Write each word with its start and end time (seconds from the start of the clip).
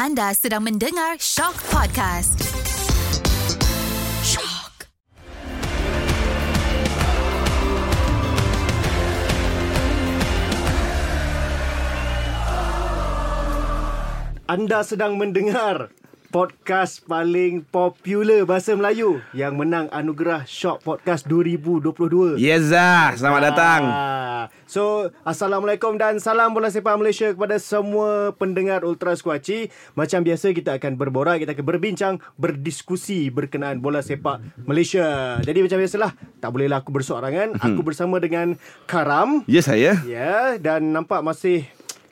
Anda 0.00 0.32
sedang 0.32 0.64
mendengar 0.64 1.20
Shock 1.20 1.60
Podcast. 1.68 2.40
Shock. 4.24 4.88
Anda 14.48 14.80
sedang 14.88 15.20
mendengar 15.20 15.92
podcast 16.30 17.02
paling 17.10 17.66
popular 17.66 18.46
bahasa 18.46 18.78
Melayu 18.78 19.18
yang 19.34 19.58
menang 19.58 19.90
anugerah 19.90 20.46
Shock 20.46 20.86
Podcast 20.86 21.26
2022. 21.26 22.38
Yes 22.38 22.70
ah, 22.70 23.10
selamat 23.18 23.40
datang. 23.50 23.82
Ah, 23.90 24.46
So, 24.70 25.10
Assalamualaikum 25.26 25.98
dan 25.98 26.22
salam 26.22 26.54
bola 26.54 26.70
sepak 26.70 26.94
Malaysia 26.94 27.34
kepada 27.34 27.58
semua 27.58 28.30
pendengar 28.38 28.86
Ultra 28.86 29.18
Squatchy. 29.18 29.74
Macam 29.98 30.22
biasa 30.22 30.54
kita 30.54 30.78
akan 30.78 30.94
berborak, 30.94 31.42
kita 31.42 31.58
akan 31.58 31.66
berbincang, 31.66 32.14
berdiskusi 32.38 33.34
berkenaan 33.34 33.82
bola 33.82 33.98
sepak 33.98 34.38
Malaysia. 34.62 35.36
Jadi 35.42 35.66
macam 35.66 35.82
biasalah, 35.82 36.14
tak 36.38 36.50
bolehlah 36.54 36.78
aku 36.86 36.94
bersorangan. 36.94 37.58
Aku 37.58 37.82
bersama 37.82 38.22
dengan 38.22 38.54
Karam. 38.86 39.42
Ya 39.50 39.66
saya. 39.66 39.98
Ya, 40.06 40.54
dan 40.62 40.94
nampak 40.94 41.26
masih 41.26 41.66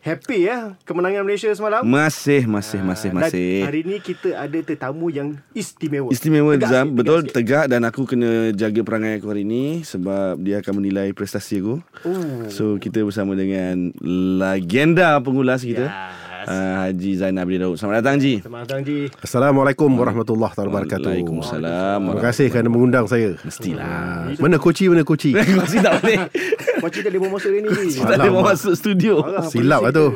happy 0.08 0.38
ya 0.42 0.58
kemenangan 0.82 1.22
Malaysia 1.22 1.52
semalam. 1.52 1.82
Masih 1.82 2.44
masih 2.44 2.80
masih 2.80 3.10
Dan 3.10 3.18
masih. 3.20 3.62
hari 3.62 3.80
ni 3.82 3.96
kita 3.98 4.32
ada 4.34 4.58
tetamu 4.58 5.08
yang 5.08 5.36
istimewa. 5.52 6.08
Istimewa 6.08 6.52
Tegak 6.54 6.70
Zam 6.70 6.86
Betul 6.90 7.18
sikit. 7.22 7.34
tegak 7.34 7.64
Dan 7.66 7.82
aku 7.82 8.02
kena 8.04 8.30
jaga 8.52 8.80
perangai 8.80 9.16
aku 9.16 9.28
hari 9.28 9.44
ni 9.44 9.82
Sebab 9.82 10.38
dia 10.38 10.58
akan 10.58 10.72
menilai 10.74 11.12
prestasi 11.12 11.60
aku 11.60 11.76
Oh. 12.00 12.48
So 12.48 12.76
kita 12.76 13.02
bersama 13.02 13.34
dengan 13.34 13.92
Legenda 14.00 15.18
pengulas 15.18 15.60
kita 15.60 15.84
Yes. 15.84 16.27
Uh, 16.46 16.76
Haji 16.86 17.10
Zainal 17.18 17.42
Abdi 17.42 17.56
Daud 17.58 17.74
Selamat 17.74 17.94
datang 18.04 18.14
Haji 18.20 18.34
Selamat 18.44 18.60
datang 18.68 18.80
Ji. 18.86 18.98
Assalamualaikum 19.18 19.90
warahmatullahi 19.90 20.52
wabarakatuh. 20.54 21.10
Waalaikumsalam 21.10 21.98
Terima 22.04 22.22
kasih 22.22 22.46
kerana 22.52 22.68
mengundang 22.70 23.06
saya. 23.10 23.34
Mestilah 23.42 24.30
Mana 24.38 24.56
koci 24.62 24.86
mana 24.86 25.02
koci? 25.02 25.34
Masih 25.58 25.82
tak 25.82 25.98
boleh 26.04 26.18
Macam 26.78 27.00
tak 27.02 27.10
boleh 27.10 27.30
masuk 27.32 27.50
ni. 27.50 27.58
Ji. 27.90 27.98
Tak 27.98 28.16
boleh 28.22 28.44
masuk 28.46 28.74
studio 28.78 29.14
Marah 29.24 29.44
Silap 29.48 29.80
lah 29.82 29.90
tu. 29.90 30.06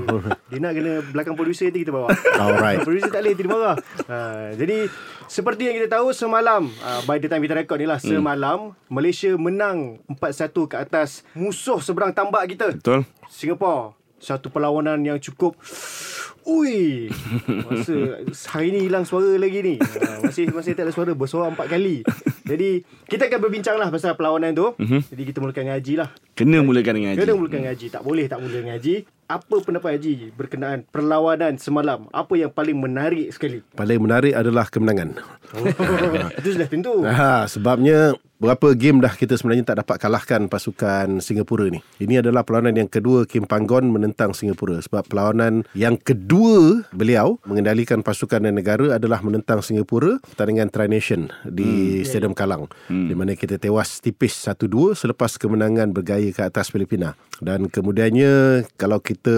Dia 0.52 0.58
nak 0.60 0.72
kena 0.76 0.92
belakang 1.10 1.34
producer 1.34 1.66
nanti 1.72 1.80
kita 1.82 1.90
bawa. 1.90 2.12
Alright. 2.38 2.84
producer 2.84 3.08
tak 3.08 3.24
boleh, 3.24 3.32
dia 3.32 3.46
marah. 3.48 3.76
Ha, 4.04 4.16
jadi, 4.52 4.86
seperti 5.24 5.62
yang 5.64 5.74
kita 5.80 5.88
tahu 5.96 6.12
semalam, 6.12 6.68
uh, 6.84 7.00
by 7.08 7.16
the 7.16 7.26
time 7.26 7.40
kita 7.40 7.56
record 7.56 7.80
ni 7.80 7.88
lah, 7.88 7.96
Hmm. 7.96 8.20
semalam, 8.20 8.58
Malaysia 8.92 9.32
menang 9.34 10.04
4-1 10.12 10.68
ke 10.68 10.76
atas 10.76 11.24
musuh 11.32 11.80
seberang 11.80 12.12
tambak 12.12 12.44
kita. 12.46 12.76
Betul 12.76 13.08
Singapura. 13.32 13.96
Satu 14.22 14.54
perlawanan 14.54 15.02
yang 15.02 15.18
cukup 15.18 15.58
Ui 16.46 17.10
Masa 17.66 18.22
Hari 18.54 18.70
ni 18.70 18.86
hilang 18.86 19.02
suara 19.02 19.34
lagi 19.34 19.58
ni. 19.62 19.74
Ha, 19.82 20.22
Masih 20.22 20.50
masih 20.54 20.78
tak 20.78 20.86
ada 20.86 20.92
suara 20.94 21.10
Bersuara 21.14 21.50
empat 21.50 21.66
kali. 21.66 22.06
Jadi 22.46 22.86
Kita 23.10 23.26
akan 23.26 23.38
berbincang 23.42 23.76
lah 23.82 23.90
Pasal 23.90 24.14
perlawanan 24.14 24.54
tu. 24.54 24.78
Mhm. 24.78 25.10
Jadi 25.10 25.22
kita 25.26 25.42
mulakan 25.42 25.74
ngaji 25.74 25.98
lah 25.98 26.10
Kena 26.32 26.64
mulakan 26.64 26.96
dengan 26.96 27.12
Kena 27.12 27.36
Haji. 27.36 27.40
mulakan 27.40 27.60
ngaji 27.68 27.86
Tak 27.92 28.02
boleh 28.02 28.24
tak 28.24 28.40
mula 28.40 28.58
ngaji 28.72 28.94
Apa 29.28 29.56
pendapat 29.60 29.90
Haji 30.00 30.32
Berkenaan 30.32 30.88
perlawanan 30.88 31.60
semalam? 31.60 32.08
Apa 32.08 32.40
yang 32.40 32.48
paling 32.48 32.76
menarik 32.76 33.28
sekali? 33.36 33.60
Paling 33.76 34.00
menarik 34.00 34.36
adalah 34.36 34.68
kemenangan. 34.68 35.16
Itu 36.40 36.48
sudah 36.52 36.68
tentu. 36.68 37.00
Ha, 37.04 37.48
sebabnya 37.48 38.12
berapa 38.42 38.74
game 38.74 38.98
dah 38.98 39.14
kita 39.14 39.38
sebenarnya 39.38 39.62
tak 39.62 39.86
dapat 39.86 39.96
kalahkan 40.02 40.50
pasukan 40.50 41.22
Singapura 41.22 41.70
ni. 41.70 41.78
Ini 42.02 42.26
adalah 42.26 42.42
perlawanan 42.42 42.74
yang 42.74 42.90
kedua 42.90 43.22
Kim 43.22 43.46
Panggon 43.46 43.86
menentang 43.86 44.34
Singapura. 44.34 44.82
Sebab 44.82 45.06
perlawanan 45.06 45.62
yang 45.78 45.94
kedua 45.94 46.82
beliau 46.90 47.38
mengendalikan 47.46 48.02
pasukan 48.02 48.42
dan 48.42 48.58
negara 48.58 48.98
adalah 48.98 49.22
menentang 49.22 49.62
Singapura 49.62 50.18
pertandingan 50.26 50.74
Tri 50.74 50.90
Nation 50.90 51.30
di 51.46 52.02
hmm. 52.02 52.04
Stadium 52.04 52.34
Kalang 52.34 52.66
hmm. 52.90 53.06
di 53.06 53.14
mana 53.14 53.38
kita 53.38 53.62
tewas 53.62 54.02
tipis 54.02 54.34
1-2 54.42 54.98
selepas 54.98 55.38
kemenangan 55.38 55.94
bergaya 55.94 56.21
ke 56.30 56.46
atas 56.46 56.70
Filipina. 56.70 57.18
Dan 57.42 57.66
kemudiannya 57.66 58.62
kalau 58.78 59.02
kita 59.02 59.34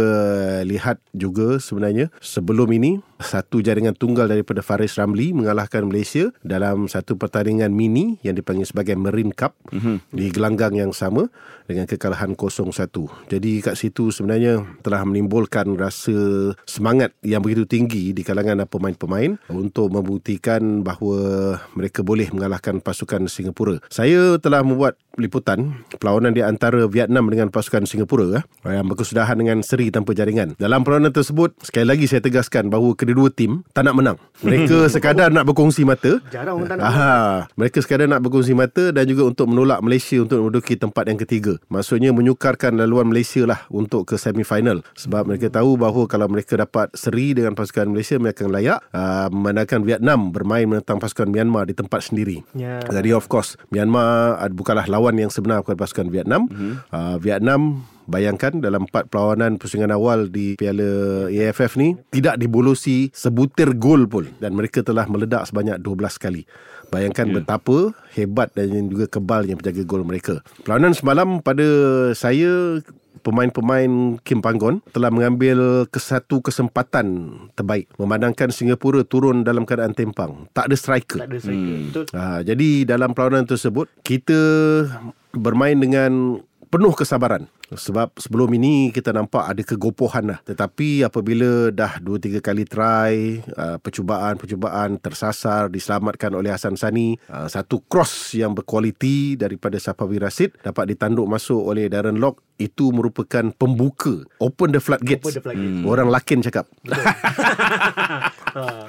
lihat 0.69 1.00
juga 1.17 1.56
sebenarnya 1.56 2.12
sebelum 2.21 2.69
ini 2.77 3.00
satu 3.17 3.65
jaringan 3.65 3.97
tunggal 3.97 4.28
daripada 4.28 4.61
Faris 4.61 5.00
Ramli 5.00 5.33
mengalahkan 5.33 5.89
Malaysia 5.89 6.28
dalam 6.44 6.84
satu 6.84 7.17
pertandingan 7.17 7.73
mini 7.73 8.21
yang 8.21 8.37
dipanggil 8.37 8.69
sebagai 8.69 8.93
Marine 9.00 9.33
Cup 9.33 9.56
mm-hmm. 9.73 10.12
di 10.12 10.28
gelanggang 10.28 10.77
yang 10.77 10.93
sama 10.93 11.33
dengan 11.65 11.89
kekalahan 11.89 12.37
0-1. 12.37 12.69
Jadi 13.33 13.50
kat 13.65 13.81
situ 13.81 14.12
sebenarnya 14.12 14.61
telah 14.84 15.00
menimbulkan 15.09 15.73
rasa 15.81 16.12
semangat 16.69 17.17
yang 17.25 17.41
begitu 17.41 17.65
tinggi 17.65 18.12
di 18.12 18.21
kalangan 18.21 18.69
pemain-pemain 18.69 19.41
untuk 19.49 19.89
membuktikan 19.89 20.84
bahawa 20.84 21.56
mereka 21.73 22.05
boleh 22.05 22.28
mengalahkan 22.28 22.84
pasukan 22.84 23.25
Singapura. 23.33 23.81
Saya 23.89 24.37
telah 24.37 24.61
membuat 24.61 25.00
liputan 25.19 25.82
perlawanan 25.98 26.30
di 26.30 26.44
antara 26.44 26.86
Vietnam 26.86 27.26
dengan 27.26 27.50
pasukan 27.50 27.88
Singapura 27.88 28.38
eh, 28.38 28.44
yang 28.70 28.86
berkesudahan 28.86 29.34
dengan 29.41 29.58
seri 29.66 29.91
tanpa 29.91 30.14
jaringan. 30.14 30.54
Dalam 30.56 30.86
perlawanan 30.86 31.10
tersebut, 31.10 31.58
sekali 31.64 31.86
lagi 31.88 32.04
saya 32.06 32.22
tegaskan 32.22 32.70
bahawa 32.70 32.94
kedua-dua 32.94 33.34
tim 33.34 33.66
tak 33.75 33.91
nak 33.91 33.94
menang. 33.98 34.16
Mereka 34.47 34.86
sekadar 34.86 35.34
nak 35.34 35.50
berkongsi 35.50 35.82
mata. 35.82 36.22
Jarang 36.30 36.62
orang 36.62 36.69
tak 36.70 36.76
nak 36.78 36.84
Aha, 36.86 37.14
mereka 37.58 37.78
sekadar 37.82 38.06
nak 38.06 38.22
berkongsi 38.22 38.54
mata 38.54 38.94
dan 38.94 39.04
juga 39.10 39.26
untuk 39.28 39.50
menolak 39.50 39.82
Malaysia 39.82 40.22
untuk 40.22 40.38
menduduki 40.41 40.78
tempat 40.78 41.10
yang 41.10 41.19
ketiga. 41.19 41.58
Maksudnya 41.69 42.14
menyukarkan 42.14 42.78
laluan 42.78 43.10
Malaysia 43.10 43.42
lah 43.44 43.66
untuk 43.69 44.08
ke 44.08 44.14
semifinal. 44.16 44.81
Sebab 44.94 45.28
mereka 45.28 45.50
tahu 45.50 45.76
bahawa 45.76 46.06
kalau 46.06 46.31
mereka 46.31 46.54
dapat 46.56 46.88
seri 46.96 47.36
dengan 47.36 47.52
pasukan 47.52 47.91
Malaysia, 47.92 48.16
mereka 48.16 48.44
akan 48.44 48.50
layak 48.56 48.81
uh, 48.96 49.28
memandangkan 49.28 49.81
Vietnam 49.84 50.32
bermain 50.32 50.64
menentang 50.64 50.96
pasukan 50.96 51.28
Myanmar 51.28 51.69
di 51.69 51.75
tempat 51.76 52.08
sendiri. 52.08 52.41
Ya. 52.56 52.81
Jadi 52.88 53.12
of 53.12 53.28
course 53.28 53.60
Myanmar 53.69 54.41
uh, 54.41 54.48
bukanlah 54.48 54.88
lawan 54.88 55.03
yang 55.12 55.28
sebenar 55.28 55.60
kepada 55.60 55.84
pasukan 55.84 56.09
Vietnam. 56.09 56.48
Mm-hmm. 56.48 56.72
Uh, 56.88 57.16
Vietnam 57.20 57.84
bayangkan 58.09 58.60
dalam 58.60 58.84
empat 58.88 59.09
perlawanan 59.09 59.56
pusingan 59.56 59.92
awal 59.92 60.28
di 60.28 60.56
Piala 60.56 61.28
AFF 61.28 61.76
ni 61.81 61.97
tidak 62.12 62.41
dibolosi 62.41 63.09
sebutir 63.12 63.76
gol 63.76 64.04
pun 64.09 64.28
dan 64.41 64.53
mereka 64.56 64.84
telah 64.84 65.09
meledak 65.09 65.48
sebanyak 65.48 65.81
12 65.81 66.16
kali. 66.20 66.43
Bayangkan 66.93 67.26
yeah. 67.32 67.34
betapa 67.41 67.76
hebat 68.14 68.48
dan 68.54 68.70
juga 68.93 69.09
kebalnya 69.09 69.56
penjaga 69.59 69.82
gol 69.82 70.04
mereka. 70.04 70.44
Perlawanan 70.62 70.94
semalam 70.94 71.41
pada 71.41 71.66
saya 72.12 72.81
pemain-pemain 73.22 74.19
Kim 74.25 74.41
Panggon 74.42 74.82
telah 74.91 75.12
mengambil 75.12 75.86
ke 75.86 76.00
satu 76.00 76.42
kesempatan 76.42 77.36
terbaik 77.54 77.86
memandangkan 78.00 78.50
Singapura 78.50 79.06
turun 79.06 79.47
dalam 79.47 79.62
keadaan 79.69 79.94
tempang. 79.94 80.50
Tak 80.56 80.72
ada 80.72 80.76
striker. 80.76 81.19
Tak 81.22 81.30
ada 81.30 81.38
striker 81.38 81.76
hmm. 81.78 81.86
Betul 81.92 82.04
Ha, 82.14 82.41
jadi 82.47 82.69
dalam 82.86 83.12
perlawanan 83.12 83.47
tersebut 83.47 83.91
kita 84.02 84.41
bermain 85.34 85.76
dengan 85.76 86.41
penuh 86.75 86.91
kesabaran. 86.91 87.47
Sebab 87.71 88.19
sebelum 88.19 88.51
ini 88.59 88.91
kita 88.91 89.15
nampak 89.15 89.47
ada 89.47 89.62
kegopohan 89.62 90.27
lah. 90.27 90.39
Tetapi 90.43 91.07
apabila 91.07 91.71
dah 91.71 92.03
2-3 92.03 92.43
kali 92.43 92.67
try, 92.67 93.15
uh, 93.55 93.79
percubaan-percubaan 93.79 94.99
tersasar, 94.99 95.71
diselamatkan 95.71 96.35
oleh 96.35 96.51
Hassan 96.51 96.75
Sani, 96.75 97.15
uh, 97.31 97.47
satu 97.47 97.79
cross 97.87 98.35
yang 98.35 98.59
berkualiti 98.59 99.39
daripada 99.39 99.79
Safawi 99.79 100.19
Rasid 100.19 100.59
dapat 100.67 100.91
ditanduk 100.91 101.31
masuk 101.31 101.62
oleh 101.62 101.87
Darren 101.87 102.19
Lock, 102.19 102.43
itu 102.59 102.91
merupakan 102.91 103.55
pembuka. 103.55 104.27
Open 104.43 104.75
the 104.75 104.83
floodgates. 104.83 105.31
Open 105.31 105.35
the 105.39 105.43
floodgates. 105.47 105.79
Hmm. 105.79 105.87
Orang 105.87 106.11
lakin 106.11 106.43
cakap. 106.43 106.67
ha. 108.59 108.87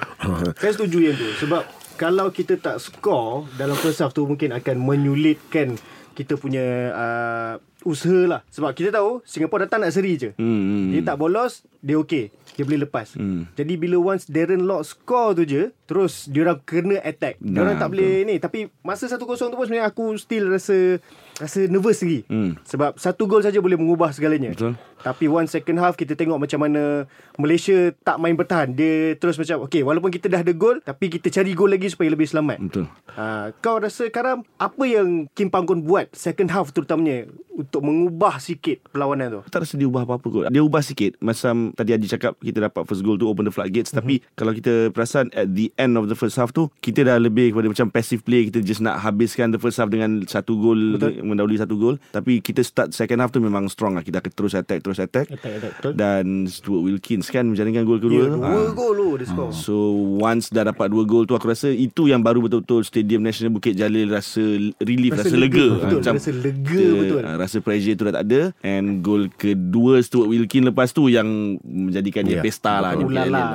Saya 0.58 0.72
setuju 0.74 1.10
yang 1.10 1.14
tu 1.14 1.26
Sebab 1.46 1.62
Kalau 1.96 2.28
kita 2.34 2.58
tak 2.58 2.82
score 2.82 3.46
Dalam 3.54 3.78
first 3.78 4.02
half 4.02 4.12
tu 4.12 4.26
Mungkin 4.26 4.52
akan 4.52 4.76
menyulitkan 4.78 5.78
Kita 6.14 6.34
punya 6.34 6.92
uh, 6.92 7.54
Usaha 7.86 8.26
lah. 8.26 8.40
Sebab 8.50 8.74
kita 8.74 8.90
tahu 8.90 9.22
Singapore 9.22 9.70
datang 9.70 9.86
nak 9.86 9.94
seri 9.94 10.18
je. 10.18 10.34
Hmm, 10.34 10.90
Dia 10.90 11.06
tak 11.06 11.22
bolos 11.22 11.62
Dia 11.78 11.94
okey. 12.02 12.34
Dia 12.58 12.66
boleh 12.66 12.82
lepas. 12.82 13.14
Hmm. 13.14 13.46
Jadi 13.54 13.78
bila 13.78 13.94
once 14.02 14.26
Darren 14.26 14.66
Lock 14.66 14.82
score 14.82 15.38
tu 15.38 15.46
je 15.46 15.70
Terus 15.86 16.26
Diorang 16.26 16.58
kena 16.66 16.98
attack. 16.98 17.38
Nah, 17.38 17.78
tak 17.78 17.94
boleh 17.94 18.26
ni. 18.26 18.42
Tapi 18.42 18.66
Masa 18.82 19.06
1-0 19.06 19.22
tu 19.22 19.54
pun 19.54 19.62
sebenarnya 19.62 19.86
Aku 19.86 20.18
still 20.18 20.50
rasa 20.50 20.98
Rasa 21.38 21.60
nervous 21.70 22.02
lagi. 22.02 22.26
Hmm. 22.26 22.58
Sebab 22.66 22.98
satu 22.98 23.30
gol 23.30 23.46
saja 23.46 23.62
Boleh 23.62 23.78
mengubah 23.78 24.10
segalanya. 24.10 24.50
Betul. 24.50 24.74
Tapi 25.06 25.30
one 25.30 25.46
second 25.46 25.78
half 25.78 25.94
kita 25.94 26.18
tengok 26.18 26.42
macam 26.42 26.66
mana 26.66 27.06
Malaysia 27.38 27.94
tak 28.02 28.18
main 28.18 28.34
bertahan. 28.34 28.74
Dia 28.74 29.14
terus 29.14 29.38
macam 29.38 29.62
okay 29.62 29.86
walaupun 29.86 30.10
kita 30.10 30.26
dah 30.26 30.42
ada 30.42 30.50
gol 30.50 30.82
tapi 30.82 31.06
kita 31.06 31.30
cari 31.30 31.54
gol 31.54 31.70
lagi 31.70 31.86
supaya 31.86 32.10
lebih 32.10 32.26
selamat. 32.26 32.58
Betul 32.58 32.90
Ha, 33.16 33.48
kau 33.64 33.80
rasa 33.80 34.12
Karam 34.12 34.44
apa 34.60 34.84
yang 34.84 35.24
Kim 35.32 35.48
Panggon 35.48 35.80
buat 35.80 36.12
second 36.12 36.52
half 36.52 36.68
terutamanya 36.76 37.24
untuk 37.56 37.80
mengubah 37.80 38.36
sikit 38.36 38.84
perlawanan 38.92 39.40
tu? 39.40 39.42
tak 39.48 39.64
rasa 39.64 39.80
dia 39.80 39.88
ubah 39.88 40.04
apa-apa 40.04 40.26
kot. 40.28 40.44
Dia 40.52 40.60
ubah 40.60 40.84
sikit. 40.84 41.16
Macam 41.24 41.72
tadi 41.72 41.96
Haji 41.96 42.12
cakap 42.12 42.36
kita 42.36 42.68
dapat 42.68 42.84
first 42.84 43.00
goal 43.00 43.16
tu 43.16 43.24
open 43.24 43.48
the 43.48 43.54
floodgates. 43.54 43.88
Mm-hmm. 43.88 44.04
Tapi 44.04 44.14
kalau 44.36 44.52
kita 44.52 44.92
perasan 44.92 45.32
at 45.32 45.48
the 45.56 45.72
end 45.80 45.96
of 45.96 46.12
the 46.12 46.18
first 46.18 46.36
half 46.36 46.52
tu 46.52 46.68
kita 46.84 47.08
dah 47.08 47.16
lebih 47.16 47.56
kepada 47.56 47.72
macam 47.72 47.88
passive 47.88 48.20
play. 48.20 48.52
Kita 48.52 48.60
just 48.60 48.84
nak 48.84 49.00
habiskan 49.00 49.48
the 49.48 49.60
first 49.60 49.80
half 49.80 49.88
dengan 49.88 50.28
satu 50.28 50.60
gol 50.60 51.00
Betul. 51.00 51.24
mendahului 51.24 51.56
satu 51.56 51.74
gol 51.80 51.96
Tapi 52.12 52.44
kita 52.44 52.60
start 52.60 52.92
second 52.92 53.24
half 53.24 53.32
tu 53.32 53.40
memang 53.40 53.64
strong 53.72 53.96
lah 53.96 54.04
Kita 54.04 54.20
akan 54.20 54.32
terus 54.32 54.52
attack 54.52 54.84
Terus 54.84 54.95
attack 54.98 55.26
Attack, 55.28 55.52
attack, 55.54 55.72
betul. 55.76 55.92
Dan 55.94 56.24
Stuart 56.46 56.82
Wilkins 56.82 57.26
kan 57.26 57.46
Menjalankan 57.46 57.82
gol 57.82 57.98
kedua 57.98 58.22
tu. 58.26 58.36
dua 58.36 58.46
Ah. 58.46 58.70
gol 58.70 58.92
lu 58.92 59.08
dia 59.14 59.26
skor. 59.26 59.50
So 59.50 59.74
once 60.16 60.48
dah 60.48 60.64
dapat 60.64 60.88
dua 60.88 61.02
gol 61.02 61.24
tu 61.24 61.32
Aku 61.32 61.46
rasa 61.46 61.68
itu 61.68 62.06
yang 62.06 62.20
baru 62.20 62.40
betul-betul 62.40 62.82
Stadium 62.82 63.20
National 63.20 63.50
Bukit 63.50 63.74
Jalil 63.74 64.06
Rasa 64.06 64.40
relief 64.78 65.12
Rasa, 65.12 65.24
Rasa 65.24 65.36
lega, 65.36 65.66
lega, 65.66 65.82
betul, 65.82 66.00
rasa 66.06 66.30
lega, 66.32 66.86
betul. 66.96 67.20
ah, 67.22 67.36
Rasa 67.36 67.56
pressure 67.58 67.94
tu 67.94 68.04
dah 68.04 68.14
tak 68.14 68.24
ada 68.24 68.40
And 68.62 69.00
gol 69.00 69.28
kedua 69.30 69.98
Stuart 69.98 70.28
Wilkins 70.28 70.66
lepas 70.66 70.90
tu 70.90 71.06
Yang 71.06 71.28
menjadikan 71.62 72.22
dia 72.22 72.34
Ya, 72.34 72.42
pesta 72.42 72.78
lah 72.78 72.92
Ulala, 72.94 73.28
lah. 73.28 73.48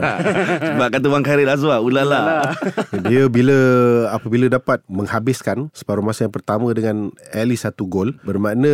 Sebab 0.68 0.88
kata 0.90 1.06
Bang 1.06 1.20
Khairil 1.22 1.46
Azwar 1.46 1.78
Ulala 1.78 2.52
Dia 3.06 3.26
bila 3.26 3.56
apabila 4.08 4.48
dapat 4.48 4.80
menghabiskan 4.86 5.68
separuh 5.70 6.00
masa 6.00 6.24
yang 6.24 6.32
pertama 6.32 6.70
dengan 6.70 6.96
at 7.28 7.44
least 7.44 7.62
satu 7.62 7.84
gol 7.84 8.16
bermakna 8.22 8.70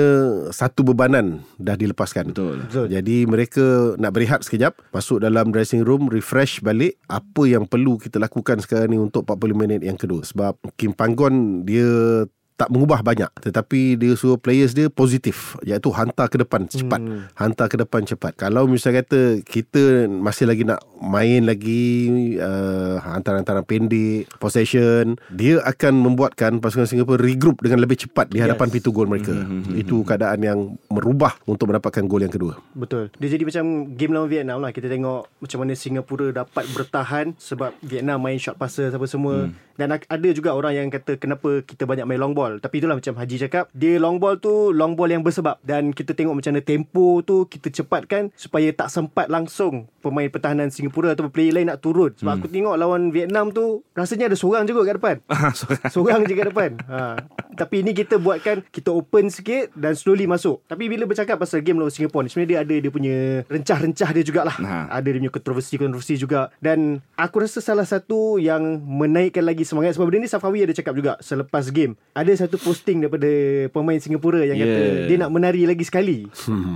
satu 0.50 0.82
bebanan 0.82 1.42
dah 1.56 1.74
dilepaskan. 1.84 2.30
Betul. 2.30 2.64
Betul. 2.66 2.86
Jadi 2.90 3.16
mereka 3.26 3.96
nak 3.98 4.12
berehat 4.14 4.40
sekejap, 4.46 4.78
masuk 4.94 5.22
dalam 5.22 5.50
dressing 5.50 5.82
room, 5.82 6.06
refresh 6.06 6.62
balik 6.62 6.98
apa 7.10 7.42
yang 7.46 7.66
perlu 7.66 7.98
kita 7.98 8.22
lakukan 8.22 8.62
sekarang 8.62 8.94
ni 8.94 8.98
untuk 8.98 9.26
40 9.26 9.52
minit 9.56 9.80
yang 9.82 9.98
kedua. 9.98 10.22
Sebab 10.22 10.58
Kim 10.78 10.94
Panggon 10.94 11.66
dia 11.66 12.24
tak 12.56 12.68
mengubah 12.70 13.00
banyak 13.02 13.30
tetapi 13.40 13.96
dia 13.96 14.12
suruh 14.14 14.38
players 14.38 14.76
dia 14.76 14.88
positif 14.88 15.56
iaitu 15.64 15.88
hantar 15.90 16.28
ke 16.28 16.40
depan 16.40 16.68
cepat 16.68 17.00
hmm. 17.00 17.34
hantar 17.36 17.66
ke 17.68 17.76
depan 17.80 18.02
cepat 18.06 18.32
kalau 18.34 18.68
misalnya 18.68 19.02
kata 19.04 19.44
kita 19.44 20.06
masih 20.08 20.46
lagi 20.48 20.62
nak 20.66 20.80
main 21.02 21.42
lagi 21.44 22.36
uh, 22.38 23.02
hantaran-hantaran 23.02 23.66
pendek 23.66 24.30
possession 24.38 25.18
dia 25.32 25.58
akan 25.64 25.98
membuatkan 25.98 26.62
pasukan 26.62 26.86
Singapura 26.86 27.18
regroup 27.18 27.62
dengan 27.62 27.82
lebih 27.82 28.06
cepat 28.08 28.30
di 28.30 28.38
hadapan 28.38 28.60
Yes. 28.62 28.74
pintu 28.78 28.90
gol 28.94 29.10
mereka 29.10 29.34
itu 29.74 30.06
keadaan 30.06 30.40
yang 30.40 30.58
merubah 30.88 31.34
untuk 31.44 31.68
mendapatkan 31.68 32.06
gol 32.06 32.22
yang 32.22 32.32
kedua 32.32 32.62
Betul. 32.72 33.12
Dia 33.20 33.28
jadi 33.38 33.44
macam 33.44 33.64
game 33.94 34.12
lawan 34.12 34.28
Vietnam 34.28 34.58
lah. 34.58 34.70
Kita 34.72 34.88
tengok 34.88 35.28
macam 35.38 35.58
mana 35.62 35.72
Singapura 35.76 36.26
dapat 36.32 36.64
bertahan 36.72 37.36
sebab 37.36 37.76
Vietnam 37.84 38.18
main 38.18 38.40
short 38.40 38.56
passer 38.56 38.90
apa 38.90 39.06
semua. 39.06 39.48
Hmm. 39.48 39.54
Dan 39.76 39.92
ada 39.94 40.28
juga 40.32 40.52
orang 40.52 40.74
yang 40.76 40.88
kata 40.88 41.16
kenapa 41.16 41.64
kita 41.64 41.88
banyak 41.88 42.04
main 42.04 42.20
long 42.20 42.34
ball. 42.36 42.58
Tapi 42.58 42.82
itulah 42.82 42.96
macam 42.98 43.14
Haji 43.16 43.36
cakap, 43.48 43.68
dia 43.72 43.96
long 43.96 44.16
ball 44.16 44.38
tu 44.38 44.70
long 44.74 44.94
ball 44.94 45.08
yang 45.08 45.24
bersebab. 45.24 45.58
Dan 45.64 45.92
kita 45.92 46.12
tengok 46.12 46.38
macam 46.38 46.52
mana 46.54 46.62
tempo 46.64 47.20
tu 47.24 47.46
kita 47.48 47.72
cepatkan 47.72 48.32
supaya 48.36 48.70
tak 48.72 48.88
sempat 48.92 49.32
langsung 49.32 49.88
pemain 50.02 50.28
pertahanan 50.28 50.68
Singapura 50.68 51.14
atau 51.14 51.30
player 51.30 51.54
lain 51.54 51.70
nak 51.70 51.80
turun. 51.80 52.12
Sebab 52.18 52.28
hmm. 52.28 52.40
aku 52.42 52.48
tengok 52.50 52.74
lawan 52.76 53.02
Vietnam 53.14 53.54
tu 53.54 53.86
rasanya 53.94 54.28
ada 54.28 54.36
seorang 54.36 54.64
juga 54.66 54.84
kat 54.88 54.96
depan. 54.98 55.16
Seorang 55.94 56.24
je 56.26 56.34
kat 56.34 56.48
depan. 56.50 56.70
Ha. 56.88 57.20
Tapi 57.52 57.84
ni 57.84 57.92
kita 57.92 58.16
buatkan 58.16 58.64
kita 58.72 58.90
open 58.90 59.28
sikit 59.28 59.70
dan 59.76 59.92
slowly 59.94 60.24
masuk. 60.24 60.64
Tapi 60.66 60.88
bila 60.88 61.04
bercakap 61.04 61.36
pasal 61.36 61.60
game 61.60 61.78
lawan 61.78 61.92
Singapore 61.92 62.26
ni 62.26 62.28
sebenarnya 62.32 62.50
dia 62.50 62.60
ada 62.64 62.74
dia 62.80 62.90
punya 62.90 63.16
rencah-rencah 63.46 64.08
dia 64.10 64.24
jugalah. 64.24 64.56
Ha. 64.58 64.88
Ada 64.90 65.08
dia 65.12 65.20
punya 65.20 65.32
kontroversi-kontroversi 65.32 66.14
juga 66.18 66.48
dan 66.58 67.04
aku 67.14 67.44
rasa 67.44 67.60
salah 67.60 67.86
satu 67.86 68.40
yang 68.40 68.82
menaikkan 68.82 69.44
lagi 69.44 69.62
semangat 69.72 69.96
sebab 69.96 70.12
benda 70.12 70.20
ni 70.20 70.28
Safawi 70.28 70.60
ada 70.60 70.76
cakap 70.76 70.92
juga 70.92 71.16
selepas 71.18 71.72
game. 71.72 71.96
Ada 72.12 72.44
satu 72.44 72.60
posting 72.60 73.00
daripada 73.00 73.28
pemain 73.72 73.96
Singapura 73.96 74.44
yang 74.44 74.60
kata 74.60 74.70
Yeah. 74.82 75.06
dia 75.06 75.16
nak 75.16 75.30
menari 75.30 75.62
lagi 75.64 75.84
sekali. 75.84 76.28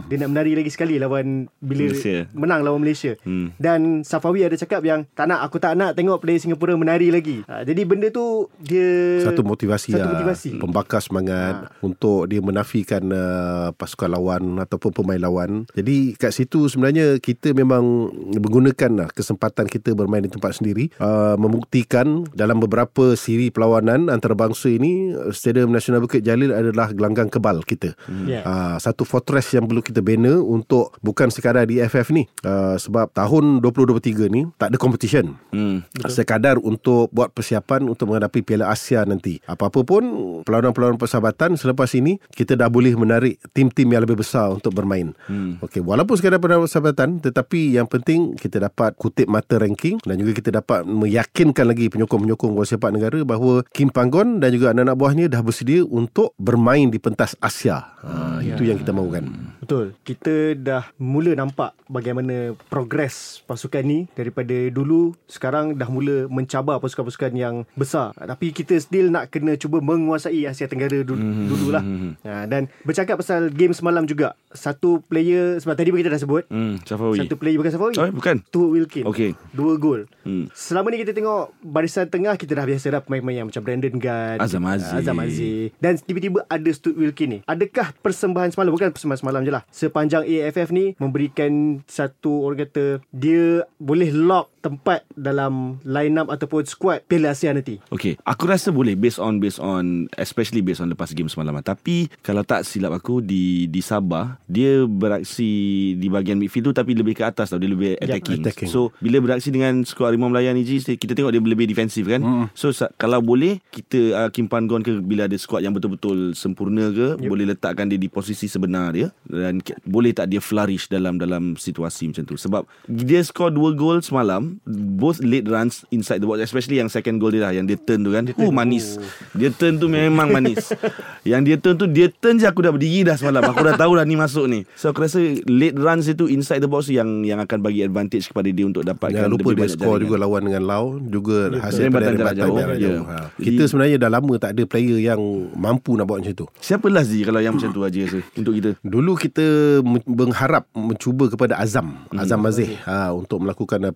dia 0.07 0.17
nak 0.17 0.31
menari 0.33 0.53
lagi 0.55 0.71
sekali 0.71 0.97
lawan 0.97 1.51
bila 1.59 1.91
Malaysia. 1.91 2.25
menang 2.33 2.61
lawan 2.63 2.81
Malaysia. 2.81 3.13
Hmm. 3.27 3.51
Dan 3.59 4.01
Safawi 4.01 4.47
ada 4.47 4.55
cakap 4.55 4.81
yang 4.81 5.05
tak 5.13 5.27
nak 5.27 5.43
aku 5.43 5.59
tak 5.59 5.75
nak 5.75 5.93
tengok 5.93 6.23
player 6.23 6.39
Singapura 6.39 6.79
menari 6.79 7.11
lagi. 7.11 7.43
Ha, 7.45 7.67
jadi 7.67 7.83
benda 7.83 8.09
tu 8.09 8.47
dia 8.63 9.21
satu 9.27 9.43
motivasi 9.43 9.91
satu 9.91 10.07
lah. 10.07 10.13
motivasi. 10.15 10.51
pembakar 10.63 11.01
semangat 11.03 11.73
untuk 11.83 12.31
dia 12.31 12.39
menafikan 12.39 13.03
uh, 13.11 13.75
pasukan 13.75 14.13
lawan 14.13 14.61
ataupun 14.63 14.93
pemain 14.93 15.19
lawan 15.19 15.65
jadi 15.75 16.15
kat 16.15 16.31
situ 16.31 16.69
sebenarnya 16.71 17.19
kita 17.19 17.57
memang 17.57 18.13
menggunakan 18.37 18.91
lah 18.95 19.09
kesempatan 19.11 19.67
kita 19.67 19.97
bermain 19.97 20.23
di 20.23 20.31
tempat 20.31 20.61
sendiri 20.61 20.93
uh, 21.01 21.35
membuktikan 21.41 22.23
dalam 22.37 22.61
beberapa 22.61 22.75
siri 23.17 23.49
perlawanan 23.49 24.12
antarabangsa 24.12 24.69
ini 24.69 25.14
Stadium 25.32 25.73
Nasional 25.73 26.05
Bukit 26.05 26.20
Jalil 26.20 26.52
adalah 26.52 26.93
gelanggang 26.93 27.32
kebal 27.32 27.64
kita 27.64 27.96
Ya. 28.26 28.43
uh, 28.43 28.76
satu 28.82 29.06
fortress 29.06 29.55
yang 29.55 29.70
perlu 29.70 29.82
kita 29.82 30.02
bina 30.02 30.38
untuk 30.40 30.94
bukan 31.00 31.31
sekadar 31.31 31.69
di 31.69 31.78
FF 31.78 32.11
ni 32.11 32.26
uh, 32.43 32.75
sebab 32.75 33.12
tahun 33.14 33.62
2023 33.62 34.26
ni 34.32 34.46
tak 34.58 34.75
ada 34.75 34.78
competition 34.81 35.38
hmm. 35.55 35.87
sekadar 36.11 36.58
untuk 36.58 37.08
buat 37.14 37.31
persiapan 37.31 37.87
untuk 37.87 38.11
menghadapi 38.11 38.43
Piala 38.43 38.73
Asia 38.73 39.06
nanti. 39.06 39.38
Apa-apa 39.46 39.87
pun 39.87 40.02
perlawanan-perlawanan 40.43 40.99
persahabatan 40.99 41.55
selepas 41.55 41.90
ini 41.94 42.19
kita 42.34 42.58
dah 42.58 42.67
boleh 42.67 42.94
menarik 42.99 43.38
tim-tim 43.55 43.87
yang 43.87 44.02
lebih 44.02 44.19
besar 44.19 44.50
untuk 44.50 44.75
bermain. 44.75 45.14
Hmm. 45.31 45.62
Okey, 45.62 45.82
walaupun 45.84 46.19
sekadar 46.19 46.43
perlawanan 46.43 46.67
persahabatan 46.67 47.08
tetapi 47.23 47.78
yang 47.78 47.87
penting 47.87 48.34
kita 48.34 48.58
dapat 48.58 48.99
kutip 48.99 49.31
mata 49.31 49.61
ranking 49.61 50.02
dan 50.02 50.19
juga 50.19 50.32
kita 50.34 50.50
dapat 50.62 50.82
meyakinkan 50.82 51.67
lagi 51.69 51.87
penyokong-penyokong 51.93 52.55
sepak 52.67 52.91
negara 52.91 53.23
bahawa 53.23 53.63
Kim 53.71 53.89
Panggon 53.89 54.43
dan 54.43 54.51
juga 54.51 54.75
anak-anak 54.75 54.97
buahnya 54.99 55.25
dah 55.31 55.41
bersedia 55.41 55.87
untuk 55.87 56.35
bermain 56.37 56.91
di 56.91 56.99
pentas 56.99 57.39
Asia. 57.39 57.95
Ha, 58.03 58.43
itu 58.43 58.67
yang 58.67 58.79
kita 58.79 58.91
mahukan. 58.91 59.27
Betul. 59.63 59.95
Kita 60.03 60.55
dah 60.55 60.91
mula 60.99 61.35
nampak 61.35 61.75
bagaimana 61.91 62.55
progres 62.71 63.43
pasukan 63.47 63.83
ni 63.83 64.07
daripada 64.15 64.55
dulu 64.71 65.15
sekarang 65.27 65.75
dah 65.75 65.91
mula 65.91 66.27
mencabar 66.31 66.79
pasukan-pasukan 66.83 67.33
yang 67.35 67.63
besar. 67.75 68.15
Tapi 68.15 68.51
kita 68.51 68.79
still 68.79 69.11
nak 69.11 69.31
kena 69.31 69.55
cuba 69.59 69.79
menguasai 69.83 70.47
Asia 70.47 70.67
Tenggara 70.67 71.03
dulu, 71.03 71.19
mm-hmm. 71.19 71.47
dululah. 71.47 71.85
Ha, 72.27 72.47
dan 72.51 72.67
bercakap 72.83 73.23
pasal 73.23 73.51
game 73.51 73.75
semalam 73.75 74.07
juga. 74.07 74.35
Satu 74.57 75.05
player 75.05 75.61
sebab 75.61 75.77
tadi 75.77 75.93
kita 75.93 76.09
dah 76.09 76.21
sebut. 76.21 76.45
Hmm. 76.49 76.81
Safawi 76.81 77.21
Satu 77.21 77.37
player 77.37 77.61
bukan 77.61 77.73
Safawi. 77.73 77.95
Oh, 78.01 78.09
bukan. 78.09 78.37
Stuart 78.49 78.71
Wilkin. 78.73 79.05
Okey. 79.05 79.31
Dua 79.53 79.77
gol. 79.77 80.09
Hmm. 80.25 80.49
Selama 80.57 80.89
ni 80.89 81.05
kita 81.05 81.12
tengok 81.12 81.53
barisan 81.61 82.09
tengah 82.09 82.41
kita 82.41 82.56
dah 82.56 82.64
biasa 82.64 82.87
dah 82.88 83.00
pemain-pemain 83.05 83.37
yang 83.44 83.49
macam 83.53 83.61
Brandon 83.61 83.94
Gunn, 84.00 84.38
Azam 84.41 84.64
Aziz. 84.64 84.91
Azam 84.97 85.19
Aziz. 85.20 85.69
Dan 85.76 86.00
tiba-tiba 86.00 86.49
ada 86.49 86.70
Stuart 86.73 86.97
Wilkin 86.97 87.29
ni. 87.29 87.38
Adakah 87.44 87.93
persembahan 88.00 88.56
semalam 88.56 88.73
bukan 88.73 88.88
persembahan 88.97 89.20
semalam 89.20 89.41
je 89.44 89.53
lah. 89.53 89.62
Sepanjang 89.69 90.25
AFF 90.25 90.73
ni 90.73 90.97
memberikan 90.97 91.85
satu 91.85 92.49
orang 92.49 92.64
kata 92.64 93.05
dia 93.12 93.69
boleh 93.76 94.08
lock 94.11 94.56
tempat 94.67 95.07
dalam 95.15 95.79
line 95.87 96.19
up 96.19 96.27
ataupun 96.27 96.67
squad 96.67 97.07
Piala 97.07 97.31
Asia 97.31 97.55
nanti. 97.55 97.79
Okay 97.87 98.19
Aku 98.27 98.51
rasa 98.51 98.75
boleh 98.75 98.99
Based 98.99 99.23
on 99.23 99.39
Based 99.39 99.63
on 99.63 100.11
Especially 100.19 100.59
based 100.59 100.83
on 100.83 100.91
Lepas 100.91 101.15
game 101.15 101.31
semalam 101.31 101.55
Tapi 101.63 102.11
Kalau 102.19 102.43
tak 102.43 102.67
silap 102.67 102.91
aku 102.99 103.23
Di 103.23 103.71
di 103.71 103.79
Sabah 103.79 104.43
Dia 104.51 104.83
beraksi 104.89 105.93
Di 105.95 106.07
bahagian 106.11 106.41
midfield 106.41 106.73
tu 106.73 106.75
Tapi 106.75 106.99
lebih 106.99 107.15
ke 107.15 107.23
atas 107.23 107.55
tau 107.55 107.61
Dia 107.63 107.71
lebih 107.71 107.95
attacking, 108.01 108.43
attacking. 108.43 108.71
So 108.71 108.91
bila 108.99 109.23
beraksi 109.23 109.55
dengan 109.55 109.87
Skuad 109.87 110.11
Harimau 110.11 110.33
Melayan 110.33 110.59
ni 110.59 110.67
Kita 110.67 111.15
tengok 111.15 111.31
dia 111.31 111.43
lebih 111.43 111.71
defensif 111.71 112.09
kan 112.11 112.21
mm. 112.21 112.47
So 112.57 112.75
sa- 112.75 112.90
kalau 112.99 113.23
boleh 113.23 113.62
Kita 113.71 114.26
uh, 114.26 114.29
Kim 114.35 114.50
Pan 114.50 114.67
Gon 114.67 114.83
ke 114.83 114.99
Bila 114.99 115.31
ada 115.31 115.37
skuad 115.38 115.62
yang 115.62 115.76
betul-betul 115.76 116.35
Sempurna 116.35 116.90
ke 116.90 117.21
yep. 117.21 117.29
Boleh 117.31 117.55
letakkan 117.55 117.87
dia 117.87 118.00
Di 118.00 118.11
posisi 118.11 118.50
sebenar 118.50 118.97
dia 118.97 119.14
Dan 119.23 119.62
ke- 119.62 119.79
boleh 119.87 120.11
tak 120.11 120.33
dia 120.33 120.43
flourish 120.43 120.90
Dalam 120.90 121.21
dalam 121.21 121.55
situasi 121.55 122.11
macam 122.11 122.25
tu 122.26 122.35
Sebab 122.35 122.67
Dia 122.90 123.23
score 123.23 123.55
2 123.55 123.79
gol 123.79 123.99
semalam 124.02 124.56
Both 124.65 125.21
late 125.21 125.45
runs 125.45 125.85
Inside 125.89 126.19
the 126.19 126.27
box 126.27 126.41
Especially 126.43 126.77
yang 126.77 126.89
second 126.89 127.17
goal 127.17 127.29
dia 127.29 127.41
lah 127.41 127.53
Yang 127.53 127.67
dia 127.69 127.79
turn 127.83 128.01
tu 128.01 128.11
kan 128.11 128.25
Uh 128.31 128.49
manis 128.49 128.97
Dia 129.33 129.49
turn 129.49 129.77
tu 129.77 129.87
memang 129.87 130.29
manis 130.29 130.73
Yang 131.27 131.43
dia 131.43 131.57
turn 131.59 131.75
tu 131.75 131.87
Dia 131.87 132.09
turn 132.09 132.37
je 132.37 132.45
aku 132.45 132.61
dah 132.61 132.71
berdiri 132.71 133.05
dah 133.05 133.15
semalam 133.15 133.45
Aku 133.45 133.61
dah 133.61 133.75
tahu 133.75 133.93
dah 133.93 134.03
ni 134.03 134.15
masuk 134.15 134.47
ni 134.47 134.65
So 134.73 134.89
aku 134.89 135.03
rasa 135.03 135.19
Late 135.43 135.75
runs 135.75 136.07
itu 136.07 136.27
Inside 136.27 136.59
the 136.59 136.67
box 136.67 136.87
tu 136.87 136.95
Yang 136.95 137.09
yang 137.25 137.39
akan 137.39 137.59
bagi 137.59 137.81
advantage 137.81 138.27
Kepada 138.27 138.47
dia 138.47 138.65
untuk 138.65 138.83
dapatkan 138.83 139.13
Jangan 139.17 139.31
lupa 139.31 139.51
dia 139.53 139.67
skor 139.67 139.85
jaringan. 139.93 140.03
juga 140.03 140.17
lawan 140.17 140.43
dengan 140.43 140.63
Lau 140.63 140.85
juga 140.99 141.37
hasil 141.59 141.83
Rembatan 141.85 142.13
pada 142.15 142.33
jarak 142.33 142.35
jauh. 142.37 142.57
jarak 142.57 142.79
jauh. 142.79 143.05
Ha. 143.05 143.17
Jadi- 143.33 143.45
Kita 143.47 143.63
sebenarnya 143.67 143.97
dah 143.99 144.11
lama 144.11 144.33
tak 144.37 144.51
ada 144.53 144.63
player 144.65 144.99
yang 145.05 145.21
mampu 145.53 145.93
nak 145.93 146.05
buat 146.05 146.19
macam 146.19 146.35
tu. 146.35 146.47
Siapa 146.59 146.87
last 146.87 147.09
Ji 147.09 147.23
Kalau 147.23 147.39
yang 147.39 147.55
macam 147.55 147.71
tu 147.71 147.83
aja 147.83 147.99
rasa 148.01 148.21
Untuk 148.33 148.53
kita 148.55 148.71
Dulu 148.81 149.13
kita 149.15 149.45
men- 149.81 150.07
mengharap 150.07 150.65
mencuba 150.73 151.27
kepada 151.29 151.57
Azam, 151.57 151.99
Hmm. 152.07 152.19
Azam 152.19 152.41
Azih 152.43 152.79
ha, 152.83 153.11
untuk 153.11 153.39
melakukan 153.39 153.83
uh, 153.83 153.95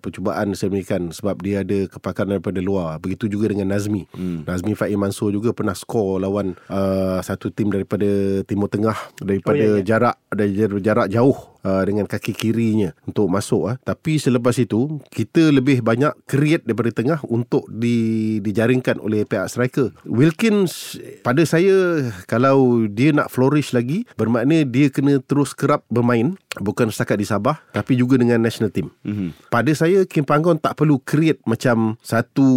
sedemikian 0.55 1.11
sebab 1.11 1.39
dia 1.43 1.61
ada 1.61 1.85
kepakaran 1.91 2.37
daripada 2.39 2.63
luar. 2.63 2.97
Begitu 3.03 3.27
juga 3.27 3.51
dengan 3.51 3.75
Nazmi. 3.75 4.07
Hmm. 4.15 4.47
Nazmi 4.47 4.73
Faiz 4.77 4.95
Mansur 4.95 5.35
juga 5.35 5.51
pernah 5.51 5.75
skor 5.75 6.23
lawan 6.23 6.55
uh, 6.71 7.19
satu 7.19 7.51
tim 7.51 7.67
daripada 7.67 8.07
Timur 8.47 8.71
Tengah 8.71 8.97
daripada 9.19 9.59
Oh, 9.61 9.77
ya, 9.77 9.83
ya. 9.83 9.83
jarak 9.83 10.15
dari 10.31 10.55
jarak 10.79 11.11
jauh 11.11 11.50
uh, 11.65 11.83
dengan 11.85 12.05
kaki 12.05 12.33
kirinya 12.33 12.93
untuk 13.05 13.29
masuk 13.31 13.73
ah. 13.73 13.75
Tapi 13.81 14.17
selepas 14.17 14.55
itu 14.57 15.01
kita 15.09 15.49
lebih 15.53 15.81
banyak 15.81 16.13
create 16.25 16.65
daripada 16.65 16.91
tengah 16.93 17.19
untuk 17.27 17.65
di 17.71 18.37
dijaringkan 18.43 19.01
oleh 19.01 19.25
pihak 19.25 19.47
striker. 19.49 19.93
Wilkins 20.05 20.97
pada 21.25 21.41
saya 21.45 22.09
kalau 22.25 22.85
dia 22.89 23.13
nak 23.13 23.29
flourish 23.31 23.73
lagi 23.73 24.03
bermakna 24.17 24.63
dia 24.67 24.89
kena 24.91 25.21
terus 25.23 25.53
kerap 25.55 25.85
bermain 25.87 26.35
bukan 26.59 26.91
setakat 26.91 27.21
di 27.21 27.25
Sabah 27.27 27.63
tapi 27.71 27.95
juga 27.95 28.19
dengan 28.19 28.41
national 28.41 28.73
team. 28.73 28.91
Mm-hmm. 29.05 29.47
Pada 29.47 29.71
saya 29.71 30.03
Kim 30.03 30.27
Panggon 30.27 30.59
tak 30.59 30.75
perlu 30.75 30.99
create 30.99 31.39
macam 31.47 31.95
satu 32.03 32.47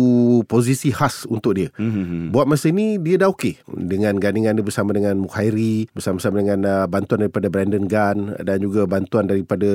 posisi 0.51 0.91
khas 0.91 1.29
untuk 1.31 1.55
dia. 1.55 1.71
Mm-hmm. 1.79 2.35
Buat 2.35 2.47
masa 2.51 2.73
ni 2.75 2.99
dia 2.99 3.21
dah 3.21 3.31
okey 3.31 3.61
dengan 3.71 4.19
gandingan 4.19 4.59
dia 4.59 4.67
bersama 4.67 4.91
dengan 4.97 5.21
Mukhairi, 5.21 5.87
bersama-sama 5.95 6.43
dengan 6.43 6.61
uh, 6.67 6.87
bantuan 6.91 7.27
daripada 7.27 7.47
Brandon 7.47 7.85
Gunn 7.87 8.35
dan 8.43 8.59
juga 8.59 8.87
bantuan 8.95 9.27
daripada 9.27 9.67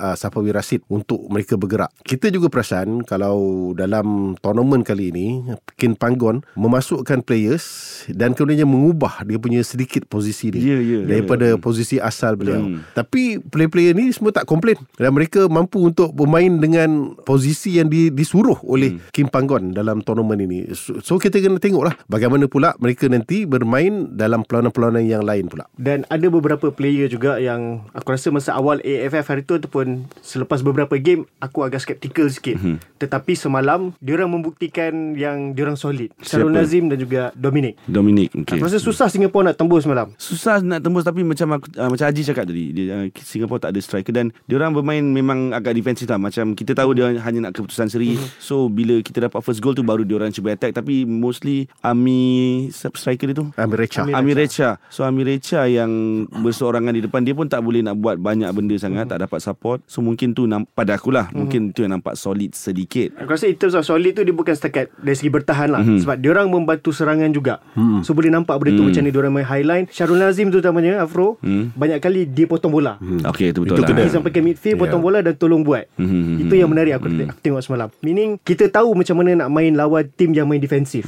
uh, 0.00 0.16
Safawi 0.16 0.56
Rashid 0.56 0.80
untuk 0.88 1.28
mereka 1.28 1.60
bergerak. 1.60 1.92
Kita 2.00 2.32
juga 2.32 2.48
perasan 2.48 3.04
kalau 3.04 3.70
dalam 3.76 4.32
tournament 4.40 4.80
kali 4.80 5.12
ini 5.12 5.44
Kim 5.76 5.92
Panggon 5.92 6.40
memasukkan 6.56 7.20
players 7.20 7.64
dan 8.08 8.32
kemudiannya 8.32 8.64
mengubah 8.64 9.28
dia 9.28 9.36
punya 9.36 9.60
sedikit 9.60 10.08
posisi 10.08 10.48
dia 10.48 10.62
Ya, 10.62 10.78
ya, 10.78 10.98
daripada 11.04 11.58
posisi 11.58 11.98
asal 11.98 12.38
beliau. 12.38 12.62
Hmm. 12.62 12.86
Tapi 12.94 13.42
player-player 13.42 13.92
ni 13.98 14.14
semua 14.14 14.30
tak 14.30 14.46
komplain 14.46 14.78
dan 14.94 15.10
mereka 15.10 15.50
mampu 15.50 15.82
untuk 15.82 16.14
bermain 16.14 16.62
dengan 16.62 17.18
posisi 17.26 17.82
yang 17.82 17.90
di, 17.90 18.14
disuruh 18.14 18.62
oleh 18.62 18.96
hmm. 18.96 19.10
Kim 19.10 19.26
Panggon 19.26 19.74
dalam 19.74 20.00
tournament 20.06 20.38
ini. 20.38 20.70
So, 20.72 21.02
so 21.02 21.18
kita 21.18 21.42
kena 21.42 21.58
tengoklah 21.58 21.98
bagaimana 22.06 22.46
pula 22.46 22.78
mereka 22.78 23.10
nanti 23.10 23.42
bermain 23.42 24.14
dalam 24.14 24.46
perlawanan-perlawanan 24.46 25.02
yang 25.02 25.26
lain 25.26 25.50
pula. 25.50 25.66
Dan 25.74 26.06
ada 26.06 26.30
beberapa 26.30 26.70
player 26.70 27.10
juga 27.10 27.42
yang 27.42 27.90
aku 27.90 28.14
rasa 28.14 28.30
masa 28.30 28.54
awal 28.54 28.61
AFF 28.62 29.26
hari 29.26 29.42
tu 29.42 29.56
ataupun 29.56 30.06
selepas 30.20 30.62
beberapa 30.62 30.94
game 30.94 31.26
aku 31.38 31.66
agak 31.66 31.82
skeptikal 31.82 32.28
sikit. 32.28 32.54
Mm-hmm. 32.54 32.76
Tetapi 32.96 33.32
semalam 33.34 33.90
diorang 33.98 34.30
membuktikan 34.30 35.12
yang 35.12 35.52
diorang 35.52 35.74
solid. 35.74 36.14
Syarul 36.20 36.52
Siapa? 36.52 36.58
Nazim 36.62 36.84
dan 36.86 36.98
juga 36.98 37.22
Dominic. 37.34 37.74
Dominic 37.84 38.30
Okay. 38.32 38.56
Aku 38.56 38.64
rasa 38.64 38.78
susah 38.78 39.06
Singapura 39.06 39.50
nak 39.50 39.56
tembus 39.56 39.82
semalam. 39.82 40.12
Susah 40.14 40.60
nak 40.60 40.80
tembus 40.80 41.02
tapi 41.02 41.22
macam 41.22 41.58
aku, 41.58 41.66
uh, 41.74 41.88
macam 41.88 42.06
Haji 42.06 42.22
cakap 42.22 42.44
tadi 42.44 42.70
dia 42.70 42.84
uh, 42.92 43.06
Singapore 43.16 43.58
tak 43.58 43.72
ada 43.72 43.80
striker 43.80 44.12
dan 44.12 44.30
dia 44.44 44.56
orang 44.56 44.72
bermain 44.72 45.00
memang 45.00 45.50
agak 45.50 45.72
defensif 45.72 46.04
lah 46.06 46.20
macam 46.20 46.52
kita 46.52 46.76
tahu 46.76 46.92
dia 46.92 47.08
hanya 47.18 47.48
nak 47.48 47.56
keputusan 47.56 47.88
seri 47.88 48.14
so 48.36 48.68
bila 48.68 49.00
kita 49.00 49.26
dapat 49.26 49.40
first 49.40 49.58
goal 49.58 49.72
tu 49.72 49.80
baru 49.80 50.04
dia 50.04 50.16
orang 50.16 50.28
cuba 50.28 50.52
attack 50.52 50.76
tapi 50.76 51.02
mostly 51.02 51.64
Ami 51.80 52.20
striker 52.72 53.26
dia 53.26 53.36
tu 53.36 53.46
Amir 53.56 53.78
Recha. 53.80 54.04
Amir- 54.04 54.16
Amir 54.16 54.36
Recha 54.36 54.68
So 54.86 55.02
Amir 55.02 55.26
Recha 55.26 55.64
yang 55.64 55.90
berseorangan 56.28 56.92
di 56.92 57.02
depan 57.02 57.24
Dia 57.24 57.32
pun 57.32 57.48
tak 57.48 57.64
boleh 57.64 57.80
nak 57.80 57.96
buat 57.96 58.20
banyak 58.20 58.51
benda 58.52 58.76
sangat 58.76 59.08
Tak 59.08 59.24
dapat 59.24 59.40
support 59.40 59.80
So 59.84 60.00
mungkin 60.00 60.32
tu 60.32 60.44
namp- 60.44 60.68
pada 60.72 60.94
akulah 60.94 61.28
Mungkin 61.32 61.72
tu 61.72 61.82
yang 61.82 61.94
nampak 61.94 62.14
solid 62.14 62.52
sedikit 62.52 63.12
Aku 63.18 63.30
rasa 63.30 63.46
in 63.46 63.56
terms 63.56 63.72
of 63.72 63.82
solid 63.82 64.12
tu 64.12 64.22
dia 64.22 64.32
bukan 64.32 64.52
setakat 64.52 64.92
dari 64.94 65.14
segi 65.14 65.28
bertahan 65.28 65.68
lah. 65.68 65.80
Mm-hmm. 65.80 66.00
Sebab 66.02 66.16
diorang 66.18 66.46
membantu 66.46 66.90
serangan 66.90 67.30
juga. 67.30 67.62
Mm. 67.72 68.02
So 68.02 68.12
boleh 68.12 68.28
nampak 68.28 68.56
benda 68.56 68.74
tu 68.74 68.84
macam 68.84 69.00
ni 69.00 69.10
diorang 69.10 69.32
main 69.32 69.44
highline. 69.44 69.84
Syarul 69.88 70.16
Nazim 70.16 70.48
tu 70.48 70.58
utamanya 70.58 71.00
Afro. 71.00 71.40
Mm. 71.40 71.72
Banyak 71.72 71.98
kali 71.98 72.26
dia 72.26 72.44
potong 72.44 72.70
bola. 72.70 72.98
Mm. 72.98 73.24
Okay 73.24 73.50
itu 73.50 73.62
betul 73.62 73.78
Itu 73.78 73.88
lah. 73.88 73.98
Dia 73.98 74.12
sampai 74.12 74.30
ke 74.30 74.40
midfield 74.40 74.74
Ya. 74.74 74.80
potong 74.80 75.00
bola 75.00 75.18
dan 75.20 75.34
tolong 75.34 75.62
buat. 75.62 75.84
Mhm, 75.94 76.42
Itu 76.42 76.54
yang 76.54 76.68
menarik 76.68 76.96
aku, 76.96 77.06
aku 77.08 77.40
tengok 77.40 77.62
semalam. 77.62 77.88
Meaning 78.00 78.40
kita 78.40 78.66
tahu 78.66 78.92
macam 78.92 79.14
mana 79.14 79.44
nak 79.44 79.48
main 79.48 79.72
lawan 79.72 80.04
tim 80.10 80.32
yang 80.32 80.44
main 80.44 80.58
defensif. 80.58 81.04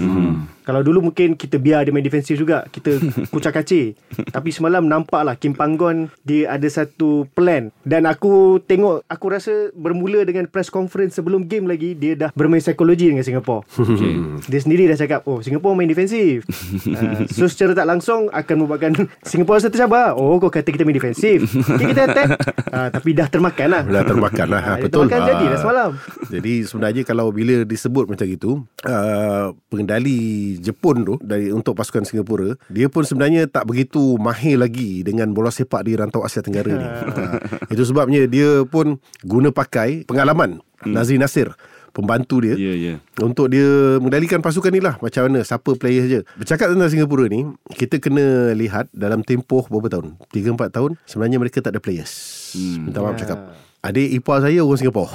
Kalau 0.65 0.81
dulu 0.81 1.05
mungkin 1.05 1.37
kita 1.37 1.57
biar 1.57 1.85
dia 1.85 1.93
main 1.93 2.01
defensif 2.01 2.37
juga. 2.37 2.65
Kita 2.67 2.97
kucak 3.33 3.53
kacir. 3.55 3.97
Tapi 4.27 4.49
semalam 4.49 4.81
nampak 4.81 5.21
lah 5.21 5.35
Kim 5.35 5.53
Panggon 5.53 6.09
dia 6.23 6.49
ada 6.49 6.65
satu 6.67 7.29
plan. 7.35 7.75
Dan 7.83 8.07
aku 8.07 8.63
tengok 8.65 9.05
aku 9.11 9.27
rasa 9.29 9.75
bermula 9.75 10.23
dengan 10.23 10.47
press 10.47 10.71
conference 10.71 11.19
sebelum 11.19 11.51
game 11.51 11.67
lagi 11.67 11.93
dia 11.99 12.15
dah 12.15 12.31
bermain 12.33 12.63
psikologi 12.63 13.11
dengan 13.11 13.27
Singapore. 13.27 13.67
okay. 13.83 14.15
Dia 14.47 14.61
sendiri 14.61 14.87
dah 14.87 14.99
cakap 14.99 15.25
Oh 15.25 15.41
Singapore 15.41 15.75
main 15.75 15.89
defensif 15.89 16.45
uh, 16.95 17.25
So 17.33 17.49
secara 17.49 17.73
tak 17.73 17.89
langsung 17.89 18.29
Akan 18.31 18.63
membuatkan 18.63 18.93
Singapore 19.29 19.57
rasa 19.57 19.69
tercabar 19.73 20.13
Oh 20.15 20.37
kau 20.37 20.53
kata 20.53 20.69
kita 20.69 20.85
main 20.85 20.95
defensif 20.95 21.49
okay, 21.49 21.91
Kita 21.91 22.01
attack 22.07 22.29
uh, 22.71 22.89
Tapi 22.93 23.11
dah 23.17 23.27
termakan 23.27 23.69
lah 23.73 23.83
Dah 23.89 24.05
termakan 24.05 24.47
lah. 24.53 24.63
Ah, 24.65 24.77
ha, 24.77 24.81
betul. 24.81 25.09
Termakan 25.09 25.21
jadi 25.25 25.45
dah 25.45 25.55
Ah. 25.55 25.61
semalam 25.61 25.91
Jadi 26.29 26.53
sebenarnya 26.67 27.03
kalau 27.07 27.27
bila 27.31 27.63
disebut 27.63 28.05
macam 28.11 28.27
itu, 28.27 28.51
uh, 28.87 29.55
pengendali 29.71 30.57
Jepun 30.59 31.05
tu 31.07 31.15
dari 31.23 31.51
untuk 31.55 31.77
pasukan 31.77 32.03
Singapura, 32.03 32.57
dia 32.71 32.91
pun 32.91 33.07
sebenarnya 33.07 33.47
tak 33.47 33.69
begitu 33.69 34.19
mahir 34.19 34.59
lagi 34.61 35.05
dengan 35.07 35.31
bola 35.31 35.53
sepak 35.53 35.87
di 35.87 35.95
rantau 35.95 36.25
Asia 36.25 36.43
Tenggara 36.43 36.73
ni. 36.75 36.89
itu 37.73 37.83
sebabnya 37.87 38.25
dia 38.29 38.63
pun 38.69 39.01
guna 39.25 39.51
pakai 39.51 40.05
pengalaman 40.05 40.61
Nazri 40.85 41.17
Nasir 41.17 41.53
pembantu 41.95 42.43
dia. 42.43 42.59
Ya 42.59 42.75
ya. 42.75 42.95
Untuk 43.23 43.49
dia 43.55 43.97
mengendalikan 44.03 44.43
pasukan 44.43 44.75
ni 44.75 44.83
lah 44.83 44.99
macam 44.99 45.31
mana 45.31 45.47
siapa 45.47 45.79
player 45.79 46.05
je. 46.11 46.21
Bercakap 46.35 46.75
tentang 46.75 46.91
Singapura 46.91 47.31
ni 47.31 47.47
kita 47.79 48.03
kena 48.03 48.53
lihat 48.53 48.91
dalam 48.91 49.23
tempoh 49.23 49.65
berapa 49.71 49.87
tahun? 49.87 50.19
3-4 50.35 50.75
tahun 50.75 50.91
sebenarnya 51.07 51.39
mereka 51.39 51.63
tak 51.63 51.79
ada 51.79 51.81
players. 51.81 52.13
Hmm. 52.59 52.91
minta 52.91 52.99
maaf 52.99 53.15
cakap. 53.15 53.39
Adik 53.85 54.17
ipar 54.17 54.41
saya 54.43 54.65
orang 54.65 54.81
Singapura. 54.81 55.13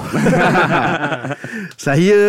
Saya 1.90 2.20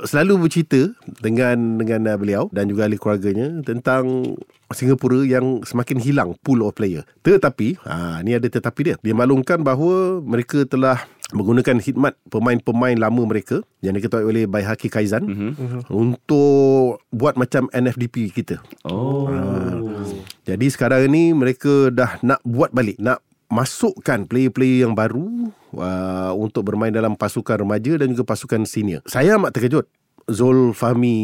selalu 0.00 0.48
bercerita 0.48 0.96
dengan 1.20 1.76
dengan 1.76 2.16
beliau 2.16 2.48
dan 2.56 2.72
juga 2.72 2.88
ahli 2.88 2.96
keluarganya 2.96 3.60
tentang 3.60 4.32
Singapura 4.74 5.24
yang 5.24 5.62
semakin 5.62 5.98
hilang 6.02 6.36
pool 6.40 6.64
of 6.66 6.76
player. 6.76 7.06
Tetapi, 7.24 7.80
ha, 7.86 8.20
ni 8.20 8.36
ada 8.36 8.48
tetapi 8.48 8.80
dia. 8.92 8.96
Dia 9.00 9.14
maklumkan 9.16 9.60
bahawa 9.62 10.20
mereka 10.24 10.64
telah 10.68 11.04
menggunakan 11.32 11.80
khidmat 11.80 12.12
pemain-pemain 12.28 12.96
lama 13.00 13.22
mereka 13.24 13.64
yang 13.80 13.96
diketuai 13.96 14.24
oleh 14.24 14.44
Baihaki 14.44 14.92
Kaizan 14.92 15.24
mm-hmm. 15.24 15.88
untuk 15.88 17.00
buat 17.08 17.40
macam 17.40 17.72
NFDP 17.72 18.28
kita. 18.30 18.60
Oh 18.84 19.32
Jadi 20.44 20.66
sekarang 20.68 21.08
ni 21.08 21.32
mereka 21.32 21.88
dah 21.88 22.20
nak 22.20 22.44
buat 22.44 22.70
balik, 22.70 23.00
nak 23.00 23.24
masukkan 23.52 24.24
player-player 24.24 24.88
yang 24.88 24.96
baru 24.96 25.52
uh, 25.76 26.32
untuk 26.32 26.64
bermain 26.64 26.88
dalam 26.88 27.12
pasukan 27.12 27.60
remaja 27.60 28.00
dan 28.00 28.12
juga 28.12 28.32
pasukan 28.32 28.64
senior. 28.64 29.04
Saya 29.04 29.36
amat 29.36 29.52
terkejut. 29.52 29.84
Zul 30.30 30.76
Fahmi 30.76 31.16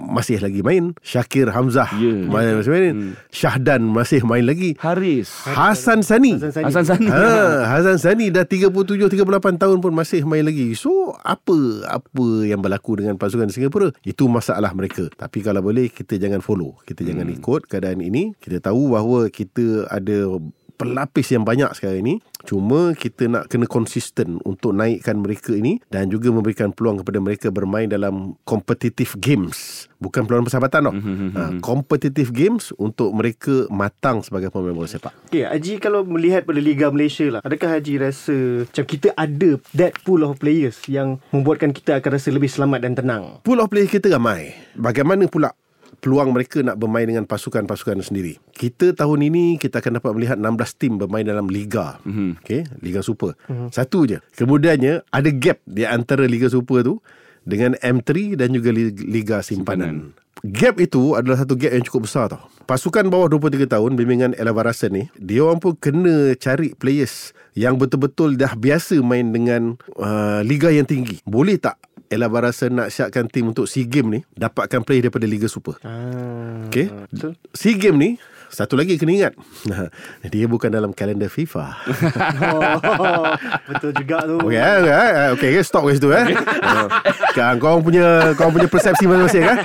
masih 0.00 0.42
lagi 0.42 0.60
main 0.60 0.92
Syakir 1.00 1.48
Hamzah 1.48 1.88
yeah. 1.96 2.28
masih 2.28 2.68
main 2.68 2.94
hmm. 2.96 3.12
Syahdan 3.32 3.82
masih 3.88 4.20
main 4.26 4.44
lagi 4.44 4.76
Haris 4.82 5.48
Hasan 5.48 6.04
Sani 6.04 6.36
Hasan 6.36 6.52
Sani. 6.52 6.66
Hasan 6.68 6.84
Sani 6.84 7.12
Ha, 7.12 7.68
Hazan 7.68 7.98
Sani 8.00 8.32
dah 8.32 8.48
37 8.48 8.72
38 8.72 9.60
tahun 9.60 9.78
pun 9.84 9.92
masih 9.92 10.24
main 10.24 10.42
lagi. 10.42 10.72
So 10.72 11.14
apa 11.20 11.54
apa 11.86 12.26
yang 12.48 12.64
berlaku 12.64 12.98
dengan 13.04 13.20
pasukan 13.20 13.52
Singapura? 13.52 13.92
Itu 14.02 14.26
masalah 14.32 14.72
mereka. 14.72 15.12
Tapi 15.12 15.44
kalau 15.44 15.60
boleh 15.60 15.92
kita 15.92 16.16
jangan 16.16 16.40
follow. 16.40 16.80
Kita 16.88 17.04
hmm. 17.04 17.08
jangan 17.12 17.26
ikut 17.28 17.60
keadaan 17.68 18.00
ini. 18.00 18.32
Kita 18.40 18.72
tahu 18.72 18.96
bahawa 18.96 19.28
kita 19.28 19.86
ada 19.92 20.40
pelapis 20.76 21.32
yang 21.32 21.46
banyak 21.46 21.70
sekarang 21.76 22.02
ini. 22.04 22.14
Cuma 22.42 22.90
kita 22.98 23.30
nak 23.30 23.46
kena 23.46 23.70
konsisten 23.70 24.42
untuk 24.42 24.74
naikkan 24.74 25.22
mereka 25.22 25.54
ini 25.54 25.78
dan 25.94 26.10
juga 26.10 26.34
memberikan 26.34 26.74
peluang 26.74 27.00
kepada 27.00 27.22
mereka 27.22 27.46
bermain 27.54 27.86
dalam 27.86 28.34
competitive 28.42 29.14
games. 29.22 29.86
Bukan 30.02 30.26
peluang 30.26 30.42
persahabatan 30.42 30.90
tau. 30.90 30.94
Ha, 31.38 31.42
competitive 31.62 32.34
games 32.34 32.74
untuk 32.74 33.14
mereka 33.14 33.70
matang 33.70 34.26
sebagai 34.26 34.50
pemain 34.50 34.74
bola 34.74 34.90
sepak. 34.90 35.14
Okay 35.30 35.46
Haji 35.46 35.78
kalau 35.78 36.02
melihat 36.02 36.42
pada 36.42 36.58
Liga 36.58 36.90
Malaysia 36.90 37.28
lah 37.30 37.40
Adakah 37.46 37.78
Haji 37.78 37.94
rasa 38.02 38.66
Macam 38.66 38.84
kita 38.84 39.08
ada 39.14 39.50
That 39.78 39.94
pool 40.02 40.26
of 40.26 40.42
players 40.42 40.82
Yang 40.90 41.22
membuatkan 41.30 41.70
kita 41.70 42.02
akan 42.02 42.10
rasa 42.18 42.28
lebih 42.34 42.50
selamat 42.50 42.78
dan 42.82 42.92
tenang? 42.98 43.22
Pool 43.46 43.62
of 43.62 43.70
player 43.70 43.86
kita 43.86 44.10
ramai. 44.10 44.58
Bagaimana 44.74 45.30
pula 45.30 45.54
peluang 46.02 46.34
mereka 46.34 46.66
nak 46.66 46.82
bermain 46.82 47.06
dengan 47.06 47.22
pasukan-pasukan 47.30 48.02
sendiri. 48.02 48.42
Kita 48.50 48.90
tahun 48.90 49.30
ini 49.30 49.56
kita 49.62 49.78
akan 49.78 50.02
dapat 50.02 50.10
melihat 50.18 50.36
16 50.36 50.82
tim 50.82 50.98
bermain 50.98 51.22
dalam 51.22 51.46
liga. 51.46 52.02
Mm-hmm. 52.02 52.30
Okay, 52.42 52.66
Liga 52.82 53.06
Super. 53.06 53.38
Mm-hmm. 53.46 53.68
Satu 53.70 54.10
je. 54.10 54.18
Kemudiannya 54.34 55.06
ada 55.14 55.30
gap 55.30 55.62
di 55.62 55.86
antara 55.86 56.26
Liga 56.26 56.50
Super 56.50 56.82
tu 56.82 56.98
dengan 57.46 57.78
M3 57.78 58.34
dan 58.34 58.50
juga 58.50 58.74
Li- 58.74 58.98
Liga 58.98 59.46
Simpanan. 59.46 60.18
Gap 60.42 60.82
itu 60.82 61.14
adalah 61.14 61.38
satu 61.38 61.54
gap 61.54 61.70
yang 61.70 61.86
cukup 61.86 62.10
besar 62.10 62.26
tau. 62.26 62.50
Pasukan 62.66 63.06
bawah 63.06 63.30
23 63.30 63.70
tahun 63.70 63.94
bimbingan 63.94 64.34
Ella 64.34 64.50
Varasen 64.50 64.90
ni, 64.90 65.04
dia 65.14 65.46
orang 65.46 65.62
pun 65.62 65.78
kena 65.78 66.34
cari 66.34 66.74
players 66.74 67.30
yang 67.54 67.78
betul-betul 67.78 68.34
dah 68.34 68.58
biasa 68.58 68.98
main 69.06 69.30
dengan 69.30 69.78
uh, 70.02 70.42
liga 70.42 70.74
yang 70.74 70.82
tinggi. 70.82 71.22
Boleh 71.22 71.62
tak 71.62 71.78
Ella 72.12 72.28
Varasen 72.28 72.76
nak 72.76 72.92
siapkan 72.92 73.24
tim 73.24 73.48
untuk 73.48 73.64
SEA 73.64 73.88
Game 73.88 74.08
ni 74.12 74.20
dapatkan 74.36 74.84
player 74.84 75.08
daripada 75.08 75.24
Liga 75.24 75.48
Super? 75.48 75.80
ah, 75.80 76.68
Okay. 76.68 76.92
Betul 77.08 77.40
SEA 77.56 77.80
Game 77.80 77.96
ni 77.96 78.10
satu 78.52 78.76
lagi 78.76 79.00
kena 79.00 79.12
ingat. 79.16 79.32
Dia 80.32 80.44
bukan 80.44 80.68
dalam 80.68 80.92
kalender 80.92 81.32
FIFA. 81.32 81.72
Oh, 82.92 83.24
betul 83.72 83.96
juga 83.96 84.28
tu. 84.28 84.36
Okey, 84.44 84.60
eh, 84.60 84.76
eh, 84.84 85.28
okey, 85.32 85.50
okay, 85.56 85.64
stop 85.64 85.88
kat 85.88 85.96
situ 85.96 86.12
eh. 86.12 86.36
Kan 87.36 87.56
kau 87.56 87.80
punya 87.80 88.36
kau 88.36 88.52
punya 88.52 88.68
persepsi 88.68 89.08
masing-masing 89.08 89.40
kan. 89.40 89.58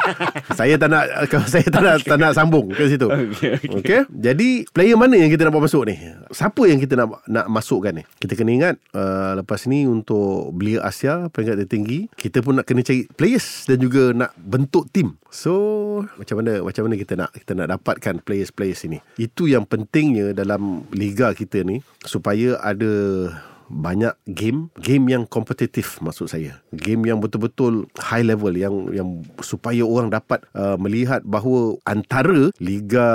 Saya 0.56 0.80
tak 0.80 0.88
nak 0.88 1.04
saya 1.52 1.68
tak 1.68 1.82
nak 1.84 1.96
tak 2.00 2.16
nak 2.16 2.32
sambung 2.32 2.72
ke 2.72 2.88
situ. 2.88 3.12
Okey, 3.12 3.60
okey. 3.60 3.76
Okey. 3.84 4.02
Jadi 4.08 4.64
player 4.72 4.96
mana 4.96 5.20
yang 5.20 5.28
kita 5.28 5.44
nak 5.44 5.52
bawa 5.52 5.68
masuk 5.68 5.84
ni? 5.92 6.00
Siapa 6.32 6.64
yang 6.64 6.80
kita 6.80 6.96
nak 6.96 7.28
nak 7.28 7.46
masukkan 7.52 7.92
ni? 7.92 8.08
Kita 8.24 8.40
kena 8.40 8.56
ingat 8.56 8.76
uh, 8.96 9.36
lepas 9.44 9.68
ni 9.68 9.84
untuk 9.84 10.56
belia 10.56 10.80
Asia 10.80 11.28
peringkat 11.28 11.68
tertinggi, 11.68 12.08
kita 12.16 12.40
pun 12.40 12.56
nak 12.56 12.64
kena 12.64 12.88
cari 12.88 13.04
players 13.20 13.68
dan 13.68 13.84
juga 13.84 14.16
nak 14.16 14.32
bentuk 14.40 14.88
tim. 14.96 15.20
So, 15.28 16.08
macam 16.16 16.40
mana 16.40 16.64
macam 16.64 16.88
mana 16.88 16.96
kita 16.96 17.20
nak 17.20 17.36
kita 17.36 17.52
nak 17.52 17.68
dapatkan 17.76 18.24
players-players 18.24 18.77
ini? 18.86 19.02
Itu 19.18 19.50
yang 19.50 19.66
pentingnya 19.66 20.36
dalam 20.36 20.86
liga 20.94 21.34
kita 21.34 21.64
ni 21.66 21.82
supaya 22.06 22.60
ada 22.62 22.94
banyak 23.68 24.16
game 24.32 24.72
game 24.80 25.06
yang 25.12 25.24
kompetitif 25.28 26.00
maksud 26.00 26.32
saya. 26.32 26.60
Game 26.72 27.04
yang 27.04 27.20
betul-betul 27.20 27.88
high 28.00 28.24
level 28.24 28.56
yang 28.56 28.92
yang 28.96 29.22
supaya 29.44 29.84
orang 29.84 30.12
dapat 30.12 30.44
uh, 30.56 30.80
melihat 30.80 31.24
bahawa 31.28 31.76
antara 31.84 32.52
liga 32.64 33.08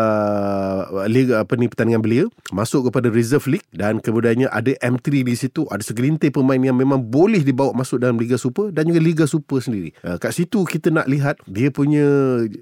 liga 1.09 1.43
apa 1.43 1.57
ni 1.57 1.67
pertandingan 1.69 2.05
belia 2.05 2.25
masuk 2.53 2.93
kepada 2.93 3.09
reserve 3.09 3.59
league 3.59 3.67
dan 3.73 3.99
kemudiannya 3.99 4.49
ada 4.53 4.77
M3 4.85 5.25
di 5.25 5.35
situ 5.37 5.65
ada 5.73 5.81
segelintir 5.81 6.31
pemain 6.33 6.61
yang 6.61 6.77
memang 6.77 7.01
boleh 7.01 7.41
dibawa 7.41 7.73
masuk 7.73 8.01
dalam 8.01 8.21
liga 8.21 8.37
super 8.37 8.69
dan 8.71 8.89
juga 8.89 9.01
liga 9.01 9.25
super 9.25 9.59
sendiri. 9.65 9.97
Uh, 10.05 10.21
kat 10.21 10.37
situ 10.37 10.65
kita 10.69 10.93
nak 10.93 11.09
lihat 11.09 11.41
dia 11.49 11.73
punya 11.73 12.05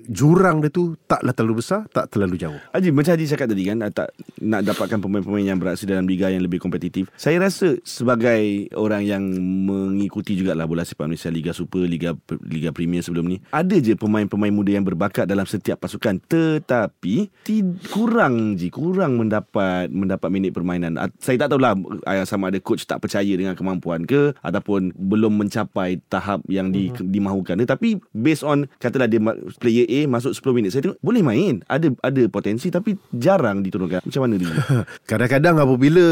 jurang 0.07 0.63
dia 0.63 0.71
tu 0.71 0.95
taklah 1.11 1.35
terlalu 1.35 1.63
besar 1.63 1.91
tak 1.91 2.09
terlalu 2.15 2.39
jauh. 2.39 2.61
Haji 2.71 2.95
macam 2.95 3.13
Haji 3.19 3.27
cakap 3.27 3.47
tadi 3.51 3.63
kan 3.67 3.83
tak 3.91 4.15
nak 4.39 4.63
dapatkan 4.63 4.99
pemain-pemain 5.03 5.47
yang 5.55 5.59
beraksi 5.59 5.85
dalam 5.85 6.07
liga 6.07 6.31
yang 6.31 6.47
lebih 6.47 6.63
kompetitif. 6.63 7.11
Saya 7.19 7.43
rasa 7.43 7.80
sebagai 7.83 8.69
orang 8.77 9.03
yang 9.03 9.23
mengikuti 9.67 10.37
jugalah 10.37 10.65
bola 10.65 10.83
sepak 10.83 11.07
Malaysia 11.07 11.31
Liga 11.31 11.53
Super, 11.53 11.85
Liga 11.85 12.17
Liga 12.45 12.71
Premier 12.71 13.01
sebelum 13.01 13.27
ni, 13.27 13.37
ada 13.51 13.77
je 13.77 13.95
pemain-pemain 13.95 14.53
muda 14.53 14.75
yang 14.75 14.87
berbakat 14.87 15.25
dalam 15.25 15.45
setiap 15.45 15.83
pasukan. 15.83 16.21
Tetapi 16.25 17.15
ti, 17.45 17.63
kurang 17.91 18.57
je 18.57 18.69
kurang 18.69 19.19
mendapat 19.21 19.91
mendapat 19.91 20.29
minit 20.31 20.53
permainan. 20.53 20.97
Saya 21.19 21.47
tak 21.47 21.57
tahulah 21.57 21.75
ah, 22.05 22.25
sama 22.25 22.49
ada 22.49 22.59
coach 22.61 22.85
tak 22.85 23.01
percaya 23.01 23.31
dengan 23.31 23.55
kemampuan 23.55 24.05
ke 24.05 24.33
ataupun 24.41 24.93
belum 24.95 25.41
mencapai 25.41 26.01
tahap 26.09 26.43
yang 26.47 26.71
di, 26.71 26.91
Mhm. 26.91 27.11
dimahukan 27.11 27.57
tetapi 27.61 28.01
based 28.11 28.43
on 28.43 28.67
katalah 28.79 29.07
dia 29.07 29.21
player 29.61 29.87
A 29.87 30.09
masuk 30.09 30.33
10 30.33 30.57
minit 30.57 30.71
saya 30.73 30.89
tengok 30.89 31.01
boleh 31.03 31.23
main. 31.23 31.55
Ada 31.67 31.93
ada 32.01 32.23
potensi 32.33 32.69
tapi 32.69 32.97
jarang 33.13 33.63
diturunkan. 33.63 34.03
Macam 34.05 34.21
mana 34.25 34.35
dia? 34.41 34.51
Kadang-kadang 35.11 35.61
apabila 35.61 36.05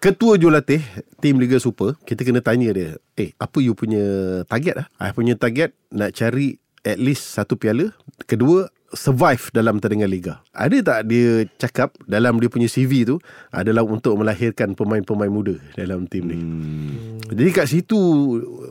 ketua 0.00 0.36
jurulatih 0.36 0.75
tim 1.20 1.38
Liga 1.40 1.60
Super, 1.60 1.94
kita 2.04 2.24
kena 2.26 2.40
tanya 2.40 2.72
dia, 2.72 2.90
"Eh, 3.16 3.32
apa 3.36 3.58
you 3.60 3.76
punya 3.76 4.02
target 4.48 4.84
ah?" 4.84 4.86
I 5.00 5.12
punya 5.12 5.36
target 5.36 5.76
nak 5.92 6.16
cari 6.16 6.58
at 6.86 6.98
least 7.02 7.34
satu 7.34 7.58
piala, 7.58 7.90
kedua 8.30 8.70
survive 8.94 9.50
dalam 9.50 9.78
pertandingan 9.78 10.10
liga. 10.10 10.34
Ada 10.54 10.78
tak 10.82 11.00
dia 11.10 11.48
cakap 11.58 11.96
dalam 12.06 12.38
dia 12.38 12.46
punya 12.46 12.70
CV 12.70 13.02
tu 13.08 13.16
adalah 13.50 13.82
untuk 13.82 14.14
melahirkan 14.14 14.78
pemain-pemain 14.78 15.32
muda 15.32 15.58
dalam 15.74 16.06
tim 16.06 16.24
ni. 16.30 16.38
Hmm. 16.38 17.18
Jadi 17.26 17.50
kat 17.50 17.66
situ 17.66 17.98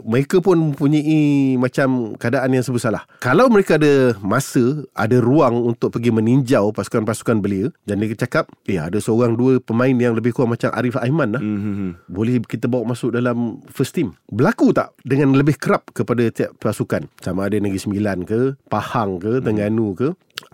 mereka 0.07 0.39
pun 0.39 0.71
mempunyai 0.71 1.55
macam 1.59 2.15
keadaan 2.15 2.55
yang 2.55 2.63
serba 2.63 2.79
salah. 2.79 3.03
Kalau 3.19 3.51
mereka 3.51 3.75
ada 3.75 4.15
masa, 4.23 4.87
ada 4.95 5.19
ruang 5.19 5.75
untuk 5.75 5.91
pergi 5.91 6.15
meninjau 6.15 6.71
pasukan-pasukan 6.71 7.43
belia 7.43 7.67
dan 7.83 7.99
dia 7.99 8.15
cakap, 8.15 8.47
"Eh, 8.69 8.79
ada 8.79 9.01
seorang 9.01 9.35
dua 9.35 9.59
pemain 9.59 9.91
yang 9.91 10.15
lebih 10.15 10.31
kurang 10.31 10.55
macam 10.55 10.71
Arif 10.71 10.95
Aiman 10.95 11.35
lah. 11.35 11.43
Hmm. 11.43 11.99
Boleh 12.07 12.39
kita 12.45 12.71
bawa 12.71 12.95
masuk 12.95 13.11
dalam 13.11 13.59
first 13.73 13.97
team. 13.97 14.15
Berlaku 14.31 14.71
tak 14.71 14.95
dengan 15.03 15.35
lebih 15.35 15.59
kerap 15.59 15.91
kepada 15.91 16.23
tiap 16.31 16.55
pasukan? 16.61 17.07
Sama 17.19 17.49
ada 17.49 17.57
Negeri 17.59 17.81
Sembilan 17.81 18.23
ke, 18.23 18.55
Pahang 18.69 19.19
ke, 19.19 19.43
Terengganu 19.43 19.97
ke 19.97 20.04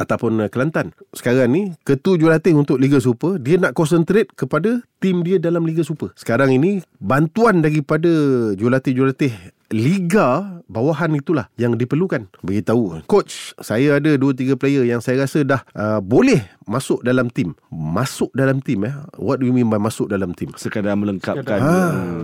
ataupun 0.01 0.41
uh, 0.41 0.49
Kelantan. 0.49 0.97
Sekarang 1.13 1.53
ni 1.53 1.77
ketua 1.85 2.17
jurulatih 2.17 2.57
untuk 2.57 2.81
Liga 2.81 2.97
Super 2.97 3.37
dia 3.37 3.61
nak 3.61 3.77
concentrate 3.77 4.33
kepada 4.33 4.81
tim 4.97 5.21
dia 5.21 5.37
dalam 5.37 5.63
Liga 5.63 5.85
Super. 5.85 6.09
Sekarang 6.17 6.49
ini 6.49 6.81
bantuan 6.97 7.61
daripada 7.61 8.09
jurulatih-jurulatih 8.57 9.60
Liga 9.71 10.59
bawahan 10.67 11.15
itulah 11.15 11.47
yang 11.55 11.79
diperlukan. 11.79 12.27
Beritahu, 12.43 12.99
coach, 13.07 13.55
saya 13.63 14.03
ada 14.03 14.19
2 14.19 14.35
3 14.35 14.59
player 14.59 14.83
yang 14.83 14.99
saya 14.99 15.23
rasa 15.23 15.47
dah 15.47 15.63
uh, 15.71 16.03
boleh 16.03 16.43
masuk 16.67 16.99
dalam 17.07 17.31
tim. 17.31 17.55
Masuk 17.71 18.27
dalam 18.35 18.59
tim 18.59 18.83
eh. 18.83 18.95
What 19.15 19.39
do 19.39 19.47
you 19.47 19.55
mean 19.55 19.71
by 19.71 19.79
masuk 19.79 20.11
dalam 20.11 20.35
tim? 20.35 20.51
sekadar 20.59 20.99
melengkapkan 20.99 21.59
Ha. 21.63 21.75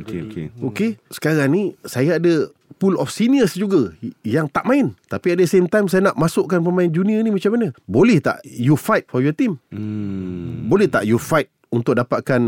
Okey 0.04 0.28
okey 0.28 0.46
Okey, 0.60 0.90
sekarang 1.08 1.48
ni 1.56 1.64
saya 1.88 2.20
ada 2.20 2.52
pool 2.78 3.00
of 3.00 3.08
seniors 3.08 3.56
juga 3.56 3.96
yang 4.28 4.52
tak 4.52 4.68
main. 4.68 4.92
Tapi 5.08 5.34
at 5.34 5.40
the 5.40 5.48
same 5.48 5.72
time 5.72 5.88
saya 5.88 6.12
nak 6.12 6.20
masukkan 6.20 6.60
pemain 6.60 6.92
junior 6.92 7.24
ni 7.24 7.32
macam 7.32 7.56
mana? 7.56 7.72
Boleh 7.88 8.20
tak 8.20 8.44
you 8.44 8.76
fight 8.76 9.08
for 9.08 9.24
your 9.24 9.34
team? 9.34 9.56
hmm. 9.72 10.68
Boleh 10.68 10.92
tak 10.92 11.08
you 11.08 11.16
fight 11.16 11.48
untuk 11.72 11.96
dapatkan 11.96 12.40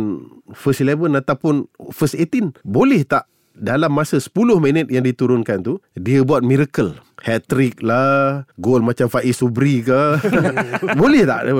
first 0.52 0.84
11 0.84 1.16
ataupun 1.24 1.72
first 1.96 2.20
18? 2.20 2.52
Boleh 2.68 3.08
tak 3.08 3.28
dalam 3.60 3.92
masa 3.92 4.18
10 4.18 4.32
minit 4.64 4.88
yang 4.88 5.04
diturunkan 5.04 5.62
tu 5.62 5.74
dia 5.94 6.24
buat 6.24 6.42
miracle. 6.42 6.96
Hat-trick 7.20 7.84
lah 7.84 8.48
gol 8.56 8.80
macam 8.80 9.12
Faiz 9.12 9.44
Subri 9.44 9.84
ke. 9.84 10.24
Boleh 11.00 11.28
tak 11.28 11.52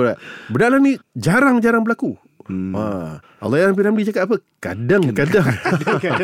benda 0.48 0.76
ni 0.80 0.96
jarang-jarang 1.12 1.84
berlaku. 1.84 2.16
Hmm. 2.48 2.72
ha. 2.74 3.20
Allah 3.44 3.68
yang 3.68 3.76
Ramli 3.76 4.08
cakap 4.08 4.26
apa? 4.26 4.36
Kadang-kadang 4.58 5.46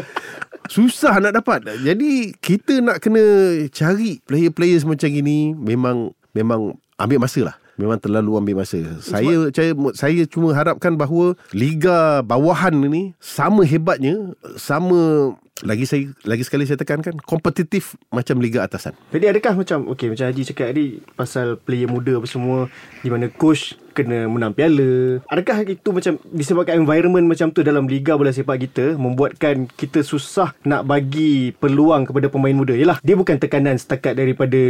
susah 0.74 1.22
nak 1.22 1.38
dapat. 1.38 1.62
Jadi 1.85 2.35
kita 2.40 2.83
nak 2.83 2.98
kena 2.98 3.22
cari 3.70 4.18
player-player 4.27 4.83
macam 4.83 5.11
ini 5.12 5.55
memang 5.55 6.11
memang 6.35 6.74
ambil 6.98 7.22
masa 7.22 7.53
lah. 7.53 7.57
Memang 7.77 8.01
terlalu 8.01 8.40
ambil 8.40 8.64
masa. 8.64 8.81
Saya 9.05 9.53
saya 9.53 9.77
saya 9.92 10.22
cuma 10.24 10.57
harapkan 10.57 10.96
bahawa 10.96 11.37
liga 11.53 12.24
bawahan 12.24 12.72
ini 12.72 13.12
sama 13.20 13.68
hebatnya, 13.68 14.33
sama 14.57 15.33
lagi 15.64 15.88
saya 15.88 16.12
lagi 16.29 16.45
sekali 16.45 16.69
saya 16.69 16.77
tekankan 16.77 17.16
kompetitif 17.25 17.97
macam 18.12 18.42
liga 18.45 18.61
atasan. 18.61 18.92
Jadi 19.09 19.25
adakah 19.33 19.57
macam 19.57 19.88
Okay 19.88 20.12
macam 20.12 20.29
Haji 20.29 20.42
cakap 20.53 20.66
tadi 20.75 21.01
Pasal 21.14 21.57
player 21.57 21.88
muda 21.88 22.19
apa 22.19 22.27
semua 22.29 22.69
Di 23.01 23.09
mana 23.09 23.31
coach 23.31 23.79
Kena 23.97 24.29
menang 24.29 24.53
piala 24.53 25.23
Adakah 25.31 25.64
itu 25.64 25.88
macam 25.95 26.21
Disebabkan 26.29 26.83
environment 26.83 27.25
macam 27.25 27.49
tu 27.55 27.64
Dalam 27.64 27.88
liga 27.88 28.19
bola 28.19 28.35
sepak 28.35 28.69
kita 28.69 28.99
Membuatkan 29.01 29.71
kita 29.73 30.05
susah 30.05 30.53
Nak 30.66 30.85
bagi 30.85 31.55
peluang 31.57 32.05
Kepada 32.05 32.29
pemain 32.29 32.53
muda 32.53 32.77
Yelah 32.77 33.01
Dia 33.01 33.16
bukan 33.16 33.40
tekanan 33.40 33.81
Setakat 33.81 34.19
daripada 34.19 34.61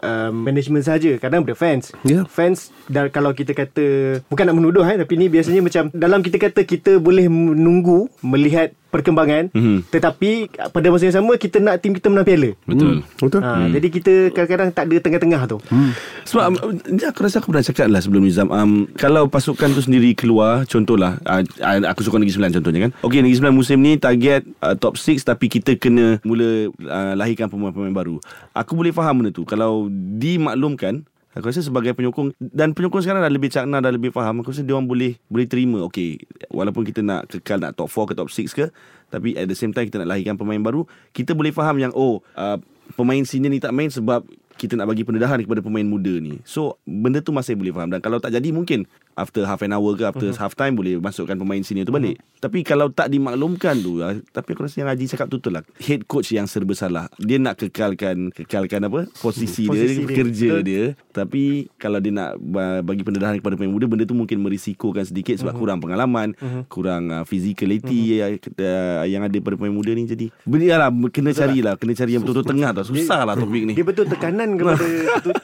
um, 0.00 0.46
Management 0.46 0.84
saja 0.86 1.12
Kadang 1.20 1.44
daripada 1.44 1.58
fans 1.58 1.92
Ya. 2.06 2.24
Fans 2.24 2.72
dan 2.88 3.12
Kalau 3.12 3.36
kita 3.36 3.52
kata 3.52 4.18
Bukan 4.32 4.44
nak 4.48 4.56
menuduh 4.56 4.86
eh, 4.88 4.96
Tapi 4.96 5.20
ni 5.20 5.28
biasanya 5.28 5.60
macam 5.60 5.92
Dalam 5.92 6.24
kita 6.24 6.40
kata 6.40 6.64
Kita 6.64 6.96
boleh 6.96 7.28
menunggu 7.28 8.08
Melihat 8.24 8.72
perkembangan 8.92 9.48
Mhm. 9.52 9.88
Tetapi 9.88 10.30
Pada 10.68 10.86
masa 10.88 11.08
yang 11.08 11.16
sama 11.16 11.34
Kita 11.34 11.56
nak 11.58 11.80
tim 11.80 11.90
kita 11.90 12.12
menang 12.12 12.22
piala 12.22 12.50
betul 12.62 13.00
Betul? 13.16 13.40
Ha, 13.40 13.50
hmm. 13.56 13.72
Jadi 13.72 13.86
kita 13.88 14.12
kadang-kadang 14.30 14.68
tak 14.70 14.84
ada 14.84 14.96
tengah-tengah 15.00 15.42
tu. 15.48 15.58
Hmm. 15.66 15.90
Sebab 16.22 16.44
um, 16.44 16.54
aku 17.00 17.18
rasa 17.22 17.40
aku 17.40 17.48
pernah 17.50 17.64
cakap 17.64 17.86
lah 17.88 17.98
sebelum 17.98 18.22
Nizam 18.22 18.48
um, 18.48 18.84
Kalau 18.94 19.26
pasukan 19.26 19.72
tu 19.72 19.80
sendiri 19.80 20.12
keluar 20.12 20.68
Contohlah 20.68 21.16
uh, 21.24 21.42
Aku 21.88 22.04
suka 22.04 22.20
Negeri 22.20 22.36
Sembilan 22.36 22.52
contohnya 22.54 22.80
kan 22.84 22.92
Okey 23.00 23.24
Negeri 23.24 23.36
Sembilan 23.40 23.56
musim 23.56 23.78
ni 23.80 23.96
target 23.96 24.44
uh, 24.60 24.76
top 24.76 24.94
6 24.94 25.24
Tapi 25.24 25.46
kita 25.48 25.74
kena 25.74 26.20
mula 26.22 26.68
uh, 26.68 27.14
lahirkan 27.16 27.48
pemain-pemain 27.48 27.90
baru 27.90 28.20
Aku 28.52 28.76
boleh 28.76 28.92
faham 28.92 29.18
benda 29.18 29.32
tu 29.32 29.42
Kalau 29.42 29.88
dimaklumkan 29.88 31.02
Aku 31.32 31.48
rasa 31.48 31.64
sebagai 31.64 31.96
penyokong 31.96 32.36
Dan 32.36 32.76
penyokong 32.76 33.08
sekarang 33.08 33.24
dah 33.24 33.32
lebih 33.32 33.48
cakna 33.48 33.80
Dah 33.80 33.88
lebih 33.88 34.12
faham 34.12 34.44
Aku 34.44 34.52
rasa 34.52 34.60
dia 34.60 34.76
orang 34.76 34.84
boleh 34.84 35.16
Boleh 35.32 35.48
terima 35.48 35.80
Okey 35.88 36.20
Walaupun 36.52 36.84
kita 36.84 37.00
nak 37.00 37.32
kekal 37.32 37.56
Nak 37.56 37.72
top 37.72 37.88
4 37.88 38.12
ke 38.12 38.14
top 38.20 38.28
6 38.28 38.52
ke 38.52 38.66
Tapi 39.08 39.32
at 39.40 39.48
the 39.48 39.56
same 39.56 39.72
time 39.72 39.88
Kita 39.88 40.04
nak 40.04 40.12
lahirkan 40.12 40.36
pemain 40.36 40.60
baru 40.60 40.84
Kita 41.16 41.32
boleh 41.32 41.48
faham 41.48 41.80
yang 41.80 41.92
Oh 41.96 42.20
uh, 42.36 42.60
Pemain 42.92 43.24
senior 43.24 43.48
ni 43.48 43.64
tak 43.64 43.72
main 43.72 43.88
Sebab 43.88 44.28
kita 44.60 44.76
nak 44.76 44.92
bagi 44.92 45.02
pendedahan 45.02 45.40
kepada 45.42 45.64
pemain 45.64 45.82
muda 45.82 46.12
ni. 46.20 46.38
So 46.44 46.76
benda 46.84 47.24
tu 47.24 47.32
masih 47.32 47.56
boleh 47.56 47.72
faham 47.72 47.88
dan 47.90 48.04
kalau 48.04 48.20
tak 48.20 48.36
jadi 48.36 48.52
mungkin 48.52 48.84
after 49.14 49.44
half 49.44 49.60
an 49.62 49.72
hour 49.76 49.94
ke 49.94 50.04
after 50.04 50.28
uh-huh. 50.28 50.40
half 50.40 50.56
time 50.56 50.74
boleh 50.74 50.98
masukkan 50.98 51.36
pemain 51.36 51.60
senior 51.60 51.84
tu 51.84 51.94
balik. 51.94 52.18
Uh-huh. 52.18 52.40
Tapi 52.42 52.66
kalau 52.66 52.90
tak 52.90 53.12
dimaklumkan 53.12 53.78
tu 53.78 54.02
ah, 54.02 54.16
tapi 54.32 54.56
aku 54.56 54.66
rasa 54.66 54.82
yang 54.82 54.90
Haji 54.90 55.04
cakap 55.14 55.26
tu 55.30 55.38
lah. 55.52 55.62
Head 55.78 56.08
coach 56.08 56.34
yang 56.34 56.48
serba 56.50 56.74
salah. 56.74 57.06
Dia 57.20 57.38
nak 57.38 57.60
kekalkan 57.60 58.34
kekalkan 58.34 58.88
apa? 58.88 59.06
Posisi, 59.22 59.68
Posisi 59.68 60.02
dia, 60.02 60.08
dia. 60.08 60.16
kerja 60.16 60.48
Betul. 60.58 60.64
dia. 60.66 60.82
Tapi 61.12 61.70
kalau 61.78 61.98
dia 62.02 62.12
nak 62.12 62.30
ba- 62.40 62.82
bagi 62.82 63.06
pendedahan 63.06 63.38
kepada 63.38 63.54
pemain 63.54 63.72
muda 63.72 63.86
benda 63.86 64.04
tu 64.08 64.16
mungkin 64.16 64.42
merisikokan 64.42 65.06
sedikit 65.06 65.38
sebab 65.38 65.54
uh-huh. 65.54 65.62
kurang 65.62 65.78
pengalaman, 65.78 66.34
uh-huh. 66.36 66.64
kurang 66.66 67.12
uh, 67.12 67.24
physicality 67.28 68.20
uh, 68.20 69.04
yang 69.06 69.22
ada 69.22 69.36
pada 69.38 69.54
pemain 69.54 69.74
muda 69.74 69.94
ni 69.94 70.08
jadi. 70.08 70.26
Benda 70.42 70.88
lah 70.88 70.90
kena 71.12 71.30
carilah, 71.30 71.74
kena 71.78 71.92
cari 71.94 72.10
yang 72.16 72.22
betul-betul 72.26 72.48
tengah 72.48 72.70
tau. 72.74 72.84
Susah 72.88 73.22
lah 73.22 73.34
topik 73.38 73.62
ni. 73.70 73.72
Dia 73.78 73.86
betul 73.86 74.06
tekanan 74.08 74.54
kepada 74.58 74.86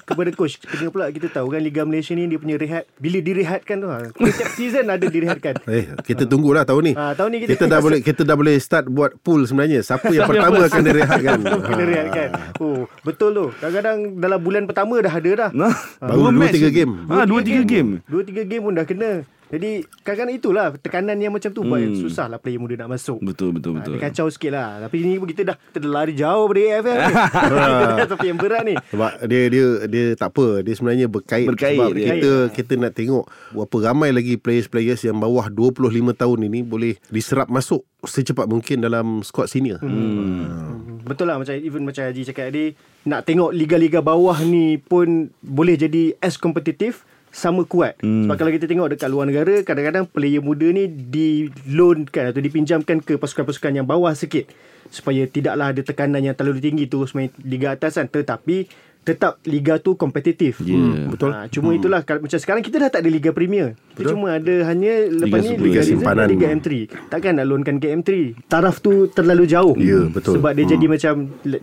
kepada 0.03 0.31
coach. 0.35 0.59
Kena 0.63 0.91
pula 0.91 1.11
kita 1.15 1.31
tahu 1.31 1.55
kan 1.55 1.61
Liga 1.63 1.87
Malaysia 1.87 2.13
ni 2.17 2.27
dia 2.27 2.39
punya 2.41 2.57
rehat 2.59 2.85
bila 2.99 3.19
direhat 3.23 3.58
direhatkan 3.59 3.77
tu. 3.77 3.89
Ha. 3.91 3.99
Setiap 4.31 4.51
season 4.55 4.85
ada 4.87 5.07
direhatkan. 5.07 5.55
Eh, 5.69 5.85
kita 6.01 6.25
tunggulah 6.25 6.63
tahun 6.65 6.83
ni. 6.83 6.93
Ah, 6.95 7.13
tahun 7.13 7.29
ni 7.29 7.39
kita- 7.45 7.51
kita 7.55 7.65
dah 7.67 7.81
boleh 7.83 7.99
kita 8.01 8.23
dah 8.25 8.37
boleh 8.39 8.55
start 8.59 8.87
buat 8.89 9.19
pool 9.21 9.45
sebenarnya. 9.45 9.85
Siapa 9.85 10.09
yang 10.11 10.27
pertama 10.27 10.65
akan 10.65 10.83
direhatkan? 10.83 11.39
Kena 11.69 11.85
rehatkan. 11.85 12.29
Oh, 12.59 12.87
betul 13.03 13.31
tu. 13.33 13.47
Kadang-kadang 13.59 13.99
dalam 14.17 14.41
bulan 14.41 14.63
pertama 14.65 14.99
dah 14.99 15.13
ada 15.13 15.31
dah. 15.37 15.51
Nah, 15.53 15.75
Baru 16.01 16.31
dua, 16.31 16.49
tiga 16.49 16.71
game. 16.71 16.93
Ah, 17.11 17.27
dua 17.27 17.41
tiga 17.43 17.63
game. 17.63 18.01
Dua 18.07 18.23
tiga 18.25 18.43
game 18.43 18.63
pun 18.63 18.73
dah 18.75 18.87
kena. 18.87 19.13
Jadi 19.49 19.71
kadang-kadang 19.99 20.35
itulah 20.35 20.67
tekanan 20.75 21.17
yang 21.17 21.31
macam 21.31 21.49
tu 21.49 21.63
buat 21.63 21.77
Hmm. 21.79 21.97
susah 21.97 22.27
lah 22.27 22.37
player 22.37 22.57
muda 22.57 22.77
nak 22.77 22.91
masuk. 22.91 23.17
Betul 23.19 23.51
betul 23.51 23.73
Ha, 23.73 23.77
betul. 23.81 23.93
dia 23.95 24.03
kacau 24.05 24.27
sikit 24.29 24.51
lah 24.51 24.83
Tapi 24.83 24.97
ni 25.01 25.17
pun 25.17 25.25
kita 25.25 25.43
dah 25.43 25.57
Kita 25.57 25.79
dah 25.79 25.91
lari 25.91 26.13
jauh 26.13 26.47
dari 26.49 26.69
AFL 26.69 26.97
ni 26.97 27.07
Kita 27.09 27.55
dah 27.57 28.07
Tapi 28.13 28.27
yang 28.27 28.39
berat 28.39 28.63
ni 28.63 28.75
Sebab 28.77 29.11
dia 29.25 29.43
dia 29.47 29.65
dia 29.87 30.05
tak 30.13 30.29
apa, 30.31 30.61
dia 30.61 30.73
sebenarnya 30.73 31.07
berkait, 31.07 31.47
Berkait 31.47 31.75
sebab 31.75 31.91
dia. 31.91 32.07
kita 32.11 32.31
kita 32.53 32.73
nak 32.77 32.93
tengok 32.93 33.25
berapa 33.51 33.77
ramai 33.83 34.11
lagi 34.11 34.35
players-players 34.35 35.01
yang 35.03 35.17
bawah 35.17 35.49
25 35.49 35.81
tahun 36.13 36.39
ini 36.45 36.61
boleh 36.61 37.01
diserap 37.09 37.49
masuk 37.49 37.83
secepat 38.01 38.45
mungkin 38.45 38.79
dalam 38.79 39.21
squad 39.21 39.47
senior. 39.47 39.81
Hmm, 39.81 41.01
Betul 41.03 41.27
lah 41.27 41.37
macam 41.37 41.51
even 41.53 41.83
macam 41.83 42.05
Haji 42.05 42.23
cakap 42.25 42.45
tadi 42.47 42.77
nak 43.05 43.25
tengok 43.25 43.51
liga-liga 43.51 43.99
bawah 43.99 44.39
ni 44.41 44.77
pun 44.77 45.33
boleh 45.41 45.75
jadi 45.75 46.13
as 46.19 46.37
kompetitif 46.37 47.03
sama 47.39 47.63
kuat. 47.63 47.95
Hmm. 48.03 48.27
Sebab 48.27 48.35
kalau 48.35 48.51
kita 48.51 48.67
tengok 48.67 48.91
dekat 48.91 49.07
luar 49.07 49.31
negara 49.31 49.63
kadang-kadang 49.63 50.11
player 50.11 50.43
muda 50.43 50.67
ni 50.67 50.91
di 50.91 51.47
loankan 51.71 52.35
atau 52.35 52.43
dipinjamkan 52.43 52.99
ke 52.99 53.15
pasukan-pasukan 53.15 53.79
yang 53.79 53.87
bawah 53.87 54.11
sikit 54.13 54.51
supaya 54.91 55.23
tidaklah 55.25 55.71
ada 55.71 55.87
tekanan 55.87 56.25
yang 56.25 56.35
terlalu 56.35 56.59
tinggi 56.59 56.85
terus 56.89 57.15
main 57.15 57.31
liga 57.45 57.77
atasan 57.77 58.09
tetapi 58.09 58.67
tetap 58.99 59.41
liga 59.49 59.81
tu 59.81 59.97
kompetitif. 59.97 60.61
Ya. 60.61 60.77
Hmm. 60.77 61.09
Betul. 61.09 61.33
Ha, 61.33 61.49
cuma 61.49 61.73
hmm. 61.73 61.79
itulah 61.81 62.01
kalau- 62.05 62.21
macam 62.21 62.37
sekarang 62.37 62.61
kita 62.61 62.77
dah 62.77 62.91
tak 62.93 63.01
ada 63.01 63.09
liga 63.09 63.33
premier. 63.33 63.73
Kita 63.97 64.05
Betul. 64.05 64.13
cuma 64.21 64.37
ada 64.37 64.55
hanya 64.69 64.93
lepas 65.09 65.41
ni 65.41 65.57
liga, 65.57 65.65
Liga 65.65 65.81
season 65.81 66.05
simpanan. 66.05 66.27
liga 66.29 66.47
M3. 66.53 66.69
Takkan 67.09 67.33
nak 67.41 67.47
loankan 67.49 67.77
ke 67.81 67.89
M3. 67.89 68.11
Taraf 68.53 68.85
tu 68.85 69.09
terlalu 69.09 69.49
jauh. 69.49 69.73
Ya, 69.81 70.05
betul. 70.13 70.37
Sebab 70.37 70.53
dia 70.53 70.67
jadi 70.69 70.87
macam 70.87 71.15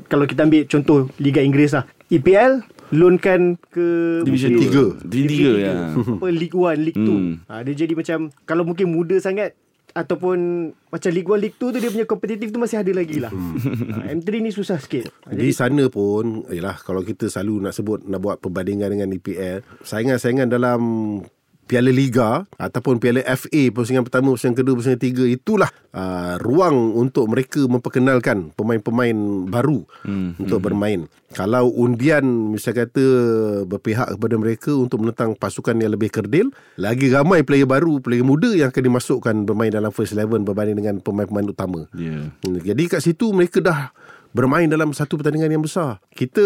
kalau 0.09 0.25
kita 0.25 0.41
ambil 0.41 0.65
contoh 0.65 1.05
liga 1.21 1.45
Inggeris 1.45 1.77
lah. 1.77 1.85
EPL 2.09 2.65
loankan 2.91 3.57
ke 3.65 3.87
Division 4.21 4.51
mungkin- 4.51 4.63
tiga. 4.63 4.85
Division 5.01 5.09
Division 5.09 5.51
tiga, 5.51 5.51
ya. 5.57 5.73
Apa 6.11 6.27
League 6.27 6.53
1, 6.53 6.77
League 6.77 6.99
2. 6.99 7.09
Hmm. 7.09 7.33
Ha, 7.47 7.61
dia 7.61 7.73
jadi 7.75 7.93
macam 7.93 8.17
kalau 8.43 8.63
mungkin 8.63 8.87
muda 8.87 9.17
sangat 9.17 9.57
ataupun 9.91 10.37
macam 10.91 11.09
League 11.09 11.25
1, 11.25 11.39
League 11.39 11.55
2 11.55 11.71
tu 11.71 11.79
dia 11.79 11.87
punya 11.87 12.03
kompetitif 12.03 12.51
tu 12.51 12.59
masih 12.59 12.77
ada 12.77 12.91
lagi 12.91 13.17
lah. 13.17 13.31
ha, 13.31 14.11
M3 14.11 14.27
ni 14.37 14.51
susah 14.51 14.77
sikit. 14.77 15.07
Ha, 15.23 15.31
Di 15.31 15.49
sana 15.49 15.87
pun 15.87 16.43
Yalah 16.47 16.77
kalau 16.77 17.01
kita 17.01 17.25
selalu 17.25 17.63
nak 17.63 17.73
sebut 17.73 18.03
Nak 18.03 18.19
buat 18.19 18.37
perbandingan 18.37 18.91
dengan 18.91 19.09
EPL 19.09 19.65
Saingan-saingan 19.81 20.45
dalam 20.45 20.79
Piala 21.65 21.89
Liga 21.89 22.45
Ataupun 22.61 23.01
Piala 23.01 23.25
FA 23.35 23.61
Pusingan 23.73 24.05
pertama, 24.05 24.33
pusingan 24.33 24.55
kedua, 24.55 24.73
pusingan 24.77 24.97
ketiga 25.01 25.25
Itulah 25.25 25.69
uh, 25.91 26.37
ruang 26.39 26.93
untuk 26.93 27.25
mereka 27.29 27.65
memperkenalkan 27.65 28.53
Pemain-pemain 28.53 29.17
baru 29.49 29.83
hmm. 30.05 30.41
Untuk 30.41 30.61
hmm. 30.61 30.65
bermain 30.65 30.99
Kalau 31.33 31.73
undian 31.73 32.23
Misal 32.53 32.77
kata 32.77 33.05
Berpihak 33.65 34.15
kepada 34.15 34.35
mereka 34.37 34.71
Untuk 34.77 35.01
menentang 35.01 35.33
pasukan 35.33 35.75
yang 35.81 35.93
lebih 35.97 36.13
kerdil 36.13 36.53
Lagi 36.77 37.09
ramai 37.09 37.41
player 37.41 37.65
baru 37.65 37.97
Player 37.97 38.23
muda 38.23 38.53
yang 38.53 38.69
akan 38.69 38.83
dimasukkan 38.85 39.35
Bermain 39.49 39.73
dalam 39.73 39.89
first 39.89 40.13
eleven 40.13 40.45
Berbanding 40.45 40.77
dengan 40.77 40.95
pemain-pemain 41.01 41.49
utama 41.49 41.89
Ya. 41.97 42.29
Hmm, 42.43 42.59
Jadi 42.61 42.87
kat 42.91 43.01
situ 43.01 43.31
mereka 43.33 43.59
dah 43.59 43.89
bermain 44.35 44.67
dalam 44.67 44.91
satu 44.91 45.15
pertandingan 45.15 45.55
yang 45.55 45.63
besar. 45.63 46.03
Kita 46.11 46.43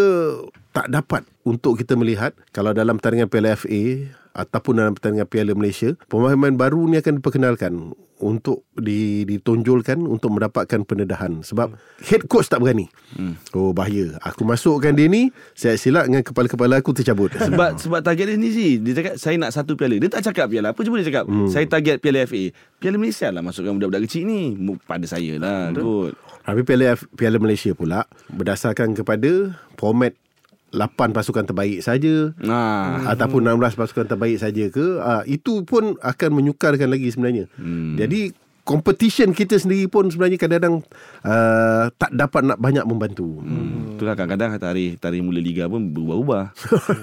tak 0.70 0.94
dapat 0.94 1.26
untuk 1.42 1.82
kita 1.82 1.98
melihat 1.98 2.38
kalau 2.54 2.70
dalam 2.70 3.02
pertandingan 3.02 3.26
Piala 3.26 3.58
FA 3.58 4.14
ataupun 4.38 4.78
dalam 4.78 4.94
pertandingan 4.94 5.26
Piala 5.26 5.58
Malaysia, 5.58 5.98
pemain-pemain 6.06 6.54
baru 6.54 6.86
ni 6.86 7.02
akan 7.02 7.18
diperkenalkan 7.18 7.98
untuk 8.20 8.68
di, 8.76 9.24
ditonjolkan 9.24 10.04
untuk 10.04 10.36
mendapatkan 10.36 10.84
pendedahan 10.84 11.40
sebab 11.40 11.72
head 12.04 12.28
coach 12.28 12.52
tak 12.52 12.62
berani. 12.62 12.92
Hmm. 13.16 13.40
Oh 13.56 13.72
bahaya. 13.74 14.20
Aku 14.22 14.46
masukkan 14.46 14.94
dia 14.94 15.10
ni, 15.10 15.34
saya 15.56 15.80
silap 15.80 16.06
dengan 16.06 16.22
kepala-kepala 16.22 16.84
aku 16.84 16.94
tercabut. 16.94 17.32
Sebab 17.50 17.80
sebab 17.80 18.04
target 18.04 18.36
dia 18.36 18.38
ni 18.38 18.52
sih 18.52 18.78
Dia 18.84 18.94
cakap 19.00 19.16
saya 19.16 19.36
nak 19.40 19.56
satu 19.56 19.74
piala 19.74 19.96
Dia 19.98 20.12
tak 20.12 20.30
cakap 20.30 20.52
piala 20.52 20.76
Apa 20.76 20.84
cuma 20.84 21.00
dia 21.00 21.08
cakap 21.08 21.26
hmm. 21.26 21.50
Saya 21.50 21.66
target 21.66 22.04
piala 22.04 22.28
FA 22.28 22.52
Piala 22.78 22.98
Malaysia 23.00 23.28
lah 23.32 23.42
Masukkan 23.42 23.74
budak-budak 23.74 24.06
kecil 24.06 24.28
ni 24.28 24.54
Pada 24.84 25.06
saya 25.08 25.40
lah 25.40 25.72
kot 25.74 26.14
Habis 26.54 26.66
Piala, 26.66 26.98
Piala 27.16 27.38
Malaysia 27.38 27.72
pula 27.78 28.06
berdasarkan 28.32 28.98
kepada 28.98 29.56
format 29.78 30.14
8 30.70 31.18
pasukan 31.18 31.50
terbaik 31.50 31.82
saja 31.82 32.30
Nah 32.38 33.10
ataupun 33.10 33.42
16 33.42 33.74
pasukan 33.74 34.06
terbaik 34.06 34.38
saja 34.38 34.70
ke 34.70 35.02
uh, 35.02 35.26
itu 35.26 35.66
pun 35.66 35.98
akan 35.98 36.30
menyukarkan 36.30 36.94
lagi 36.94 37.10
sebenarnya. 37.10 37.50
Hmm. 37.58 37.98
Jadi 37.98 38.34
competition 38.70 39.34
kita 39.34 39.58
sendiri 39.58 39.90
pun 39.90 40.06
sebenarnya 40.14 40.38
kadang-kadang 40.38 40.86
uh, 41.26 41.90
tak 41.98 42.14
dapat 42.14 42.54
nak 42.54 42.62
banyak 42.62 42.86
membantu. 42.86 43.42
Hmm. 43.42 43.50
Hmm. 43.50 43.98
Itulah 43.98 44.14
kadang-kadang 44.14 44.62
tarikh 44.62 45.02
tarikh 45.02 45.26
mula 45.26 45.42
liga 45.42 45.66
pun 45.66 45.90
berubah-ubah. 45.90 46.44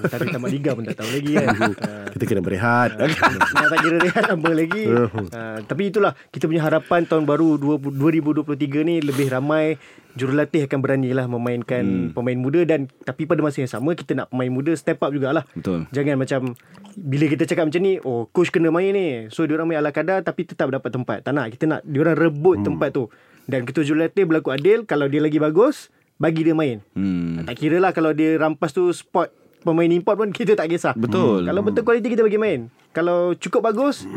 Tarikh 0.07 0.31
tamat 0.31 0.49
liga 0.55 0.71
pun 0.71 0.87
tak 0.87 1.03
tahu 1.03 1.11
lagi 1.11 1.33
kan. 1.35 1.47
Ha. 1.77 2.09
Kita 2.09 2.23
kena 2.25 2.41
berehat. 2.41 2.97
Nak 2.97 3.67
tak 3.69 3.79
kira 3.83 3.97
rehat 4.01 4.23
lama 4.33 4.51
lagi. 4.55 4.83
ha, 4.87 5.61
tapi 5.61 5.93
itulah 5.93 6.15
kita 6.33 6.49
punya 6.49 6.63
harapan 6.63 7.05
tahun 7.05 7.23
baru 7.27 7.59
20- 7.59 7.93
2023 7.93 8.87
ni 8.87 8.95
lebih 9.03 9.27
ramai 9.29 9.77
jurulatih 10.17 10.65
akan 10.65 10.79
beranilah 10.81 11.29
memainkan 11.29 12.11
hmm. 12.11 12.17
pemain 12.17 12.35
muda 12.35 12.65
dan 12.65 12.89
tapi 13.05 13.29
pada 13.29 13.45
masa 13.45 13.61
yang 13.61 13.69
sama 13.69 13.93
kita 13.93 14.17
nak 14.17 14.33
pemain 14.33 14.49
muda 14.49 14.73
step 14.73 14.97
up 15.05 15.13
jugalah. 15.13 15.45
Betul. 15.53 15.85
Jangan 15.93 16.17
macam 16.17 16.57
bila 16.97 17.29
kita 17.29 17.45
cakap 17.45 17.69
macam 17.69 17.81
ni, 17.85 18.01
oh 18.01 18.25
coach 18.33 18.49
kena 18.49 18.73
main 18.73 18.89
ni. 18.91 19.29
So 19.29 19.45
diorang 19.45 19.69
main 19.69 19.77
ala 19.77 19.93
kadar 19.93 20.25
tapi 20.25 20.49
tetap 20.49 20.73
dapat 20.73 20.89
tempat. 20.89 21.21
Tak 21.21 21.31
nak 21.37 21.53
kita 21.53 21.69
nak 21.69 21.81
diorang 21.85 22.17
rebut 22.17 22.57
hmm. 22.59 22.65
tempat 22.65 22.89
tu. 22.91 23.07
Dan 23.47 23.63
ketua 23.63 23.85
jurulatih 23.85 24.27
berlaku 24.27 24.51
adil 24.51 24.83
kalau 24.83 25.07
dia 25.07 25.21
lagi 25.23 25.37
bagus 25.37 25.93
bagi 26.17 26.41
dia 26.43 26.57
main. 26.57 26.81
Hmm. 26.97 27.45
Tak 27.45 27.55
kira 27.55 27.77
lah 27.77 27.93
kalau 27.93 28.11
dia 28.11 28.35
rampas 28.41 28.73
tu 28.73 28.89
spot 28.89 29.29
pemain 29.61 29.89
import 29.89 30.17
pun 30.17 30.29
kita 30.37 30.57
tak 30.57 30.67
kisah. 30.73 30.97
Betul. 30.97 31.45
Kalau 31.45 31.61
betul 31.61 31.85
kualiti 31.85 32.11
kita 32.11 32.25
bagi 32.25 32.41
main. 32.41 32.67
Kalau 32.91 33.37
cukup 33.37 33.61
bagus, 33.61 34.09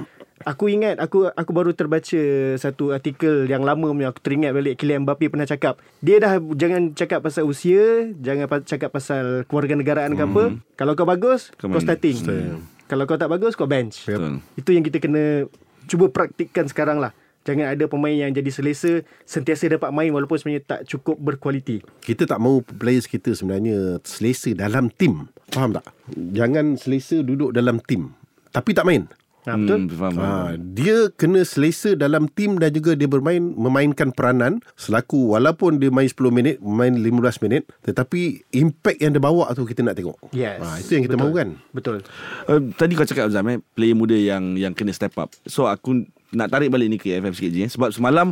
aku 0.44 0.72
ingat 0.72 0.96
aku 0.96 1.28
aku 1.28 1.50
baru 1.52 1.76
terbaca 1.76 2.20
satu 2.56 2.96
artikel 2.96 3.44
yang 3.44 3.60
lama 3.60 3.92
punya 3.92 4.08
aku 4.08 4.20
teringat 4.24 4.56
balik 4.56 4.80
Kylian 4.80 5.04
Mbappe 5.04 5.28
pernah 5.28 5.48
cakap. 5.48 5.80
Dia 6.00 6.16
dah 6.20 6.40
jangan 6.56 6.96
cakap 6.96 7.20
pasal 7.20 7.44
usia, 7.44 8.08
jangan 8.20 8.48
cakap 8.64 8.90
pasal 8.92 9.44
kewarganegaraan 9.48 10.16
ke 10.16 10.22
apa. 10.24 10.42
Kalau 10.76 10.92
kau 10.96 11.08
bagus, 11.08 11.52
Kau 11.60 11.68
kau, 11.68 11.80
starting. 11.80 12.16
Start. 12.16 12.60
Kalau 12.90 13.04
kau 13.06 13.20
tak 13.20 13.30
bagus, 13.30 13.54
kau 13.54 13.70
bench. 13.70 14.08
Betul. 14.08 14.42
Itu 14.58 14.70
yang 14.74 14.82
kita 14.82 14.98
kena 14.98 15.46
cuba 15.86 16.10
praktikkan 16.10 16.66
sekarang 16.66 16.98
lah. 16.98 17.14
Jangan 17.40 17.72
ada 17.72 17.88
pemain 17.88 18.12
yang 18.12 18.36
jadi 18.36 18.52
selesa 18.52 19.00
sentiasa 19.24 19.72
dapat 19.72 19.88
main 19.96 20.12
walaupun 20.12 20.36
sebenarnya 20.36 20.64
tak 20.66 20.80
cukup 20.84 21.16
berkualiti. 21.16 21.80
Kita 22.04 22.28
tak 22.28 22.36
mahu 22.36 22.60
players 22.60 23.08
kita 23.08 23.32
sebenarnya 23.32 23.96
selesa 24.04 24.52
dalam 24.52 24.92
tim. 24.92 25.24
Faham 25.48 25.72
tak? 25.72 25.88
Jangan 26.12 26.76
selesa 26.76 27.24
duduk 27.24 27.56
dalam 27.56 27.80
tim. 27.80 28.12
Tapi 28.52 28.76
tak 28.76 28.84
main. 28.84 29.08
Ha, 29.48 29.56
betul? 29.56 29.78
Hmm, 29.80 29.88
faham, 29.96 30.14
faham. 30.20 30.28
Ha, 30.28 30.52
dia 30.60 30.96
kena 31.16 31.40
selesa 31.48 31.96
dalam 31.96 32.28
tim 32.28 32.60
dan 32.60 32.76
juga 32.76 32.92
dia 32.92 33.08
bermain 33.08 33.40
memainkan 33.40 34.12
peranan 34.12 34.60
selaku 34.76 35.32
walaupun 35.32 35.80
dia 35.80 35.88
main 35.88 36.04
10 36.04 36.16
minit, 36.28 36.56
main 36.60 36.92
15 36.92 37.44
minit 37.44 37.64
tetapi 37.80 38.44
impact 38.52 39.00
yang 39.00 39.16
dia 39.16 39.22
bawa 39.22 39.48
tu 39.56 39.64
kita 39.64 39.80
nak 39.80 39.96
tengok. 39.96 40.20
Yes. 40.36 40.60
Ha, 40.60 40.76
itu 40.84 40.90
yang 41.00 41.04
kita 41.08 41.16
Betul. 41.16 41.24
mahukan. 41.24 41.48
Betul. 41.72 41.96
Uh, 42.44 42.60
tadi 42.76 42.92
kau 42.92 43.08
cakap 43.08 43.32
Azam 43.32 43.48
eh 43.48 43.58
player 43.72 43.96
muda 43.96 44.16
yang 44.16 44.60
yang 44.60 44.76
kena 44.76 44.92
step 44.92 45.16
up. 45.16 45.32
So 45.48 45.64
aku 45.64 46.04
nak 46.30 46.48
tarik 46.48 46.70
balik 46.70 46.86
ni 46.86 46.96
ke 46.96 47.10
FF 47.12 47.34
sikit 47.34 47.50
je 47.50 47.60
eh. 47.60 47.68
sebab 47.68 47.90
semalam 47.90 48.30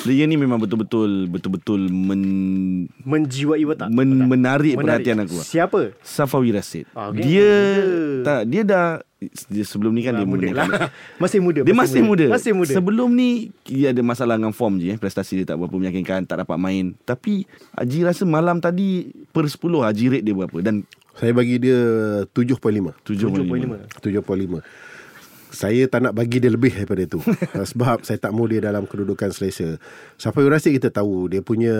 player 0.00 0.24
ni 0.24 0.34
memang 0.34 0.56
betul-betul 0.56 1.28
betul-betul 1.28 1.92
men, 1.92 2.22
Menjiwai 3.00 3.60
watak. 3.64 3.88
men 3.88 4.08
menarik, 4.24 4.74
Menarik. 4.74 5.04
perhatian 5.04 5.18
aku. 5.20 5.36
Siapa? 5.38 5.92
Safawi 6.00 6.50
Rasid. 6.50 6.88
Ah, 6.92 7.12
okay. 7.12 7.20
Dia 7.20 7.50
Muda. 7.52 8.24
tak 8.24 8.40
dia 8.48 8.62
dah 8.64 8.86
dia 9.46 9.64
sebelum 9.64 9.92
ni 9.92 10.04
kan 10.04 10.16
Ah, 10.16 10.18
dia 10.20 10.28
muda 10.28 10.48
lah. 10.52 10.68
Masih 11.22 11.40
muda. 11.40 11.64
Dia 11.64 11.72
masih 11.72 12.04
muda. 12.04 12.28
Masih 12.28 12.52
muda. 12.52 12.72
Sebelum 12.72 13.08
ni 13.08 13.52
dia 13.64 13.92
ada 13.92 14.00
masalah 14.00 14.36
dengan 14.36 14.52
form 14.52 14.76
je 14.76 14.92
eh. 14.92 14.98
Prestasi 15.00 15.40
dia 15.40 15.46
tak 15.46 15.56
berapa 15.56 15.72
meyakinkan, 15.72 16.24
tak 16.24 16.44
dapat 16.44 16.56
main. 16.56 16.92
Tapi 17.02 17.48
Haji 17.72 18.04
rasa 18.04 18.24
malam 18.24 18.60
tadi 18.60 19.04
per 19.32 19.48
10 19.48 19.56
Haji 19.80 20.04
rate 20.12 20.24
dia 20.24 20.36
berapa 20.36 20.60
dan 20.60 20.84
Saya 21.14 21.30
bagi 21.30 21.56
dia 21.56 21.78
7.5. 22.26 22.58
7.5. 23.00 24.02
7.5. 24.02 24.60
Saya 25.54 25.86
tak 25.86 26.02
nak 26.02 26.12
bagi 26.18 26.42
dia 26.42 26.50
lebih 26.50 26.74
daripada 26.74 27.06
itu. 27.06 27.22
Sebab 27.70 28.02
saya 28.02 28.18
tak 28.18 28.34
mahu 28.34 28.50
dia 28.50 28.60
dalam 28.60 28.84
kedudukan 28.84 29.30
selesa. 29.30 29.78
Sampai 30.18 30.44
Rasid 30.50 30.74
kita 30.74 30.90
tahu 30.90 31.30
dia 31.30 31.40
punya 31.40 31.72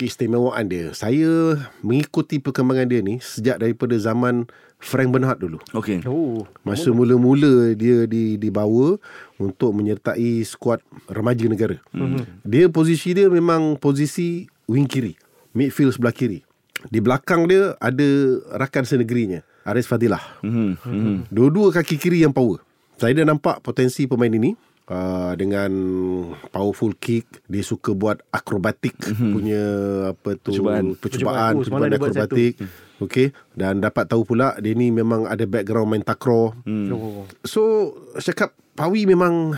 keistimewaan 0.00 0.66
dia. 0.66 0.90
Saya 0.96 1.60
mengikuti 1.84 2.40
perkembangan 2.40 2.88
dia 2.88 3.00
ni 3.04 3.20
sejak 3.20 3.60
daripada 3.60 3.94
zaman 4.00 4.48
Frank 4.80 5.12
Bernhard 5.12 5.40
dulu. 5.40 5.58
Okey. 5.76 6.04
Oh. 6.08 6.48
Masa 6.64 6.92
mula-mula 6.92 7.76
dia 7.76 8.08
di, 8.08 8.40
dibawa 8.40 8.96
untuk 9.36 9.72
menyertai 9.76 10.44
skuad 10.44 10.80
remaja 11.08 11.44
negara. 11.46 11.76
Mm-hmm. 11.92 12.44
Dia 12.44 12.66
posisi 12.68 13.16
dia 13.16 13.28
memang 13.28 13.76
posisi 13.76 14.48
wing 14.66 14.88
kiri. 14.88 15.16
Midfield 15.54 15.94
sebelah 15.94 16.12
kiri. 16.12 16.42
Di 16.90 17.00
belakang 17.00 17.48
dia 17.48 17.72
ada 17.80 18.08
rakan 18.60 18.84
senegerinya. 18.84 19.40
Aris 19.64 19.88
Fadilah. 19.88 20.20
Mhm. 20.44 20.70
Mhm. 20.84 21.16
Dua-dua 21.32 21.72
kaki 21.72 21.96
kiri 21.96 22.20
yang 22.20 22.36
power. 22.36 22.60
Saya 22.94 23.12
dah 23.14 23.26
nampak 23.26 23.58
potensi 23.60 24.06
pemain 24.06 24.30
ini 24.30 24.54
uh, 24.88 25.32
dengan 25.34 25.70
powerful 26.50 26.94
kick 26.94 27.42
dia 27.46 27.64
suka 27.64 27.92
buat 27.92 28.20
akrobatik 28.30 28.94
mm-hmm. 28.96 29.30
punya 29.32 29.62
apa 30.12 30.30
tu 30.38 30.50
Percubaan. 30.54 30.84
percubaan 30.94 30.94
Percubaan. 30.98 31.52
Oh, 31.54 31.60
percubaan 31.64 31.92
akrobatik 31.92 32.52
okey 33.02 33.26
dan 33.52 33.82
dapat 33.82 34.06
tahu 34.06 34.22
pula 34.22 34.54
dia 34.62 34.72
ni 34.72 34.94
memang 34.94 35.26
ada 35.26 35.42
background 35.44 35.90
main 35.90 36.04
takraw 36.04 36.54
Hmm. 36.62 36.88
Oh. 36.94 37.26
so 37.42 37.92
saya 38.16 38.32
cakap 38.32 38.50
Pawi 38.74 39.06
memang 39.06 39.54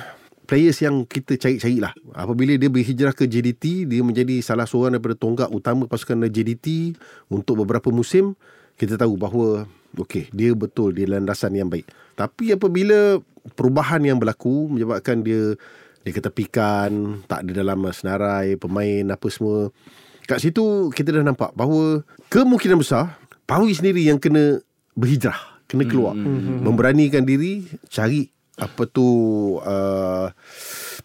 players 0.46 0.78
yang 0.78 1.02
kita 1.08 1.34
cari-cari 1.40 1.80
lah. 1.82 1.90
Apabila 2.12 2.52
dia 2.54 2.68
berhijrah 2.70 3.16
ke 3.16 3.26
JDT, 3.26 3.88
dia 3.88 4.04
menjadi 4.04 4.38
salah 4.38 4.68
seorang 4.68 4.94
daripada 4.94 5.18
tonggak 5.18 5.48
utama 5.50 5.88
pasukan 5.88 6.28
JDT 6.28 6.94
untuk 7.26 7.64
beberapa 7.64 7.90
musim. 7.90 8.38
Kita 8.76 9.00
tahu 9.00 9.16
bahawa 9.16 9.64
okey, 9.96 10.28
dia 10.30 10.52
betul 10.52 10.92
dia 10.92 11.08
landasan 11.08 11.56
yang 11.56 11.72
baik. 11.72 11.88
Tapi 12.16 12.52
apabila 12.52 13.20
perubahan 13.56 14.04
yang 14.04 14.20
berlaku 14.20 14.68
menyebabkan 14.68 15.24
dia 15.24 15.56
dia 16.06 16.12
ketepikan, 16.14 17.20
tak 17.26 17.42
ada 17.42 17.66
dalam 17.66 17.82
senarai, 17.90 18.54
pemain 18.54 19.10
apa 19.10 19.26
semua. 19.26 19.74
Kat 20.28 20.38
situ 20.38 20.92
kita 20.94 21.10
dah 21.10 21.24
nampak 21.26 21.50
bahawa 21.54 22.02
kemungkinan 22.30 22.78
besar 22.78 23.18
Pawi 23.46 23.78
sendiri 23.78 24.02
yang 24.02 24.18
kena 24.18 24.58
berhijrah, 24.98 25.62
kena 25.70 25.86
keluar. 25.86 26.18
Mm-hmm. 26.18 26.66
Memberanikan 26.66 27.22
diri 27.22 27.62
cari 27.86 28.26
apa 28.58 28.90
tu 28.90 29.06
uh, 29.62 30.32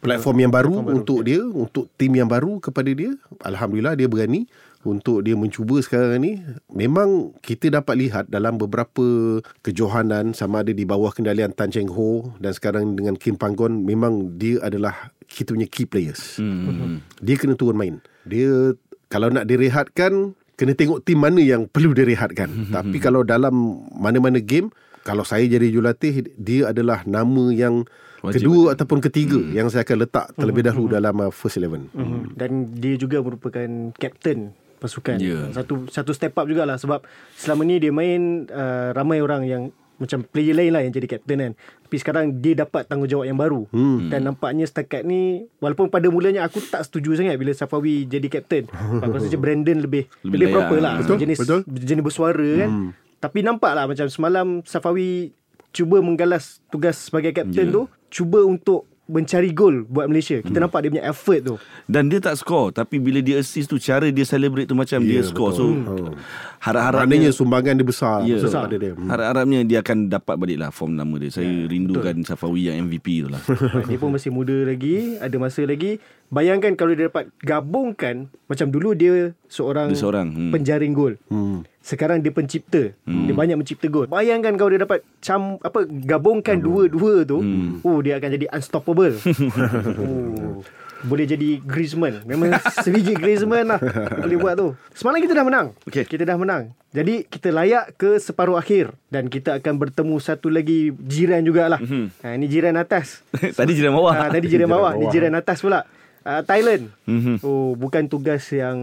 platform 0.02 0.38
yang 0.42 0.52
baru 0.52 0.74
platform 0.82 0.98
untuk 0.98 1.20
baru, 1.22 1.28
dia, 1.30 1.42
untuk 1.46 1.86
tim 2.02 2.12
yang 2.18 2.26
baru 2.26 2.58
kepada 2.58 2.90
dia. 2.90 3.14
Alhamdulillah 3.46 3.94
dia 3.94 4.10
berani 4.10 4.50
untuk 4.84 5.26
dia 5.26 5.38
mencuba 5.38 5.80
sekarang 5.82 6.22
ni. 6.22 6.42
Memang 6.72 7.36
kita 7.42 7.70
dapat 7.70 7.96
lihat 7.98 8.26
dalam 8.28 8.58
beberapa 8.58 9.40
kejohanan 9.62 10.34
sama 10.34 10.66
ada 10.66 10.74
di 10.74 10.84
bawah 10.84 11.14
kendalian 11.14 11.54
Tan 11.54 11.70
Cheng 11.70 11.92
Ho 11.92 12.36
dan 12.42 12.52
sekarang 12.56 12.98
dengan 12.98 13.16
Kim 13.18 13.38
Panggon 13.38 13.86
memang 13.86 14.38
dia 14.38 14.62
adalah 14.64 15.14
kita 15.26 15.56
punya 15.56 15.68
key 15.70 15.88
players. 15.88 16.38
Hmm. 16.42 17.02
Dia 17.24 17.36
kena 17.40 17.56
turun 17.56 17.78
main. 17.78 17.96
Dia 18.28 18.76
kalau 19.08 19.32
nak 19.32 19.48
direhatkan 19.48 20.36
kena 20.60 20.78
tengok 20.78 21.02
tim 21.02 21.18
mana 21.18 21.42
yang 21.42 21.66
perlu 21.66 21.96
direhatkan. 21.96 22.50
Hmm. 22.50 22.72
Tapi 22.76 22.98
kalau 23.02 23.26
dalam 23.26 23.86
mana-mana 23.96 24.44
game 24.44 24.70
kalau 25.02 25.26
saya 25.26 25.50
jadi 25.50 25.74
jurulatih 25.74 26.30
dia 26.38 26.70
adalah 26.70 27.02
nama 27.10 27.50
yang 27.50 27.86
Wajib 28.22 28.38
kedua 28.38 28.62
wajib. 28.70 28.74
ataupun 28.78 29.00
ketiga 29.02 29.40
hmm. 29.42 29.54
yang 29.58 29.68
saya 29.74 29.82
akan 29.82 29.98
letak 30.06 30.26
terlebih 30.38 30.62
dahulu 30.62 30.94
hmm. 30.94 30.96
dalam 31.02 31.16
uh, 31.26 31.34
first 31.34 31.58
eleven. 31.58 31.90
Hmm. 31.98 32.30
Dan 32.38 32.70
dia 32.78 32.94
juga 32.94 33.18
merupakan 33.18 33.66
captain 33.98 34.54
pasukan. 34.82 35.22
Yeah. 35.22 35.54
Satu 35.54 35.86
satu 35.94 36.12
step 36.18 36.34
up 36.34 36.50
jugalah 36.50 36.82
sebab 36.82 37.06
selama 37.38 37.62
ni 37.62 37.78
dia 37.78 37.94
main 37.94 38.50
uh, 38.50 38.90
ramai 38.98 39.22
orang 39.22 39.46
yang 39.46 39.64
macam 40.02 40.26
player 40.26 40.58
lain 40.58 40.74
lah 40.74 40.82
yang 40.82 40.90
jadi 40.90 41.06
captain 41.06 41.38
kan. 41.38 41.54
Tapi 41.86 41.96
sekarang 42.02 42.42
dia 42.42 42.58
dapat 42.58 42.90
tanggungjawab 42.90 43.30
yang 43.30 43.38
baru. 43.38 43.70
Hmm. 43.70 44.10
Dan 44.10 44.26
nampaknya 44.26 44.66
setakat 44.66 45.06
ni 45.06 45.46
walaupun 45.62 45.94
pada 45.94 46.10
mulanya 46.10 46.50
aku 46.50 46.58
tak 46.58 46.82
setuju 46.90 47.14
sangat 47.22 47.38
bila 47.38 47.54
Safawi 47.54 48.10
jadi 48.10 48.26
captain. 48.26 48.66
aku 48.74 49.14
rasa 49.14 49.30
macam 49.30 49.42
Brandon 49.46 49.78
lebih 49.78 50.10
lebih, 50.26 50.38
lebih 50.42 50.48
proper 50.50 50.80
lah. 50.82 50.94
Betul, 51.06 51.18
jenis 51.22 51.38
betul. 51.38 51.60
jenis 51.70 52.02
bersuara 52.02 52.50
kan. 52.66 52.70
Hmm. 52.74 52.90
Tapi 53.22 53.40
nampak 53.46 53.72
lah 53.78 53.86
macam 53.86 54.10
semalam 54.10 54.66
Safawi 54.66 55.38
cuba 55.72 56.02
menggalas 56.02 56.60
tugas 56.74 56.98
sebagai 56.98 57.32
kapten 57.38 57.70
yeah. 57.70 57.76
tu. 57.78 57.82
Cuba 58.12 58.44
untuk 58.44 58.91
mencari 59.12 59.52
gol 59.52 59.84
buat 59.86 60.08
Malaysia. 60.08 60.40
Kita 60.40 60.56
hmm. 60.56 60.64
nampak 60.64 60.80
dia 60.82 60.90
punya 60.90 61.06
effort 61.06 61.40
tu. 61.44 61.56
Dan 61.86 62.08
dia 62.08 62.24
tak 62.24 62.40
score 62.40 62.72
Tapi 62.72 62.96
bila 62.98 63.20
dia 63.20 63.44
assist 63.44 63.68
tu 63.68 63.76
Cara 63.76 64.08
dia 64.08 64.24
celebrate 64.24 64.64
tu 64.64 64.78
Macam 64.78 65.04
yeah, 65.04 65.20
dia 65.20 65.22
score 65.28 65.52
So 65.52 65.68
Hmm. 65.68 66.16
Harap-harapnya 66.62 67.18
Maknanya 67.20 67.32
sumbangan 67.34 67.74
dia 67.76 67.84
besar 67.84 68.24
Ya. 68.24 68.38
besar 68.38 68.70
pada 68.70 68.78
dia. 68.78 68.94
Hmm. 68.96 69.10
Harap-harapnya 69.10 69.60
dia 69.66 69.78
akan 69.82 69.98
dapat 70.08 70.36
balik 70.38 70.58
lah 70.62 70.70
Form 70.72 70.96
nama 70.96 71.16
dia 71.18 71.34
Saya 71.34 71.50
Ya, 71.52 71.68
rindukan 71.68 72.24
Safawi 72.24 72.72
yang 72.72 72.88
MVP 72.88 73.26
tu 73.26 73.30
lah 73.34 73.42
dia 73.90 73.98
pun 74.00 74.14
masih 74.14 74.32
muda 74.32 74.54
lagi, 74.64 75.18
ada 75.20 75.36
masa 75.36 75.66
lagi. 75.68 76.00
Bayangkan 76.32 76.80
kalau 76.80 76.96
dia 76.96 77.12
dapat 77.12 77.28
gabungkan 77.44 78.32
macam 78.48 78.72
dulu 78.72 78.96
dia 78.96 79.36
seorang, 79.52 79.92
Dia 79.92 80.00
seorang, 80.00 80.28
hmm. 80.32 80.52
penjaring 80.56 80.96
gol. 80.96 81.20
Hmm. 81.28 81.68
Sekarang 81.84 82.24
dia 82.24 82.32
pencipta. 82.32 82.96
Hmm. 83.04 83.28
Dia 83.28 83.36
banyak 83.36 83.60
mencipta 83.60 83.92
gol. 83.92 84.08
Bayangkan 84.08 84.56
kalau 84.56 84.72
dia 84.72 84.80
dapat 84.80 85.04
cam 85.20 85.60
apa 85.60 85.84
gabungkan 86.08 86.64
dua-dua 86.64 87.28
tu, 87.28 87.44
hmm. 87.44 87.84
oh 87.84 88.00
dia 88.00 88.16
akan 88.16 88.30
jadi 88.32 88.48
unstoppable. 88.48 89.20
oh. 90.02 90.64
Boleh 91.02 91.26
jadi 91.26 91.58
Griezmann 91.58 92.22
Memang 92.30 92.62
sebiji 92.86 93.18
Griezmann 93.18 93.74
lah 93.74 93.82
Boleh 94.22 94.38
buat 94.38 94.54
tu 94.54 94.78
Semalam 94.94 95.18
kita 95.18 95.34
dah 95.34 95.42
menang 95.42 95.74
Okey. 95.90 96.06
Kita 96.06 96.30
dah 96.30 96.38
menang 96.38 96.78
Jadi 96.94 97.26
kita 97.26 97.50
layak 97.50 97.98
ke 97.98 98.22
separuh 98.22 98.54
akhir 98.54 98.94
Dan 99.10 99.26
kita 99.26 99.58
akan 99.58 99.82
bertemu 99.82 100.22
satu 100.22 100.54
lagi 100.54 100.94
Jiran 100.94 101.42
jugalah 101.42 101.82
mm-hmm. 101.82 102.22
ha, 102.22 102.38
Ini 102.38 102.46
jiran 102.46 102.78
atas 102.78 103.26
Tadi 103.58 103.72
jiran 103.74 103.98
bawah 103.98 104.14
ha, 104.14 104.30
Tadi 104.30 104.46
jiran 104.46 104.70
bawah 104.70 104.94
Ni 104.94 105.10
bawah. 105.10 105.14
jiran 105.14 105.34
atas 105.34 105.66
pula 105.66 105.90
uh, 106.24 106.42
Thailand 106.42 106.90
Mhm. 107.04 107.42
Oh 107.42 107.74
bukan 107.74 108.06
tugas 108.06 108.46
yang 108.50 108.78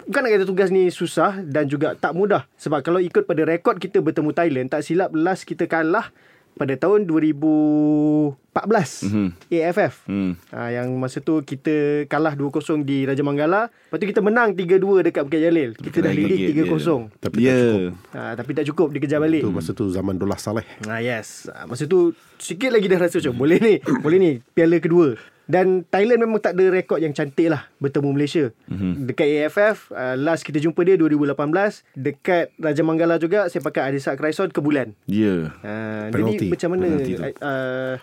Bukan 0.00 0.20
nak 0.20 0.30
kata 0.30 0.44
tugas 0.44 0.68
ni 0.68 0.88
susah 0.88 1.40
Dan 1.40 1.64
juga 1.64 1.92
tak 1.92 2.12
mudah 2.12 2.44
Sebab 2.54 2.80
kalau 2.80 2.98
ikut 2.98 3.22
pada 3.22 3.42
rekod 3.42 3.76
kita 3.76 3.98
bertemu 3.98 4.30
Thailand 4.30 4.68
Tak 4.68 4.82
silap 4.82 5.10
last 5.10 5.42
kita 5.42 5.64
kalah 5.64 6.12
Pada 6.52 6.70
tahun 6.72 7.04
2014 7.04 9.02
Mhm. 9.02 9.28
AFF 9.50 9.94
Hmm. 10.06 10.32
Ha, 10.48 10.70
yang 10.72 10.86
masa 10.94 11.18
tu 11.18 11.40
kita 11.40 11.72
kalah 12.06 12.32
2-0 12.32 12.52
di 12.80 13.02
Raja 13.02 13.20
Manggala. 13.20 13.66
Lepas 13.66 13.98
tu 13.98 14.06
kita 14.06 14.20
menang 14.20 14.52
3-2 14.52 14.78
dekat 15.02 15.24
Bukit 15.24 15.40
Jalil. 15.40 15.70
Kita 15.74 15.98
dah 16.00 16.12
Lagi, 16.12 16.20
leading 16.20 16.40
ya. 16.54 16.64
3-0. 16.70 17.10
Tapi 17.18 17.36
Ya 17.40 17.50
tak 17.50 17.58
cukup. 17.58 17.92
Ha, 18.12 18.20
tapi 18.34 18.50
tak 18.52 18.64
cukup 18.66 18.88
dikejar 18.92 19.18
balik. 19.18 19.42
Tu 19.42 19.50
masa 19.50 19.70
tu 19.72 19.84
zaman 19.88 20.14
Dolah 20.14 20.38
Saleh. 20.38 20.62
Ha, 20.84 21.00
yes. 21.00 21.48
Ha, 21.48 21.66
masa 21.66 21.84
tu 21.84 22.14
sikit 22.38 22.70
lagi 22.70 22.86
dah 22.86 22.98
rasa 23.00 23.18
macam 23.18 23.34
boleh 23.34 23.58
ni. 23.58 23.74
Boleh 23.98 24.18
ni. 24.20 24.32
Piala 24.48 24.78
kedua. 24.78 25.18
Dan 25.44 25.84
Thailand 25.84 26.24
memang 26.24 26.40
tak 26.40 26.56
ada 26.56 26.64
rekod 26.72 26.96
yang 27.00 27.12
cantik 27.12 27.52
lah 27.52 27.68
bertemu 27.76 28.10
Malaysia. 28.16 28.48
Mm-hmm. 28.68 28.92
Dekat 29.04 29.26
AFF, 29.28 29.76
uh, 29.92 30.16
last 30.16 30.40
kita 30.40 30.56
jumpa 30.56 30.80
dia 30.88 30.96
2018. 30.96 31.84
Dekat 31.92 32.56
Raja 32.56 32.82
Manggala 32.82 33.20
juga, 33.20 33.48
saya 33.52 33.60
pakai 33.60 33.92
Adisa 33.92 34.16
Kraison 34.16 34.48
ke 34.48 34.60
bulan. 34.64 34.96
Ya 35.04 35.52
Uh, 35.64 36.08
Penalti. 36.12 36.46
jadi 36.46 36.46
macam 36.56 36.68
mana 36.76 36.86
uh, 37.40 37.94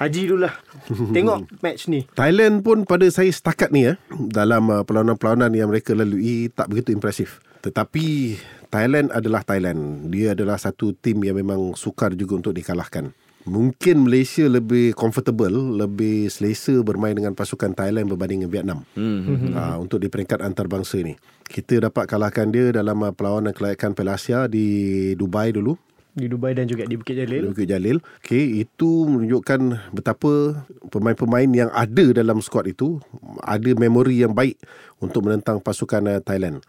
Haji 0.00 0.22
dulu 0.28 0.46
lah 0.46 0.54
Tengok 1.16 1.38
match 1.64 1.88
ni 1.88 2.04
Thailand 2.12 2.60
pun 2.60 2.84
pada 2.84 3.06
saya 3.08 3.28
setakat 3.32 3.72
ni 3.72 3.88
ya 3.88 3.94
dalam 4.12 4.68
uh, 4.68 4.82
perlawanan-perlawanan 4.84 5.52
yang 5.56 5.68
mereka 5.68 5.92
lalui 5.96 6.48
tak 6.52 6.68
begitu 6.72 6.92
impresif. 6.94 7.40
Tetapi 7.60 8.36
Thailand 8.70 9.10
adalah 9.12 9.42
Thailand. 9.44 10.08
Dia 10.08 10.32
adalah 10.32 10.56
satu 10.56 10.94
tim 10.96 11.20
yang 11.26 11.36
memang 11.36 11.74
sukar 11.76 12.14
juga 12.14 12.38
untuk 12.38 12.54
dikalahkan. 12.56 13.12
Mungkin 13.48 14.04
Malaysia 14.04 14.44
lebih 14.44 14.92
comfortable, 14.92 15.52
lebih 15.80 16.28
selesa 16.28 16.84
bermain 16.84 17.16
dengan 17.16 17.32
pasukan 17.32 17.72
Thailand 17.72 18.12
berbanding 18.12 18.44
dengan 18.44 18.52
Vietnam. 18.52 18.78
Hmm. 18.92 19.56
Uh, 19.56 19.76
untuk 19.80 19.96
di 20.04 20.12
peringkat 20.12 20.44
antarabangsa 20.44 21.00
ni. 21.00 21.16
Kita 21.48 21.80
dapat 21.88 22.04
kalahkan 22.04 22.52
dia 22.52 22.68
dalam 22.68 23.00
uh, 23.00 23.16
perlawanan 23.16 23.56
kelayakan 23.56 23.96
Piala 23.96 24.20
Asia 24.20 24.44
di 24.44 24.68
Dubai 25.16 25.50
dulu 25.56 25.74
Di 26.10 26.26
Dubai 26.26 26.52
dan 26.52 26.66
juga 26.66 26.84
di 26.84 26.98
Bukit 26.98 27.16
di 27.16 27.22
Jalil 27.24 27.42
Bukit 27.48 27.66
Jalil. 27.70 27.96
Okay, 28.20 28.60
itu 28.60 29.08
menunjukkan 29.08 29.90
betapa 29.94 30.66
pemain-pemain 30.92 31.48
yang 31.48 31.70
ada 31.72 32.04
dalam 32.12 32.42
skuad 32.44 32.68
itu 32.68 33.00
ada 33.40 33.70
memori 33.78 34.20
yang 34.20 34.36
baik 34.36 34.60
untuk 35.00 35.26
menentang 35.26 35.62
pasukan 35.64 36.02
uh, 36.06 36.20
Thailand. 36.20 36.60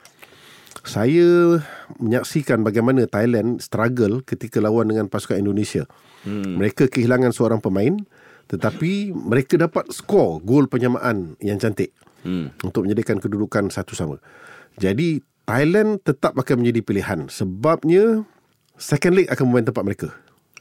Saya 0.82 1.62
menyaksikan 2.00 2.64
bagaimana 2.64 3.06
Thailand 3.06 3.60
struggle 3.60 4.24
ketika 4.24 4.64
lawan 4.64 4.90
dengan 4.90 5.12
pasukan 5.12 5.38
Indonesia. 5.38 5.86
Hmm. 6.24 6.58
Mereka 6.58 6.88
kehilangan 6.90 7.36
seorang 7.36 7.60
pemain 7.60 8.00
tetapi 8.52 9.16
mereka 9.16 9.56
dapat 9.56 9.88
skor 9.96 10.44
gol 10.44 10.68
penyamaan 10.68 11.40
yang 11.40 11.56
cantik 11.56 11.96
hmm. 12.28 12.68
untuk 12.68 12.84
menjadikan 12.84 13.24
kedudukan 13.24 13.72
satu 13.72 13.96
sama. 13.96 14.20
Jadi 14.76 15.24
Thailand 15.48 16.04
tetap 16.04 16.36
akan 16.36 16.60
menjadi 16.60 16.84
pilihan 16.84 17.20
sebabnya 17.32 18.28
second 18.76 19.16
leg 19.16 19.32
akan 19.32 19.46
memain 19.48 19.72
tempat 19.72 19.84
mereka. 19.88 20.10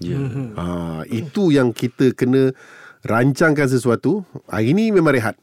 Ya 0.01 0.17
Ha, 0.57 1.05
itu 1.13 1.53
yang 1.53 1.77
kita 1.77 2.17
kena 2.17 2.57
rancangkan 3.05 3.69
sesuatu. 3.69 4.25
Hari 4.49 4.73
ni 4.73 4.89
memang 4.95 5.13
rehat. 5.13 5.37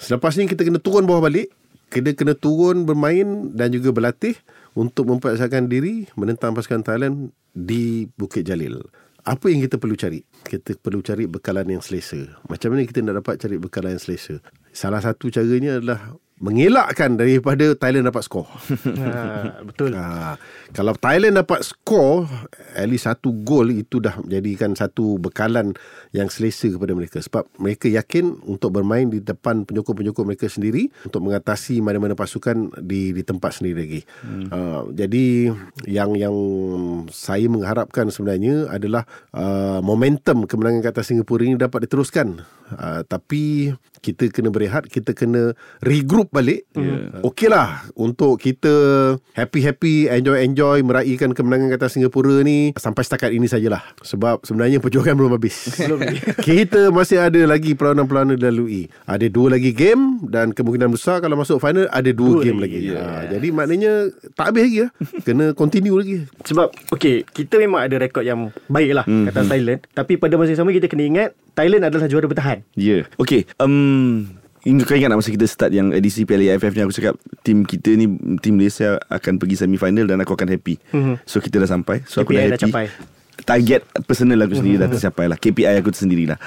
Selepas 0.00 0.40
ni 0.40 0.48
kita 0.48 0.64
kena 0.64 0.80
turun 0.80 1.04
bawah 1.04 1.28
balik. 1.28 1.52
Kita 1.90 2.14
kena 2.14 2.38
turun 2.38 2.86
bermain 2.86 3.50
dan 3.50 3.74
juga 3.74 3.90
berlatih 3.90 4.38
untuk 4.78 5.10
mempersiapkan 5.10 5.66
diri 5.66 6.06
menentang 6.14 6.54
pasukan 6.54 6.86
Thailand 6.86 7.34
di 7.50 8.06
Bukit 8.14 8.46
Jalil. 8.46 8.78
Apa 9.26 9.50
yang 9.50 9.66
kita 9.66 9.74
perlu 9.74 9.98
cari? 9.98 10.22
Kita 10.46 10.78
perlu 10.78 11.02
cari 11.02 11.26
bekalan 11.26 11.66
yang 11.66 11.82
selesa. 11.82 12.38
Macam 12.46 12.72
mana 12.72 12.86
kita 12.86 13.02
nak 13.02 13.26
dapat 13.26 13.42
cari 13.42 13.58
bekalan 13.58 13.98
yang 13.98 14.02
selesa? 14.06 14.38
Salah 14.70 15.02
satu 15.02 15.34
caranya 15.34 15.82
adalah 15.82 16.14
mengelakkan 16.40 17.20
daripada 17.20 17.76
Thailand 17.76 18.08
dapat 18.08 18.24
skor. 18.24 18.48
ha, 19.04 19.60
betul. 19.60 19.92
Ha, 19.92 20.40
kalau 20.72 20.96
Thailand 20.96 21.36
dapat 21.36 21.60
skor 21.60 22.24
at 22.72 22.88
least 22.88 23.04
satu 23.04 23.36
gol 23.44 23.68
itu 23.68 24.00
dah 24.00 24.16
menjadikan 24.24 24.72
satu 24.72 25.20
bekalan 25.20 25.76
yang 26.16 26.32
selesa 26.32 26.72
kepada 26.72 26.96
mereka 26.96 27.20
sebab 27.20 27.44
mereka 27.60 27.92
yakin 27.92 28.40
untuk 28.48 28.72
bermain 28.72 29.12
di 29.12 29.20
depan 29.20 29.68
penyokong-penyokong 29.68 30.26
mereka 30.32 30.48
sendiri 30.48 30.88
untuk 31.04 31.28
mengatasi 31.28 31.84
mana-mana 31.84 32.16
pasukan 32.16 32.72
di 32.80 33.12
di 33.12 33.20
tempat 33.20 33.60
sendiri 33.60 33.76
lagi. 33.76 34.00
Hmm. 34.24 34.48
Uh, 34.48 34.82
jadi 34.96 35.52
yang 35.84 36.16
yang 36.16 36.36
saya 37.12 37.52
mengharapkan 37.52 38.08
sebenarnya 38.08 38.72
adalah 38.72 39.04
uh, 39.36 39.84
momentum 39.84 40.48
kemenangan 40.48 40.80
ke 40.80 40.88
atas 40.88 41.12
Singapura 41.12 41.44
ini 41.44 41.60
dapat 41.60 41.84
diteruskan. 41.84 42.40
Uh, 42.70 43.02
tapi 43.04 43.74
kita 44.00 44.32
kena 44.32 44.48
berehat, 44.48 44.88
kita 44.88 45.12
kena 45.12 45.52
regroup 45.84 46.29
balik. 46.30 46.66
Yeah. 46.78 47.20
Okeylah 47.26 47.90
untuk 47.98 48.38
kita 48.38 48.72
happy-happy, 49.34 50.08
enjoy-enjoy 50.08 50.82
meraihkan 50.86 51.34
kemenangan 51.34 51.74
ke 51.74 51.76
atas 51.76 51.98
Singapura 51.98 52.40
ni 52.46 52.70
sampai 52.78 53.02
setakat 53.02 53.34
ini 53.34 53.50
sajalah. 53.50 53.82
Sebab 54.06 54.46
sebenarnya 54.46 54.78
perjuangan 54.78 55.14
belum 55.18 55.32
habis. 55.36 55.56
Belum. 55.80 56.00
kita 56.48 56.94
masih 56.94 57.18
ada 57.18 57.40
lagi 57.50 57.74
perlawanan-perlawanan 57.74 58.38
dilalui. 58.38 58.86
Ada 59.10 59.26
dua 59.26 59.58
lagi 59.58 59.74
game 59.74 60.22
dan 60.30 60.54
kemungkinan 60.54 60.92
besar 60.94 61.18
kalau 61.18 61.34
masuk 61.34 61.58
final 61.58 61.90
ada 61.90 62.10
dua, 62.14 62.38
Dua 62.38 62.46
game 62.46 62.62
lagi, 62.62 62.78
lagi. 62.78 62.94
ya. 62.94 63.02
Ha, 63.02 63.22
jadi 63.36 63.48
maknanya 63.50 63.92
tak 64.38 64.54
habis 64.54 64.62
lagi 64.70 64.78
lah. 64.86 64.90
Kena 65.26 65.44
continue 65.58 65.98
lagi. 65.98 66.16
Sebab 66.46 66.68
okay, 66.94 67.26
kita 67.26 67.58
memang 67.58 67.90
ada 67.90 67.98
rekod 67.98 68.22
yang 68.22 68.54
baik 68.70 68.94
lah 68.94 69.04
hmm, 69.04 69.26
kata 69.30 69.50
Thailand. 69.50 69.80
Tapi 69.90 70.14
pada 70.14 70.38
masa 70.38 70.54
yang 70.54 70.62
sama 70.62 70.70
kita 70.70 70.86
kena 70.86 71.04
ingat 71.04 71.30
Thailand 71.58 71.82
adalah 71.90 72.06
juara 72.06 72.26
bertahan. 72.30 72.62
Ya. 72.78 73.02
Yeah. 73.02 73.04
Okay. 73.18 73.50
Um, 73.58 74.39
Ingat 74.60 74.84
kau 74.84 74.96
ingat 74.96 75.08
masa 75.16 75.32
kita 75.32 75.48
start 75.48 75.72
yang 75.72 75.88
edisi 75.96 76.28
Piala 76.28 76.52
AFF 76.52 76.76
ni 76.76 76.84
aku 76.84 76.92
cakap 76.92 77.14
tim 77.40 77.64
kita 77.64 77.96
ni 77.96 78.04
tim 78.44 78.60
Malaysia 78.60 79.00
akan 79.08 79.40
pergi 79.40 79.56
semi 79.56 79.80
final 79.80 80.04
dan 80.04 80.20
aku 80.20 80.36
akan 80.36 80.48
happy. 80.52 80.76
Mhm. 80.92 81.24
So 81.24 81.40
kita 81.40 81.64
dah 81.64 81.70
sampai. 81.70 82.04
So 82.04 82.20
aku 82.20 82.36
KPI 82.36 82.36
dah 82.36 82.44
dah 82.44 82.58
happy. 82.60 82.72
capai. 82.72 82.86
Target 83.40 83.82
personal 84.04 84.44
aku 84.44 84.60
sendiri 84.60 84.76
dah 84.76 84.88
tercapai 84.92 85.24
lah. 85.32 85.40
KPI 85.40 85.80
aku 85.80 85.88
sendiri 85.96 86.28
lah. 86.28 86.38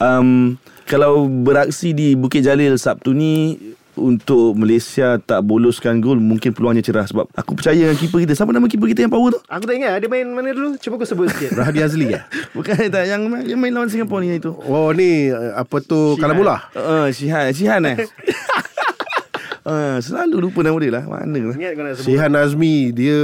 Um, 0.00 0.56
kalau 0.88 1.28
beraksi 1.28 1.92
di 1.92 2.16
Bukit 2.16 2.40
Jalil 2.40 2.80
Sabtu 2.80 3.12
ni 3.12 3.60
untuk 3.98 4.54
Malaysia 4.54 5.18
tak 5.18 5.42
boloskan 5.42 5.98
gol 5.98 6.22
mungkin 6.22 6.54
peluangnya 6.54 6.80
cerah 6.80 7.04
sebab 7.04 7.26
aku 7.34 7.58
percaya 7.58 7.76
dengan 7.76 7.98
keeper 7.98 8.22
kita. 8.22 8.32
Siapa 8.38 8.50
nama 8.54 8.70
keeper 8.70 8.88
kita 8.88 9.04
yang 9.04 9.12
power 9.12 9.34
tu? 9.34 9.40
Aku 9.50 9.64
tak 9.66 9.74
ingat 9.76 9.98
Dia 9.98 10.08
main 10.08 10.26
mana 10.30 10.54
dulu 10.54 10.78
Cuba 10.78 10.94
kau 10.96 11.08
sebut 11.08 11.26
sikit 11.34 11.54
Rahadi 11.58 11.82
Azli 11.82 12.14
ya. 12.14 12.24
Bukan 12.56 12.78
tak 12.88 13.04
yang 13.10 13.26
yang 13.44 13.58
main 13.58 13.74
lawan 13.74 13.90
Singapura 13.90 14.22
ni 14.22 14.38
itu. 14.38 14.54
Oh 14.64 14.94
ni 14.94 15.28
apa 15.34 15.82
tu 15.82 16.14
Shihan. 16.14 16.22
Kalamula. 16.22 16.56
Uh, 16.72 17.10
Sihan, 17.10 17.50
Sihan 17.50 17.82
eh. 17.84 17.96
Uh, 19.68 20.00
selalu 20.00 20.48
lupa 20.48 20.64
nama 20.64 20.80
dia 20.80 20.92
lah 20.96 21.04
Mana 21.04 21.36
lah 21.44 21.52
Ingat 21.52 21.72
kau 21.76 21.84
nak 21.84 21.94
sebut 21.94 22.08
Sihan 22.08 22.32
Azmi 22.32 22.88
dia 22.88 23.18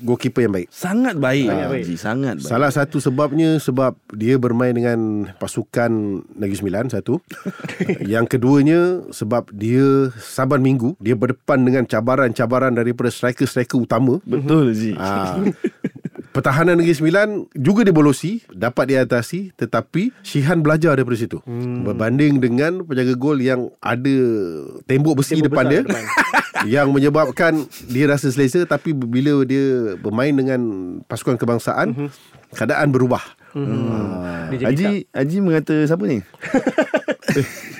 goalkeeper 0.00 0.40
yang 0.40 0.54
baik. 0.56 0.68
Sangat 0.72 1.20
baik 1.20 1.44
Sangat 1.44 1.68
baik. 1.68 1.84
Haji, 1.84 1.96
Sangat 2.00 2.34
baik 2.40 2.48
Salah 2.48 2.70
satu 2.72 2.96
sebabnya 2.98 3.60
sebab 3.60 3.92
dia 4.16 4.40
bermain 4.40 4.72
dengan 4.72 4.98
pasukan 5.36 5.92
Negeri 6.32 6.56
Sembilan 6.56 6.88
satu. 6.88 7.20
yang 8.16 8.24
keduanya 8.24 9.04
sebab 9.12 9.52
dia 9.52 10.08
saban 10.16 10.64
minggu 10.64 10.96
dia 10.96 11.12
berdepan 11.12 11.60
dengan 11.60 11.84
cabaran-cabaran 11.84 12.72
daripada 12.72 13.12
striker-striker 13.12 13.76
utama. 13.76 14.24
Betul 14.24 14.72
Haji 14.72 14.96
Ah, 14.96 15.36
pertahanan 16.34 16.74
Negeri 16.74 16.98
Sembilan 16.98 17.28
juga 17.54 17.86
dibolosi, 17.86 18.42
dapat 18.50 18.90
diatasi 18.90 19.54
tetapi 19.54 20.10
Shihan 20.26 20.66
belajar 20.66 20.98
daripada 20.98 21.14
situ. 21.14 21.38
Hmm. 21.46 21.86
Berbanding 21.86 22.42
dengan 22.42 22.82
penjaga 22.82 23.14
gol 23.14 23.38
yang 23.38 23.70
ada 23.78 24.18
tembok 24.90 25.22
besi 25.22 25.38
Tembok 25.38 25.54
depan 25.54 25.64
besar 25.70 25.72
dia 25.72 25.82
depan. 25.86 26.04
yang 26.74 26.88
menyebabkan 26.90 27.52
dia 27.86 28.10
rasa 28.10 28.34
selesa 28.34 28.66
tapi 28.66 28.90
bila 28.90 29.46
dia 29.46 29.94
bermain 30.02 30.34
dengan 30.34 30.60
pasukan 31.06 31.38
kebangsaan 31.38 32.10
keadaan 32.50 32.90
berubah. 32.90 33.22
Dia 34.50 34.58
jadi 34.58 34.66
Haji 34.66 34.86
Haji 35.14 35.36
mengata 35.38 35.74
siapa 35.86 36.02
ni? 36.10 36.18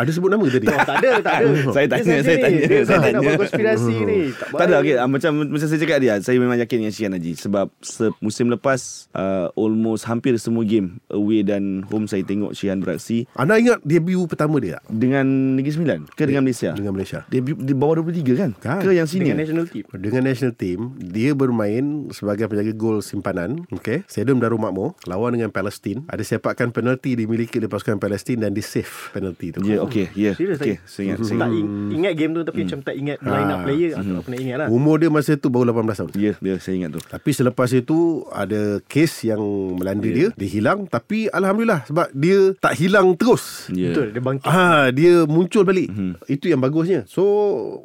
Ada 0.00 0.10
sebut 0.10 0.28
nama 0.28 0.44
tadi? 0.46 0.64
tak, 0.64 0.74
oh, 0.74 0.86
tak 0.86 0.96
ada 0.96 1.10
Tak 1.20 1.34
ada 1.36 1.46
Saya 1.70 1.86
tanya, 1.86 2.02
sendiri. 2.02 2.24
saya 2.24 2.36
tanya, 2.38 2.58
Dia 2.58 2.68
saya 2.70 2.80
saya 2.80 2.96
nak 2.96 3.04
tanya. 3.04 3.20
buat 3.20 3.38
konspirasi 3.38 3.94
ni 4.02 4.20
Tak 4.32 4.64
ada 4.64 4.74
okay, 4.78 4.94
ah, 4.96 5.04
macam 5.06 5.30
macam 5.46 5.66
saya 5.66 5.78
cakap 5.78 5.98
dia 5.98 6.14
saya 6.18 6.36
memang 6.36 6.56
yakin 6.56 6.76
dengan 6.78 6.92
Shihan 6.92 7.12
Haji 7.12 7.32
sebab 7.36 7.66
se- 7.80 8.14
musim 8.18 8.48
lepas 8.48 8.80
uh, 9.12 9.52
almost 9.54 10.04
hampir 10.04 10.32
semua 10.36 10.62
game 10.62 10.98
away 11.08 11.40
dan 11.40 11.84
home 11.86 12.06
saya 12.06 12.22
tengok 12.22 12.52
Shihan 12.52 12.80
beraksi 12.80 13.28
Anda 13.34 13.56
ingat 13.56 13.82
debut 13.82 14.24
pertama 14.24 14.56
dia 14.56 14.78
tak? 14.78 14.88
dengan 14.88 15.26
Negeri 15.52 15.72
Sembilan 15.72 15.98
ke 16.08 16.22
dengan 16.24 16.42
Malaysia? 16.42 16.70
Dengan 16.70 16.92
Malaysia. 16.92 17.18
Debut 17.26 17.56
di 17.56 17.72
bawah 17.72 18.00
23 18.00 18.32
kan? 18.34 18.50
Kan. 18.56 18.80
Ke 18.80 18.90
yang 18.90 19.04
Dengan 19.04 19.06
senior? 19.06 19.36
national 19.36 19.66
team 19.66 19.84
Dengan 19.92 20.22
national 20.24 20.52
team 20.54 20.78
Dia 20.96 21.30
bermain 21.32 21.84
Sebagai 22.10 22.46
penjaga 22.46 22.72
gol 22.72 23.00
simpanan 23.00 23.66
Okay 23.70 24.06
Stadium 24.06 24.38
Darul 24.38 24.56
Makmur 24.56 24.94
Lawan 25.04 25.34
dengan 25.34 25.50
Palestin 25.50 26.06
Ada 26.06 26.22
sepakan 26.22 26.70
penalti 26.70 27.12
Dimiliki 27.12 27.58
oleh 27.58 27.66
pasukan 27.66 27.98
Palestin 27.98 28.38
Dan 28.38 28.52
di 28.52 28.60
save 28.60 28.88
penalti 29.10 29.50
tu 29.50 29.60
Ya, 29.60 29.76
yeah, 29.76 29.80
okey, 29.90 30.06
ya. 30.10 30.22
Yeah. 30.22 30.34
Serius 30.34 30.56
Okey, 30.56 30.74
tak? 30.76 30.86
saya 30.86 31.02
ingat, 31.04 31.18
saya 31.20 31.36
Tak 31.36 31.48
ingat. 31.48 31.58
ing- 31.58 31.90
ingat 31.92 32.12
game 32.14 32.32
tu 32.32 32.42
Tapi 32.42 32.58
macam 32.62 32.78
tak 32.80 32.94
ingat 32.94 33.18
Line 33.20 33.34
up 33.44 33.50
Ah. 33.50 33.62
player 33.62 33.90
Aku 33.92 34.10
tak 34.12 34.24
pernah 34.24 34.38
ingat 34.38 34.56
lah 34.56 34.66
Umur 34.68 34.96
dia 34.96 35.08
masa 35.08 35.32
tu 35.34 35.48
Baru 35.48 35.64
18 35.66 35.98
tahun 35.98 36.10
Ya, 36.14 36.32
yeah, 36.36 36.56
saya 36.56 36.74
ingat 36.76 36.90
tu. 36.92 37.00
Tapi 37.02 37.30
selepas 37.30 37.68
itu 37.70 37.98
Ada 38.28 38.60
kes 38.82 39.24
yang 39.24 39.42
Melanda 39.74 40.06
dia 40.06 40.28
Dia 40.32 40.48
hilang 40.48 40.86
Tapi 40.86 41.26
Alhamdulillah 41.28 41.84
Sebab 41.84 42.06
dia 42.12 42.54
Tak 42.56 42.74
hilang 42.74 43.12
terus 43.12 43.66
Ya. 43.68 43.90
Betul 43.90 44.06
Dia 44.10 44.22
bangkit 44.22 44.46
Ah, 44.46 44.88
dia 44.90 45.24
muncul 45.24 45.62
balik. 45.62 45.88
Hmm. 45.88 46.14
Itu 46.26 46.46
yang 46.46 46.60
bagusnya. 46.60 47.02
So, 47.04 47.22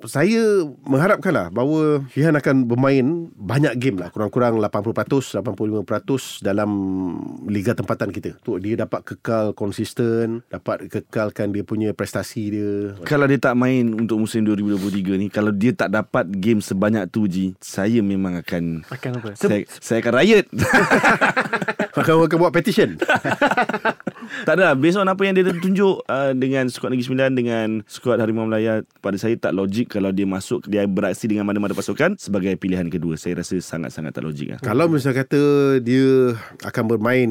saya 0.04 0.44
mengharapkanlah 0.84 1.50
bahawa 1.50 2.04
Shihan 2.08 2.34
akan 2.34 2.66
bermain 2.66 3.06
banyak 3.32 3.74
game 3.76 3.98
lah. 3.98 4.10
Kurang-kurang 4.10 4.60
80%, 4.60 4.92
85% 5.34 6.42
dalam 6.42 6.70
liga 7.46 7.72
tempatan 7.72 8.10
kita. 8.10 8.36
Tu 8.40 8.52
dia 8.60 8.76
dapat 8.78 9.02
kekal 9.04 9.56
konsisten, 9.56 10.44
dapat 10.48 10.88
kekalkan 10.88 11.50
dia 11.50 11.64
punya 11.64 11.95
prestasi 11.96 12.44
dia. 12.52 12.72
Kalau 13.08 13.26
dia 13.26 13.40
tak 13.40 13.56
main 13.56 13.88
untuk 13.96 14.20
musim 14.20 14.44
2023 14.44 15.16
ni, 15.18 15.28
kalau 15.32 15.50
dia 15.50 15.72
tak 15.72 15.90
dapat 15.90 16.28
game 16.28 16.60
sebanyak 16.60 17.08
tu 17.10 17.26
Ji, 17.26 17.56
saya 17.64 18.04
memang 18.04 18.38
akan 18.38 18.86
Akan 18.92 19.18
apa 19.18 19.34
saya, 19.34 19.64
saya 19.80 20.04
akan 20.04 20.14
riot. 20.22 20.46
Akan 21.96 22.28
akan 22.28 22.38
buat 22.38 22.52
petition. 22.52 23.00
tak 24.48 24.54
ada 24.60 24.72
lah. 24.72 24.76
Based 24.76 25.00
on 25.00 25.08
apa 25.08 25.22
yang 25.24 25.32
dia 25.32 25.48
tunjuk 25.48 26.04
uh, 26.12 26.36
dengan 26.36 26.68
skuad 26.68 26.92
Negeri 26.92 27.08
Sembilan 27.08 27.32
dengan 27.32 27.68
skuad 27.88 28.20
Harimau 28.20 28.44
Melaya 28.44 28.84
pada 29.00 29.16
saya 29.16 29.40
tak 29.40 29.56
logik 29.56 29.96
kalau 29.96 30.12
dia 30.12 30.28
masuk 30.28 30.68
dia 30.68 30.84
beraksi 30.84 31.32
dengan 31.32 31.48
mana-mana 31.48 31.72
pasukan 31.72 32.20
sebagai 32.20 32.52
pilihan 32.60 32.92
kedua. 32.92 33.16
Saya 33.16 33.40
rasa 33.40 33.56
sangat-sangat 33.64 34.12
tak 34.12 34.28
logik 34.28 34.48
lah. 34.56 34.60
Kalau 34.60 34.92
misalnya 34.92 35.24
kata 35.24 35.42
dia 35.80 36.36
akan 36.68 36.84
bermain 36.84 37.30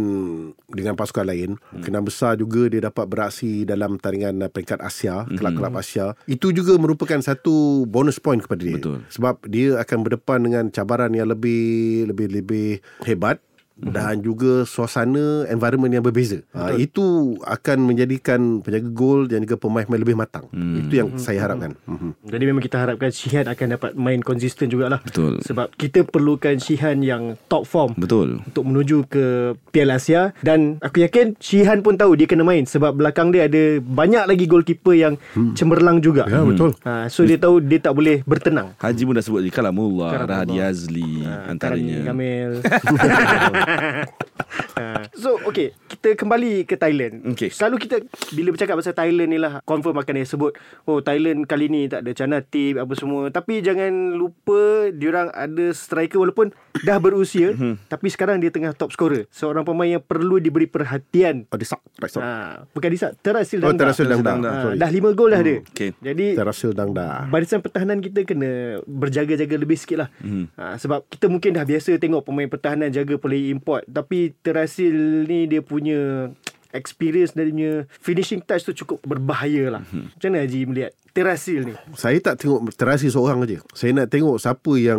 dengan 0.72 0.96
pasukan 0.96 1.28
lain, 1.28 1.60
hmm. 1.60 1.84
kena 1.84 2.00
besar 2.00 2.40
juga 2.40 2.64
dia 2.72 2.88
dapat 2.88 3.04
beraksi 3.04 3.68
dalam 3.68 4.00
taringan 4.00 4.48
peringkat 4.54 4.78
Asia, 4.78 5.26
kelab-kelab 5.26 5.74
Asia. 5.74 6.14
Itu 6.30 6.54
juga 6.54 6.78
merupakan 6.78 7.18
satu 7.18 7.84
bonus 7.90 8.22
point 8.22 8.38
kepada 8.38 8.62
dia. 8.62 8.78
Betul. 8.78 9.02
Sebab 9.10 9.42
dia 9.50 9.82
akan 9.82 9.98
berdepan 10.06 10.38
dengan 10.46 10.64
cabaran 10.70 11.10
yang 11.10 11.26
lebih 11.26 12.06
lebih 12.14 12.26
lebih 12.30 12.68
hebat 13.02 13.42
dan 13.74 14.22
juga 14.22 14.62
suasana 14.62 15.50
environment 15.50 15.90
yang 15.90 16.04
berbeza. 16.06 16.38
Ha, 16.54 16.78
itu 16.78 17.34
akan 17.42 17.78
menjadikan 17.82 18.62
penjaga 18.62 18.90
gol 18.94 19.26
dan 19.26 19.42
juga 19.42 19.58
pemain-pemain 19.58 20.02
lebih 20.02 20.14
matang. 20.14 20.46
Hmm. 20.54 20.86
Itu 20.86 20.94
yang 20.94 21.08
saya 21.18 21.42
harapkan. 21.42 21.74
Hmm. 21.82 22.14
Jadi 22.22 22.44
memang 22.46 22.62
kita 22.62 22.78
harapkan 22.78 23.10
Shihan 23.10 23.50
akan 23.50 23.66
dapat 23.74 23.90
main 23.98 24.22
konsisten 24.22 24.70
jugalah 24.70 25.02
Betul. 25.02 25.42
Sebab 25.42 25.74
kita 25.74 26.06
perlukan 26.06 26.54
Shihan 26.62 27.02
yang 27.02 27.34
top 27.50 27.66
form 27.66 27.98
Betul. 27.98 28.46
untuk 28.46 28.62
menuju 28.62 29.10
ke 29.10 29.58
Piala 29.74 29.98
Asia 29.98 30.30
dan 30.46 30.78
aku 30.78 31.02
yakin 31.02 31.34
Shihan 31.42 31.82
pun 31.82 31.98
tahu 31.98 32.14
dia 32.14 32.30
kena 32.30 32.46
main 32.46 32.62
sebab 32.62 32.94
belakang 32.94 33.34
dia 33.34 33.50
ada 33.50 33.82
banyak 33.82 34.24
lagi 34.30 34.44
goalkeeper 34.46 34.94
yang 34.94 35.14
hmm. 35.34 35.58
cemerlang 35.58 35.98
juga. 35.98 36.30
Ya, 36.30 36.46
betul. 36.46 36.78
Ha, 36.86 37.10
so 37.10 37.26
dia 37.26 37.42
tahu 37.42 37.58
dia 37.58 37.82
tak 37.82 37.98
boleh 37.98 38.22
bertenang. 38.22 38.78
Haji 38.78 39.02
pun 39.02 39.14
dah 39.18 39.24
sebut 39.24 39.42
Kalamullah, 39.50 40.14
Kalamullah. 40.14 40.46
Rahadi 40.46 40.56
Azli 40.62 41.26
Ha, 41.26 41.50
antaranya. 41.50 41.98
Kamil. 42.06 42.62
so 45.14 45.40
okay 45.42 45.72
Kita 45.86 46.14
kembali 46.14 46.64
ke 46.64 46.74
Thailand 46.74 47.22
Okey. 47.26 47.48
Selalu 47.48 47.76
kita 47.80 48.02
Bila 48.30 48.50
bercakap 48.50 48.76
pasal 48.76 48.92
Thailand 48.92 49.28
ni 49.28 49.38
lah 49.38 49.62
Confirm 49.62 49.96
akan 49.96 50.14
dia 50.14 50.26
sebut 50.26 50.52
Oh 50.84 51.00
Thailand 51.00 51.44
kali 51.44 51.66
ni 51.66 51.86
tak 51.86 52.02
ada 52.02 52.12
Chana 52.12 52.38
tip 52.40 52.76
Apa 52.76 52.92
semua 52.92 53.28
Tapi 53.28 53.60
jangan 53.60 53.88
lupa 54.12 54.90
Diorang 54.90 55.30
ada 55.30 55.70
striker 55.70 56.18
Walaupun 56.18 56.52
Dah 56.82 56.98
berusia 56.98 57.54
Tapi 57.86 58.06
sekarang 58.08 58.38
dia 58.38 58.50
tengah 58.50 58.72
top 58.72 58.90
scorer 58.90 59.24
Seorang 59.30 59.62
pemain 59.62 59.88
yang 59.90 60.02
perlu 60.02 60.36
diberi 60.36 60.66
perhatian 60.66 61.46
Oh, 61.48 61.56
Disak. 61.56 61.80
Right, 61.96 62.10
sorry. 62.10 62.26
ha, 62.26 62.66
Bukan 62.68 62.88
Disak 62.90 63.16
Terasil 63.20 63.62
Oh, 63.62 63.70
Dangda 63.70 63.88
Terasil 63.88 64.06
Dangda. 64.06 64.32
ha, 64.44 64.62
Sorry. 64.62 64.76
Dah 64.76 64.90
5 64.90 65.14
gol 65.14 65.30
dah 65.30 65.40
dia 65.40 65.58
okey. 65.64 65.90
Jadi 65.96 66.26
Terasil 66.34 66.70
Dangda. 66.74 67.26
Barisan 67.26 67.62
pertahanan 67.62 67.98
kita 67.98 68.22
kena 68.24 68.82
berjaga-jaga 68.84 69.54
lebih 69.56 69.78
sikit 69.78 69.96
lah. 69.96 70.08
Mm. 70.18 70.50
Ha, 70.52 70.74
sebab 70.76 71.06
kita 71.06 71.26
mungkin 71.26 71.54
dah 71.54 71.62
biasa 71.62 71.96
tengok 71.96 72.22
pemain 72.22 72.46
pertahanan 72.46 72.90
jaga 72.90 73.14
player 73.16 73.53
import. 73.54 73.86
Tapi 73.86 74.34
Terasil 74.42 75.24
ni 75.30 75.46
dia 75.46 75.62
punya 75.62 76.30
experience 76.74 77.38
dan 77.38 77.48
dia 77.48 77.54
punya 77.54 77.72
finishing 78.02 78.42
touch 78.42 78.66
tu 78.66 78.74
cukup 78.74 78.98
berbahaya 79.06 79.78
lah. 79.78 79.82
Mhm. 79.86 80.18
Macam 80.18 80.28
mana 80.34 80.42
Haji 80.42 80.60
melihat 80.66 80.92
Terasil 81.14 81.62
ni? 81.62 81.74
Saya 81.94 82.18
tak 82.18 82.42
tengok 82.42 82.74
terasi 82.74 83.06
seorang 83.06 83.46
aja. 83.46 83.62
Saya 83.70 83.94
nak 83.94 84.10
tengok 84.10 84.34
siapa 84.34 84.74
yang 84.74 84.98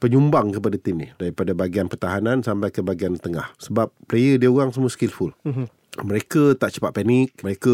penyumbang 0.00 0.56
kepada 0.56 0.80
tim 0.80 1.04
ni 1.04 1.12
daripada 1.20 1.52
bahagian 1.52 1.84
pertahanan 1.84 2.40
sampai 2.40 2.72
ke 2.72 2.80
bahagian 2.80 3.20
tengah. 3.20 3.52
Sebab 3.60 3.92
player 4.08 4.40
dia 4.40 4.48
orang 4.48 4.72
semua 4.72 4.88
skillful. 4.88 5.36
Mereka 5.94 6.58
tak 6.58 6.74
cepat 6.74 6.90
panik, 6.90 7.38
mereka 7.46 7.70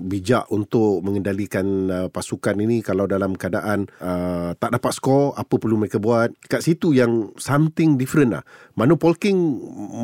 bijak 0.00 0.48
untuk 0.48 1.04
mengendalikan 1.04 1.66
uh, 1.92 2.08
pasukan 2.08 2.56
ini 2.56 2.80
kalau 2.80 3.04
dalam 3.04 3.36
keadaan 3.36 3.84
uh, 4.00 4.56
tak 4.56 4.72
dapat 4.72 4.92
skor, 4.96 5.36
apa 5.36 5.60
perlu 5.60 5.76
mereka 5.76 6.00
buat. 6.00 6.32
Kat 6.48 6.64
situ 6.64 6.96
yang 6.96 7.36
something 7.36 8.00
different 8.00 8.32
lah. 8.32 8.44
Manu 8.78 8.96
Polking 8.96 9.36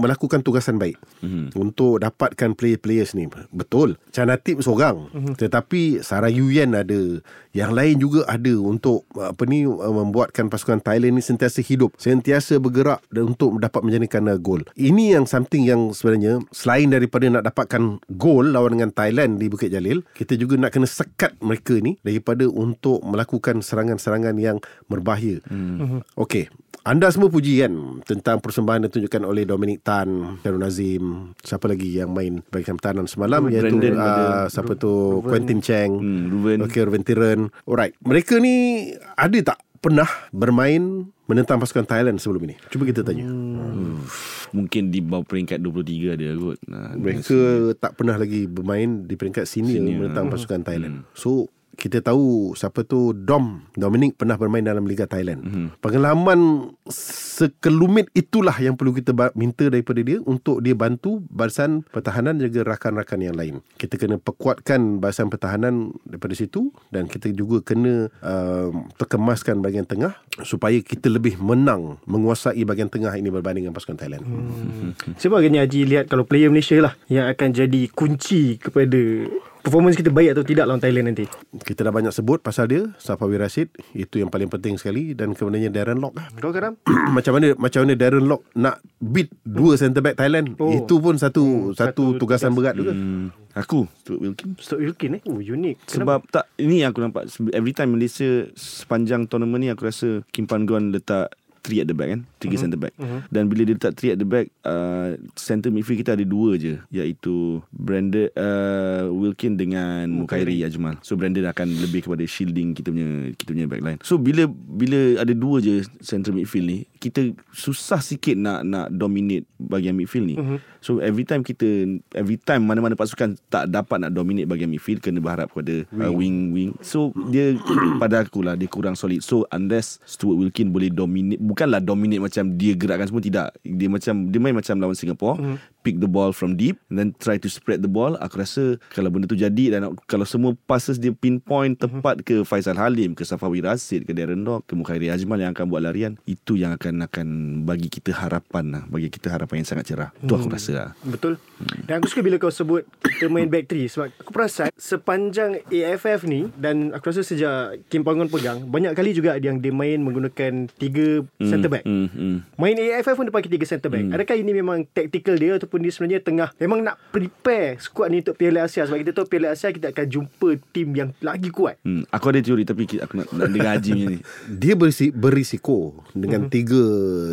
melakukan 0.03 0.45
tugasan 0.45 0.77
baik 0.77 1.01
mm-hmm. 1.25 1.57
untuk 1.57 2.03
dapatkan 2.05 2.53
player-players 2.59 3.17
ni. 3.17 3.25
Betul. 3.55 3.97
Chana 4.13 4.37
Tip 4.37 4.61
seorang. 4.61 5.09
Mm-hmm. 5.15 5.35
Tetapi 5.41 6.05
Sarah 6.05 6.29
Yuyen 6.29 6.77
ada. 6.77 7.25
Yang 7.55 7.71
lain 7.71 7.97
juga 8.03 8.21
ada 8.27 8.51
untuk 8.59 9.07
uh, 9.15 9.31
apa 9.31 9.47
ni 9.47 9.63
uh, 9.63 9.95
membuatkan 9.95 10.51
pasukan 10.51 10.83
Thailand 10.83 11.17
ni 11.17 11.23
sentiasa 11.23 11.63
hidup, 11.63 11.95
sentiasa 11.97 12.59
bergerak 12.59 12.99
dan 13.15 13.31
untuk 13.31 13.63
dapat 13.63 13.87
menjadikan 13.87 14.27
uh, 14.27 14.35
gol. 14.35 14.67
Ini 14.75 15.17
yang 15.17 15.25
something 15.31 15.63
yang 15.63 15.95
sebenarnya 15.95 16.43
selain 16.51 16.91
daripada 17.15 17.31
nak 17.39 17.47
dapatkan 17.47 17.83
gol 18.19 18.51
lawan 18.51 18.75
dengan 18.75 18.91
Thailand 18.91 19.39
di 19.39 19.47
Bukit 19.47 19.71
Jalil, 19.71 20.03
kita 20.19 20.35
juga 20.35 20.59
nak 20.59 20.75
kena 20.75 20.91
sekat 20.91 21.39
mereka 21.39 21.79
ni 21.79 21.95
daripada 22.03 22.43
untuk 22.51 23.07
melakukan 23.07 23.63
serangan-serangan 23.63 24.35
yang 24.35 24.59
berbahaya. 24.91 25.39
Hmm. 25.47 26.03
Okey, 26.19 26.51
anda 26.85 27.09
semua 27.09 27.27
puji 27.27 27.59
kan 27.59 27.73
tentang 28.05 28.37
persembahan 28.39 28.85
yang 28.85 28.89
ditunjukkan 28.89 29.23
oleh 29.25 29.43
Dominic 29.43 29.81
Tan, 29.81 30.37
Darul 30.41 30.61
Nazim, 30.61 31.33
siapa 31.41 31.65
lagi 31.65 31.97
yang 31.97 32.13
main 32.13 32.45
bahagian 32.45 32.77
pertahanan 32.77 33.09
semalam 33.09 33.41
iaitu 33.49 33.73
Brandon 33.73 33.97
uh, 33.97 34.45
siapa 34.47 34.77
tu 34.77 34.93
Quentin 35.23 35.59
Cheng, 35.59 35.97
Hmm, 35.97 36.29
Ruben. 36.29 36.59
Okey, 36.61 36.85
Ruben 36.85 37.01
Tiren. 37.01 37.49
Alright, 37.65 37.97
mereka 38.01 38.37
ni 38.37 38.89
ada 39.17 39.33
tak 39.47 39.59
pernah 39.81 40.05
bermain 40.31 40.81
menentang 41.25 41.57
pasukan 41.57 41.85
Thailand 41.85 42.21
sebelum 42.21 42.45
ini? 42.45 42.57
Cuba 42.69 42.85
kita 42.85 43.01
tanya. 43.01 43.25
Hmm. 43.25 44.05
Mungkin 44.53 44.89
di 44.89 45.01
bawah 45.01 45.25
peringkat 45.25 45.59
23 45.59 46.15
ada 46.15 46.37
kot. 46.37 46.59
Nah, 46.69 46.93
Mereka 46.95 47.39
tak 47.77 47.97
pernah 47.97 48.15
lagi 48.15 48.45
bermain 48.45 49.03
di 49.03 49.15
peringkat 49.15 49.45
senior, 49.45 49.81
Senior. 49.81 50.05
menentang 50.05 50.29
pasukan 50.29 50.61
Thailand. 50.61 51.09
So 51.13 51.49
kita 51.77 52.01
tahu 52.01 52.55
siapa 52.57 52.87
tu 52.87 53.13
Dom 53.13 53.67
Dominic 53.75 54.17
pernah 54.17 54.39
bermain 54.39 54.65
dalam 54.65 54.87
Liga 54.89 55.05
Thailand. 55.05 55.45
Mm-hmm. 55.45 55.67
Pengalaman 55.83 56.41
sekelumit 56.89 58.09
itulah 58.15 58.55
yang 58.59 58.79
perlu 58.79 58.95
kita 58.95 59.13
minta 59.35 59.67
daripada 59.67 60.01
dia 60.01 60.23
untuk 60.25 60.63
dia 60.63 60.73
bantu 60.73 61.21
barisan 61.29 61.83
pertahanan 61.91 62.39
juga 62.39 62.65
rakan-rakan 62.65 63.21
yang 63.21 63.37
lain. 63.37 63.55
Kita 63.77 63.99
kena 63.99 64.17
perkuatkan 64.17 65.03
barisan 65.03 65.29
pertahanan 65.29 65.95
daripada 66.07 66.33
situ 66.39 66.71
dan 66.95 67.11
kita 67.11 67.31
juga 67.35 67.61
kena 67.63 68.09
uh, 68.23 68.71
terkemaskan 68.97 69.61
bahagian 69.61 69.87
tengah 69.87 70.15
supaya 70.47 70.79
kita 70.81 71.11
lebih 71.11 71.39
menang 71.39 71.99
menguasai 72.07 72.63
bahagian 72.63 72.91
tengah 72.91 73.15
ini 73.15 73.29
berbanding 73.31 73.67
dengan 73.67 73.77
pasukan 73.77 73.99
Thailand. 73.99 74.23
Hmm. 74.25 74.93
Siapa 75.19 75.39
agaknya 75.39 75.67
Haji 75.67 75.81
lihat 75.87 76.07
kalau 76.11 76.27
player 76.27 76.51
Malaysia 76.51 76.79
lah 76.79 76.95
yang 77.11 77.27
akan 77.31 77.49
jadi 77.55 77.83
kunci 77.91 78.59
kepada 78.61 79.29
performance 79.65 79.97
kita 79.97 80.09
baik 80.09 80.31
atau 80.31 80.45
tidak 80.45 80.65
lawan 80.65 80.79
Thailand 80.79 81.09
nanti? 81.09 81.25
Kita 81.57 81.81
dah 81.81 81.91
banyak 81.91 82.13
sebut 82.13 82.39
pasal 82.39 82.69
dia 82.69 82.93
Safawi 82.95 83.35
Rashid 83.35 83.67
itu 83.93 84.17
yang 84.17 84.29
paling 84.29 84.47
penting 84.47 84.77
sekali 84.77 85.11
dan 85.11 85.33
kemudiannya 85.33 85.69
Darren 85.69 85.97
Lock. 85.97 86.21
Kau 86.37 86.53
kadang 86.53 86.77
macam 87.17 87.33
mana 87.33 87.57
macam 87.57 87.81
mana 87.81 87.93
Darren 87.95 88.23
Lock 88.23 88.45
nak 88.53 88.79
beat 88.99 89.33
dua 89.41 89.75
centre 89.75 89.99
back 89.99 90.15
Thailand 90.15 90.53
Oh. 90.57 90.71
itu 90.71 90.95
pun 90.97 91.17
satu 91.17 91.43
Hmm, 91.45 91.73
satu, 91.73 92.13
satu 92.13 92.21
tugasan 92.21 92.51
tugas. 92.51 92.61
berat 92.63 92.75
juga 92.77 92.93
Hmm, 92.93 93.27
aku 93.55 93.89
Stuart 93.99 94.21
Wilkin. 94.21 94.49
Stuart 94.57 94.81
Wilkin 94.83 95.11
eh. 95.15 95.23
Oh, 95.25 95.39
unik. 95.39 95.77
Sebab 95.89 96.21
tak 96.29 96.53
ini 96.57 96.81
yang 96.81 96.91
aku 96.91 97.01
nampak 97.01 97.25
every 97.51 97.73
time 97.73 97.91
Malaysia 97.91 98.29
sepanjang 98.55 99.25
tournament 99.25 99.59
ni 99.59 99.69
aku 99.69 99.85
rasa 99.85 100.21
Kim 100.29 100.45
Pan 100.45 100.63
Gon 100.63 100.91
letak 100.91 101.33
three 101.65 101.81
at 101.81 101.89
the 101.89 101.97
back 101.97 102.13
kan? 102.13 102.29
Tiga 102.39 102.55
uh-huh. 102.55 102.63
centre 102.69 102.79
back. 102.79 102.93
Uh-huh. 103.01 103.25
dan 103.33 103.49
bila 103.49 103.65
dia 103.65 103.75
letak 103.75 103.97
three 103.97 104.13
at 104.13 104.21
the 104.21 104.29
back 104.29 104.53
uh, 104.69 105.17
center 105.35 105.73
midfield 105.73 106.05
kita 106.05 106.13
ada 106.13 106.25
dua 106.29 106.61
je. 106.61 106.77
Iaitu 106.93 107.65
Brandon 107.73 108.29
uh, 108.37 109.09
Wilkin 109.09 109.57
dengan 109.57 110.07
Mukairi. 110.13 110.61
Ajmal. 110.61 111.01
So 111.01 111.17
Brandon 111.17 111.49
akan 111.49 111.81
lebih 111.81 112.05
kepada 112.05 112.23
shielding 112.29 112.77
kita 112.77 112.93
punya 112.93 113.33
kita 113.33 113.51
punya 113.57 113.67
backline. 113.67 113.99
So 114.05 114.21
bila 114.21 114.45
bila 114.53 115.25
ada 115.25 115.33
dua 115.33 115.65
je 115.65 115.83
center 116.05 116.37
midfield 116.37 116.69
ni 116.69 116.79
kita 117.05 117.37
susah 117.53 118.01
sikit 118.01 118.33
nak 118.33 118.65
nak 118.65 118.89
dominate 118.89 119.45
bahagian 119.61 119.93
midfield 119.93 120.25
ni 120.25 120.37
uh-huh. 120.41 120.57
so 120.81 121.05
every 121.05 121.29
time 121.29 121.45
kita 121.45 122.01
every 122.17 122.41
time 122.41 122.65
mana-mana 122.65 122.97
pasukan 122.97 123.37
tak 123.53 123.69
dapat 123.69 124.01
nak 124.01 124.17
dominate 124.17 124.49
bahagian 124.49 124.73
midfield 124.73 125.05
kena 125.05 125.21
berharap 125.21 125.53
kepada 125.53 125.85
wing 125.93 126.01
uh, 126.01 126.13
wing, 126.17 126.39
wing. 126.57 126.71
so 126.81 127.13
dia 127.29 127.53
pada 128.03 128.25
aku 128.25 128.41
lah 128.41 128.57
dia 128.57 128.65
kurang 128.65 128.97
solid 128.97 129.21
so 129.21 129.45
unless 129.53 130.01
Stuart 130.09 130.41
Wilkin 130.41 130.73
boleh 130.73 130.89
dominate 130.89 131.45
bukanlah 131.45 131.85
dominate 131.85 132.25
macam 132.25 132.57
dia 132.57 132.73
gerakkan 132.73 133.05
semua 133.05 133.21
tidak 133.21 133.53
dia 133.61 133.93
macam 133.93 134.33
dia 134.33 134.41
main 134.41 134.57
macam 134.57 134.75
lawan 134.81 134.97
Singapore 134.97 135.37
mm. 135.37 135.57
Pick 135.85 136.01
the 136.01 136.09
ball 136.09 136.33
from 136.33 136.57
deep 136.57 136.81
and 136.89 136.97
then 136.97 137.09
try 137.21 137.37
to 137.37 137.47
spread 137.47 137.85
the 137.85 137.91
ball 137.91 138.17
aku 138.19 138.41
rasa 138.41 138.81
kalau 138.91 139.13
benda 139.13 139.29
tu 139.29 139.37
jadi 139.39 139.77
dan 139.77 139.93
kalau 140.09 140.25
semua 140.25 140.57
passes 140.67 140.97
dia 140.97 141.13
pinpoint 141.13 141.77
tepat 141.77 142.25
ke 142.25 142.43
Faisal 142.43 142.81
Halim 142.81 143.13
ke 143.13 143.23
Safawi 143.23 143.61
Rasid 143.61 144.09
ke 144.09 144.17
Darren 144.17 144.43
Lock 144.43 144.67
ke 144.67 144.75
Mukhairi 144.75 145.13
Ajmal 145.13 145.45
yang 145.45 145.53
akan 145.53 145.69
buat 145.69 145.85
larian 145.85 146.17
itu 146.25 146.57
yang 146.57 146.75
akan 146.75 147.05
akan 147.07 147.29
bagi 147.69 147.93
kita 147.93 148.17
harapan 148.17 148.81
lah 148.81 148.83
bagi 148.89 149.13
kita 149.13 149.31
harapan 149.31 149.63
yang 149.63 149.69
sangat 149.69 149.85
cerah 149.93 150.11
tu 150.25 150.35
aku 150.35 150.49
rasa 150.49 150.73
lah 150.73 150.91
Betul. 151.05 151.37
Dan 151.85 152.01
aku 152.01 152.09
suka 152.09 152.23
bila 152.25 152.37
kau 152.41 152.51
sebut 152.51 152.89
kita 153.05 153.29
main 153.29 153.47
back 153.47 153.69
three 153.69 153.87
sebab 153.91 154.11
aku 154.17 154.31
perasan 154.33 154.73
sepanjang 154.75 155.61
AFF 155.69 156.25
ni 156.25 156.49
dan 156.57 156.91
aku 156.97 157.13
rasa 157.13 157.21
sejak 157.21 157.85
Kim 157.93 158.03
Pangon 158.07 158.31
pegang 158.31 158.65
banyak 158.69 158.97
kali 158.97 159.13
juga 159.13 159.37
yang 159.37 159.61
dia 159.61 159.71
main 159.71 160.01
menggunakan 160.01 160.71
tiga 160.81 161.23
centre 161.41 161.71
back. 161.71 161.85
hmm, 161.85 162.09
hmm. 162.09 162.37
Main 162.57 162.77
AFF 162.79 163.15
pun 163.15 163.25
dia 163.29 163.35
pakai 163.35 163.51
tiga 163.53 163.67
centre 163.69 163.91
back. 163.93 164.05
Adakah 164.17 164.37
ini 164.39 164.53
memang 164.57 164.89
tactical 164.91 165.37
dia 165.37 165.57
ataupun 165.61 165.74
dia 165.81 165.91
sebenarnya 165.95 166.21
tengah 166.23 166.49
memang 166.59 166.81
nak 166.83 166.97
prepare 167.11 167.79
squad 167.79 168.13
ni 168.13 168.21
untuk 168.21 168.37
Piala 168.37 168.67
Asia 168.67 168.85
sebab 168.85 168.99
kita 169.01 169.13
tahu 169.15 169.27
Piala 169.27 169.55
Asia 169.55 169.71
kita 169.71 169.91
akan 169.91 170.07
jumpa 170.07 170.49
tim 170.71 170.89
yang 170.95 171.11
lagi 171.19 171.49
kuat. 171.51 171.81
Hmm. 171.83 172.05
Aku 172.11 172.31
ada 172.31 172.43
teori 172.43 172.63
tapi 172.67 172.85
aku 173.01 173.15
nak, 173.19 173.29
nak 173.35 173.49
dengar 173.51 173.73
Haji 173.79 173.91
ni. 173.95 174.19
dia 174.63 174.75
berisi, 174.79 175.11
berisiko 175.11 175.99
dengan 176.15 176.47
tiga 176.47 176.85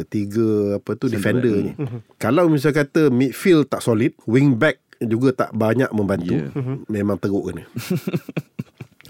tiga 0.08 0.80
apa 0.82 0.98
tu 0.98 1.12
defender 1.12 1.56
ni. 1.70 1.72
Kalau 2.18 2.48
misal 2.48 2.74
kata 2.74 3.12
midfield 3.12 3.68
tak 3.68 3.84
solid, 3.86 4.16
wing 4.26 4.58
back 4.58 4.80
juga 5.02 5.34
tak 5.34 5.52
banyak 5.58 5.89
membantu, 5.92 6.30
Yeah. 6.32 6.54
memang 6.88 7.18
teruk 7.18 7.50
kena. 7.50 7.66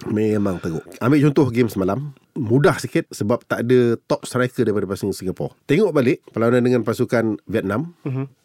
Memang 0.10 0.58
teruk. 0.58 0.82
Ambil 0.98 1.22
contoh 1.30 1.46
game 1.54 1.70
semalam. 1.70 2.18
Mudah 2.34 2.80
sikit 2.82 3.06
sebab 3.14 3.46
tak 3.46 3.68
ada 3.68 4.00
top 4.10 4.26
striker 4.26 4.66
daripada 4.66 4.90
pasukan 4.90 5.14
Singapura. 5.14 5.54
Tengok 5.70 5.94
balik 5.94 6.26
perlawanan 6.32 6.64
dengan 6.66 6.82
pasukan 6.82 7.38
Vietnam. 7.46 7.94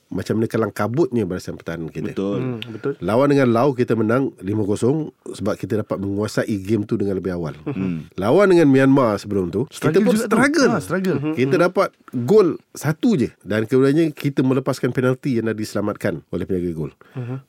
Macam 0.06 0.38
mana 0.38 0.46
kalang 0.46 0.70
kabutnya 0.70 1.26
barisan 1.26 1.58
pertahanan 1.58 1.90
kita. 1.90 2.14
Betul. 2.14 2.38
Hmm, 2.38 2.58
betul. 2.62 2.92
Lawan 3.02 3.26
dengan 3.34 3.50
Laos 3.50 3.74
kita 3.74 3.98
menang 3.98 4.30
5-0 4.38 5.34
sebab 5.34 5.54
kita 5.58 5.82
dapat 5.82 5.98
menguasai 5.98 6.54
game 6.62 6.86
tu 6.86 6.94
dengan 6.94 7.18
lebih 7.18 7.34
awal. 7.34 7.58
Hmm. 7.66 8.06
Lawan 8.14 8.54
dengan 8.54 8.70
Myanmar 8.70 9.18
sebelum 9.18 9.50
tu, 9.50 9.66
kita 9.66 9.98
pun 9.98 10.14
juga 10.14 10.30
struggle. 10.30 10.70
Ah, 10.70 10.82
struggle. 10.82 11.18
Kita 11.34 11.58
dapat 11.58 11.90
gol 12.14 12.54
satu 12.70 13.18
je 13.18 13.34
dan 13.42 13.66
kemudiannya 13.66 14.14
kita 14.14 14.46
melepaskan 14.46 14.94
penalti 14.94 15.42
yang 15.42 15.50
dah 15.50 15.56
diselamatkan 15.58 16.22
oleh 16.30 16.46
penjaga 16.46 16.70
gol. 16.70 16.92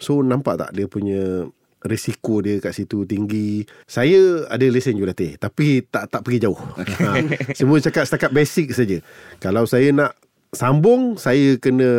So 0.01 0.25
nampak 0.25 0.57
tak 0.57 0.69
dia 0.73 0.89
punya 0.89 1.45
risiko 1.85 2.41
dia 2.41 2.57
kat 2.57 2.73
situ 2.73 3.05
tinggi. 3.05 3.63
Saya 3.85 4.49
ada 4.49 4.65
lesen 4.65 4.97
jurulatih 4.97 5.37
tapi 5.37 5.85
tak 5.85 6.09
tak 6.09 6.21
pergi 6.25 6.49
jauh. 6.49 6.57
ha, 7.05 7.21
semua 7.53 7.77
cakap 7.77 8.03
setakat 8.09 8.31
basic 8.33 8.73
saja. 8.73 8.97
Kalau 9.37 9.69
saya 9.69 9.93
nak 9.93 10.17
sambung 10.57 11.21
saya 11.21 11.61
kena 11.61 11.89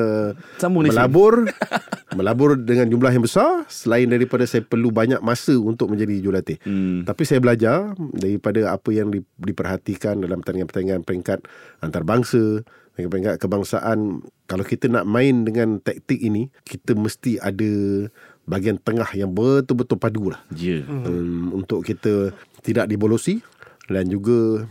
Sambung 0.58 0.82
melabur 0.82 1.46
melabur 2.18 2.58
dengan 2.58 2.90
jumlah 2.90 3.14
yang 3.14 3.22
besar 3.22 3.62
selain 3.70 4.10
daripada 4.10 4.42
saya 4.42 4.66
perlu 4.66 4.90
banyak 4.90 5.22
masa 5.22 5.54
untuk 5.54 5.86
menjadi 5.94 6.18
jurulatih. 6.18 6.58
Hmm. 6.66 7.06
Tapi 7.06 7.22
saya 7.22 7.38
belajar 7.38 7.94
daripada 8.16 8.74
apa 8.74 8.90
yang 8.90 9.14
di, 9.14 9.22
diperhatikan 9.38 10.18
dalam 10.18 10.42
pertandingan-pertandingan 10.42 11.06
peringkat 11.06 11.46
antarabangsa, 11.78 12.66
peringkat 12.98 13.38
kebangsaan. 13.38 14.26
Kalau 14.50 14.64
kita 14.66 14.90
nak 14.90 15.06
main 15.06 15.46
dengan 15.46 15.78
taktik 15.78 16.18
ini, 16.18 16.50
kita 16.66 16.98
mesti 16.98 17.38
ada 17.38 17.70
bahagian 18.48 18.80
tengah 18.80 19.06
yang 19.14 19.30
betul-betul 19.30 20.00
padu 20.00 20.32
lah. 20.32 20.40
Je. 20.50 20.82
Hmm, 20.82 21.52
untuk 21.52 21.84
kita 21.84 22.32
tidak 22.64 22.88
dibolosi 22.90 23.44
dan 23.86 24.08
juga 24.08 24.64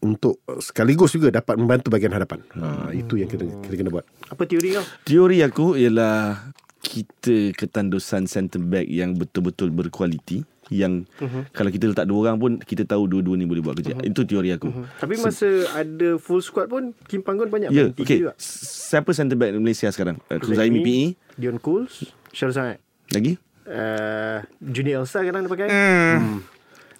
untuk 0.00 0.40
sekaligus 0.60 1.12
juga 1.12 1.28
dapat 1.28 1.60
membantu 1.60 1.92
bahagian 1.92 2.16
hadapan. 2.16 2.40
Ha, 2.56 2.92
itu 2.96 3.20
yang 3.20 3.28
kita, 3.28 3.44
kita 3.68 3.74
kena 3.76 3.92
buat. 3.92 4.04
Apa 4.32 4.48
teori 4.48 4.80
kau? 4.80 4.84
Teori 5.04 5.44
aku 5.44 5.76
ialah 5.76 6.50
kita 6.80 7.52
ketandusan 7.52 8.24
centre 8.24 8.60
back 8.60 8.88
yang 8.88 9.12
betul-betul 9.12 9.68
berkualiti 9.68 10.42
yang 10.70 11.02
uh-huh. 11.18 11.50
kalau 11.50 11.68
kita 11.68 11.90
letak 11.90 12.06
dua 12.06 12.30
orang 12.30 12.38
pun 12.38 12.52
kita 12.62 12.86
tahu 12.86 13.10
dua-dua 13.10 13.34
ni 13.34 13.44
boleh 13.44 13.60
buat 13.60 13.74
kerja. 13.74 13.98
Uh-huh. 13.98 14.06
Itu 14.06 14.22
teori 14.22 14.54
aku. 14.54 14.70
Uh-huh. 14.70 14.86
Tapi 15.02 15.18
masa 15.18 15.48
ada 15.74 16.16
full 16.16 16.40
squad 16.40 16.70
pun 16.70 16.94
Kim 17.10 17.26
Panggon 17.26 17.50
banyak 17.50 17.74
Ya, 17.74 17.90
main 17.90 17.92
tiga 17.92 18.06
okey. 18.06 18.18
juga. 18.22 18.32
Siapa 18.38 19.10
centre 19.12 19.34
back 19.34 19.50
Malaysia 19.58 19.90
sekarang? 19.90 20.22
Uh, 20.30 20.38
Zaimi 20.54 20.80
PE, 20.80 21.04
Dion 21.36 21.58
Cools, 21.58 22.14
Syarat 22.30 22.54
sangat. 22.54 22.78
Lagi? 23.10 23.34
Uh, 23.66 24.46
Junior 24.62 25.02
Elsa 25.02 25.26
kadang 25.26 25.44
dia 25.44 25.50
pakai. 25.50 25.68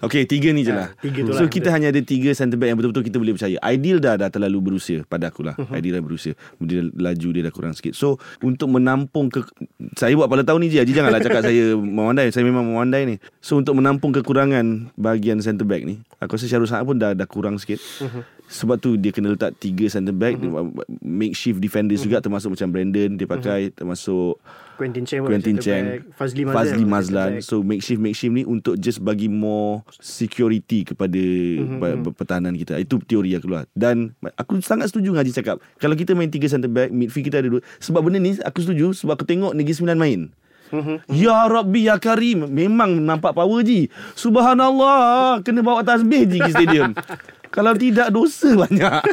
Okay, 0.01 0.25
tiga 0.25 0.49
ni 0.57 0.65
je 0.65 0.73
lah. 0.73 0.97
Ah, 0.97 1.05
tiga 1.05 1.29
so, 1.29 1.45
lah. 1.45 1.53
kita 1.53 1.69
hanya 1.69 1.93
ada 1.93 2.01
tiga 2.01 2.33
centre 2.33 2.57
back 2.57 2.73
yang 2.73 2.79
betul-betul 2.81 3.05
kita 3.05 3.21
boleh 3.21 3.37
percaya. 3.37 3.61
Ideal 3.61 4.01
dah 4.01 4.17
dah 4.17 4.33
terlalu 4.33 4.59
berusia 4.73 5.05
pada 5.05 5.29
aku 5.29 5.45
lah. 5.45 5.53
Mhm. 5.61 5.77
Ideal 5.77 5.95
dah 6.01 6.05
berusia. 6.09 6.33
Dia 6.57 6.81
laju 6.89 7.29
dia 7.37 7.43
dah 7.45 7.53
kurang 7.53 7.77
sikit. 7.77 7.93
So, 7.93 8.17
untuk 8.41 8.73
menampung 8.73 9.29
ke... 9.29 9.45
Saya 10.01 10.17
buat 10.17 10.33
pada 10.33 10.41
tahun 10.41 10.65
ni 10.65 10.69
je. 10.73 10.81
Haji 10.81 10.93
janganlah 10.97 11.21
cakap 11.21 11.45
saya 11.45 11.77
memandai. 12.01 12.33
Saya 12.33 12.49
memang 12.49 12.65
memandai 12.65 13.05
ni. 13.05 13.17
So, 13.45 13.61
untuk 13.61 13.77
menampung 13.77 14.17
kekurangan 14.17 14.97
bahagian 14.97 15.45
centre 15.45 15.69
back 15.69 15.85
ni, 15.85 16.01
aku 16.17 16.41
rasa 16.41 16.49
Syarul 16.49 16.65
Sangat 16.65 16.89
pun 16.89 16.97
dah, 16.97 17.13
dah 17.13 17.29
kurang 17.29 17.61
sikit. 17.61 17.77
Mhm. 18.01 18.40
Sebab 18.51 18.77
tu 18.77 18.99
dia 18.99 19.15
kena 19.15 19.31
letak 19.31 19.55
tiga 19.57 19.87
centre 19.87 20.11
back. 20.11 20.35
Makeshift 21.01 21.57
defenders 21.57 22.03
Mhm. 22.03 22.05
juga 22.05 22.17
termasuk 22.19 22.51
macam 22.51 22.69
Brandon 22.69 23.15
dia 23.15 23.25
pakai. 23.25 23.71
Termasuk 23.71 24.43
Quentin 24.75 25.05
Cheng. 25.05 25.23
Quentin 25.23 25.55
back. 25.55 26.17
Fazli 26.17 26.43
Mazlan. 26.43 26.57
Fazli 26.57 26.85
Mazlan. 26.85 27.31
So 27.41 27.61
makeshift 27.61 28.01
makeshift 28.01 28.33
ni 28.33 28.43
Untuk 28.43 28.75
just 28.75 28.99
bagi 28.99 29.29
more 29.29 29.85
Security 29.93 30.83
kepada 30.83 31.21
Mhm, 31.21 31.77
mm-hmm. 31.77 32.17
Pertahanan 32.17 32.57
kita 32.57 32.75
Itu 32.77 32.97
teori 32.99 33.37
aku 33.37 33.45
keluar 33.45 33.69
Dan 33.71 34.17
Aku 34.35 34.57
sangat 34.61 34.89
setuju 34.89 35.13
dengan 35.13 35.21
Haji 35.21 35.37
cakap 35.37 35.61
Kalau 35.77 35.93
kita 35.93 36.17
main 36.17 36.27
tiga 36.27 36.49
centre 36.49 36.67
back 36.67 36.89
Midfield 36.89 37.23
kita 37.23 37.39
ada 37.39 37.49
dua 37.51 37.61
Sebab 37.77 38.01
benda 38.01 38.17
ni 38.17 38.41
Aku 38.41 38.59
setuju 38.59 38.97
Sebab 38.97 39.15
aku 39.15 39.29
tengok 39.29 39.53
Negeri 39.53 39.77
Sembilan 39.77 40.01
main 40.01 40.21
Mhm. 40.71 41.13
Ya 41.13 41.45
Rabbi 41.45 41.85
Ya 41.85 41.99
Karim 41.99 42.47
Memang 42.47 42.95
nampak 42.97 43.35
power 43.35 43.61
Ji 43.61 43.93
Subhanallah 44.15 45.43
Kena 45.43 45.61
bawa 45.61 45.83
tasbih 45.83 46.25
Ji 46.25 46.39
ke 46.39 46.49
stadium 46.49 46.97
Kalau 47.51 47.75
tidak 47.75 48.09
dosa 48.15 48.55
banyak 48.55 49.03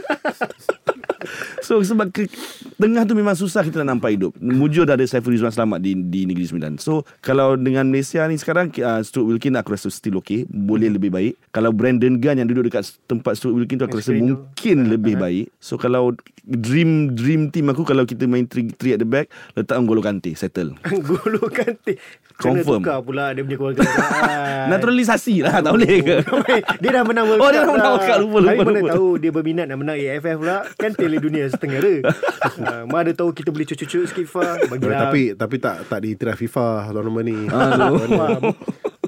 So 1.59 1.83
sebab 1.83 2.13
ke, 2.15 2.31
tengah 2.79 3.03
tu 3.03 3.11
memang 3.11 3.35
susah 3.35 3.59
kita 3.59 3.83
nak 3.83 3.99
nampak 3.99 4.15
hidup. 4.15 4.31
Mujur 4.39 4.87
dah 4.87 4.95
ada 4.95 5.03
Saiful 5.03 5.35
Rizwan 5.35 5.51
selamat 5.51 5.83
di 5.83 5.91
di 5.97 6.23
Negeri 6.23 6.47
Sembilan. 6.47 6.79
So 6.79 7.03
kalau 7.19 7.59
dengan 7.59 7.89
Malaysia 7.91 8.23
ni 8.29 8.39
sekarang 8.39 8.71
uh, 8.79 9.03
Stuart 9.03 9.27
Wilkin 9.27 9.59
aku 9.59 9.75
rasa 9.75 9.91
still 9.91 10.23
okay, 10.23 10.47
boleh 10.47 10.87
lebih 10.87 11.11
baik. 11.11 11.35
Kalau 11.51 11.75
Brandon 11.75 12.15
Gunn 12.15 12.39
yang 12.39 12.47
duduk 12.47 12.71
dekat 12.71 12.95
tempat 13.09 13.35
Stuart 13.35 13.59
Wilkin 13.59 13.81
tu 13.81 13.85
aku 13.89 13.99
rasa 13.99 14.15
mungkin 14.15 14.77
lebih 14.87 15.19
baik. 15.19 15.51
So 15.59 15.75
kalau 15.75 16.15
dream 16.47 17.11
dream 17.11 17.51
team 17.51 17.67
aku 17.67 17.83
kalau 17.83 18.07
kita 18.07 18.23
main 18.23 18.47
three, 18.47 18.71
three 18.71 18.95
at 18.95 19.03
the 19.03 19.09
back 19.09 19.27
letak 19.59 19.75
N'Golo 19.75 19.99
Kante 19.99 20.31
settle. 20.39 20.79
Golo 21.07 21.51
Kante. 21.51 21.99
Kena 22.37 22.61
Confirm. 22.61 22.85
tukar 22.85 23.01
pula 23.01 23.33
dia 23.33 23.41
punya 23.41 23.57
keluarga. 23.57 23.81
Naturalisasi 24.71 25.41
lah 25.41 25.57
tak 25.59 25.73
boleh 25.73 25.95
ke? 26.05 26.15
dia 26.79 26.89
dah 26.93 27.03
menang 27.03 27.25
World 27.25 27.41
Oh, 27.41 27.49
Cup 27.49 27.51
dia 27.51 27.59
dah 27.65 27.71
menang 27.73 27.91
World 27.97 28.05
Cup. 28.05 28.26
Lupa, 28.27 28.37
lupa, 28.37 28.51
Tapi 28.53 28.59
mana 28.61 28.79
lupa. 28.79 28.91
tahu 28.93 29.07
dia 29.15 29.31
berminat 29.31 29.65
nak 29.65 29.77
menang 29.79 29.97
AFF 29.97 30.35
pula. 30.37 30.57
Kan 30.75 30.91
tele 30.91 31.17
dunia 31.17 31.47
setengah 31.47 31.79
ha, 31.79 32.83
Mana 32.91 33.09
tahu 33.11 33.31
kita 33.31 33.49
boleh 33.49 33.65
cucuk-cucuk 33.65 34.03
sikit 34.05 34.27
Eh, 34.27 34.79
lah. 34.83 35.07
tapi 35.07 35.21
tapi 35.33 35.55
tak 35.57 35.87
tak 35.87 35.99
diiktiraf 36.03 36.35
FIFA 36.35 36.67
tournament 36.91 37.25
ni. 37.25 37.37
Wah, 38.13 38.39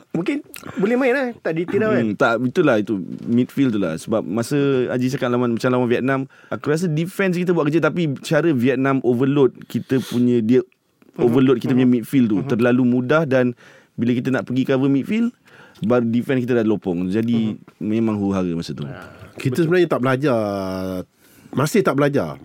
Mungkin 0.09 0.43
boleh 0.75 0.95
main 0.95 1.13
lah. 1.13 1.27
Tak 1.37 1.53
ditirau 1.53 1.95
kan? 1.95 2.03
Hmm, 2.03 2.15
tak 2.15 2.43
itulah 2.43 2.75
itu 2.75 2.99
midfield 3.23 3.71
tu 3.71 3.79
lah. 3.79 3.95
Sebab 3.95 4.19
masa 4.19 4.57
Haji 4.91 5.07
cakap 5.11 5.31
lawan 5.31 5.55
macam 5.55 5.69
lawan 5.69 5.87
Vietnam 5.87 6.19
aku 6.47 6.71
rasa 6.71 6.87
defense 6.87 7.35
kita 7.35 7.51
buat 7.51 7.67
kerja 7.67 7.79
tapi 7.79 8.15
cara 8.19 8.51
Vietnam 8.51 8.99
overload 9.01 9.55
kita 9.67 9.99
punya 10.01 10.43
dia 10.43 10.59
overload 11.15 11.59
kita 11.59 11.71
punya 11.71 11.87
midfield 11.87 12.27
tu. 12.27 12.39
Terlalu 12.45 12.83
mudah 12.83 13.23
dan 13.23 13.55
bila 13.95 14.11
kita 14.11 14.31
nak 14.31 14.47
pergi 14.47 14.63
cover 14.63 14.87
midfield 14.87 15.35
baru 15.83 16.05
defense 16.07 16.43
kita 16.43 16.59
dah 16.59 16.65
lopong 16.67 17.07
jadi 17.07 17.55
memang 17.79 18.19
huru-hara 18.19 18.51
masa 18.55 18.75
tu 18.75 18.83
Kita 19.39 19.63
sebenarnya 19.63 19.87
tak 19.87 20.01
belajar 20.03 20.39
masih 21.55 21.79
tak 21.79 21.95
belajar 21.95 22.35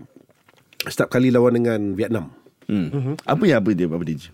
setiap 0.86 1.10
kali 1.10 1.32
lawan 1.32 1.56
dengan 1.58 1.80
Vietnam. 1.96 2.30
hmm. 2.70 3.18
apa 3.24 3.42
yang 3.44 3.58
apa 3.60 3.70
dia 3.74 3.86
apa 3.90 4.04
dia 4.04 4.30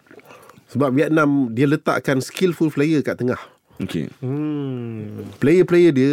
Sebab 0.71 0.91
Vietnam 0.95 1.51
dia 1.51 1.67
letakkan 1.67 2.23
skillful 2.23 2.71
player 2.71 3.03
kat 3.03 3.19
tengah. 3.19 3.41
okey 3.83 4.13
hmm. 4.23 5.35
Player-player 5.43 5.91
dia 5.91 6.11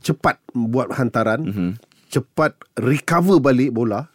cepat 0.00 0.38
buat 0.52 0.92
hantaran, 0.94 1.40
mm-hmm. 1.44 1.70
cepat 2.12 2.54
recover 2.76 3.40
balik 3.40 3.72
bola 3.72 4.08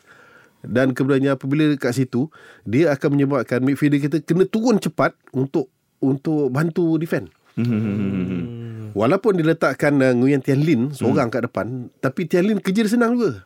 dan 0.64 0.96
kemudiannya 0.96 1.36
apabila 1.36 1.68
kat 1.76 1.92
situ 1.92 2.32
dia 2.64 2.96
akan 2.96 3.20
menyebabkan 3.20 3.60
midfielder 3.60 4.00
kita 4.00 4.18
kena 4.24 4.48
turun 4.48 4.80
cepat 4.80 5.12
untuk 5.36 5.68
untuk 6.00 6.48
bantu 6.54 6.96
defend. 6.96 7.32
Hmm. 7.58 8.94
Walaupun 8.94 9.38
diletakkan 9.38 9.98
uh, 10.02 10.14
Nguyen 10.14 10.42
Tian 10.42 10.62
Lin 10.62 10.94
seorang 10.94 11.30
kat 11.34 11.50
depan, 11.50 11.90
tapi 11.98 12.30
Tian 12.30 12.46
Lin 12.46 12.62
kerja 12.62 12.86
dia 12.86 12.92
senang 12.94 13.18
juga. 13.18 13.46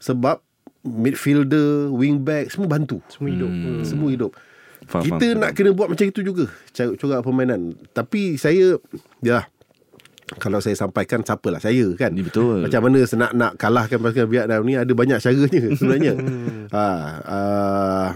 Sebab 0.00 0.40
midfielder, 0.84 1.88
wing 1.88 2.20
back 2.20 2.52
semua 2.52 2.68
bantu. 2.68 3.00
Semua 3.08 3.32
hidup 3.32 3.50
hmm. 3.50 3.82
Semua 3.88 4.08
hidup. 4.12 4.32
Faham, 4.84 5.04
kita 5.08 5.26
faham, 5.32 5.40
nak 5.40 5.50
kena 5.56 5.70
buat 5.72 5.88
macam 5.88 6.04
itu 6.04 6.20
juga 6.20 6.44
corak 6.76 7.24
permainan. 7.24 7.72
Tapi 7.96 8.36
saya 8.36 8.76
ya 9.24 9.48
kalau 10.40 10.60
saya 10.60 10.76
sampaikan 10.76 11.24
siapalah 11.24 11.60
saya 11.60 11.88
kan. 11.96 12.12
Ni 12.12 12.24
betul. 12.24 12.68
Macam 12.68 12.80
mana 12.84 13.04
nak 13.04 13.32
nak 13.32 13.52
kalahkan 13.56 13.96
pasukan 14.00 14.28
Vietnam 14.28 14.60
ni 14.68 14.76
ada 14.76 14.92
banyak 14.92 15.18
caranya 15.20 15.60
sebenarnya. 15.80 16.12
ha, 16.72 16.84
uh, 17.24 18.08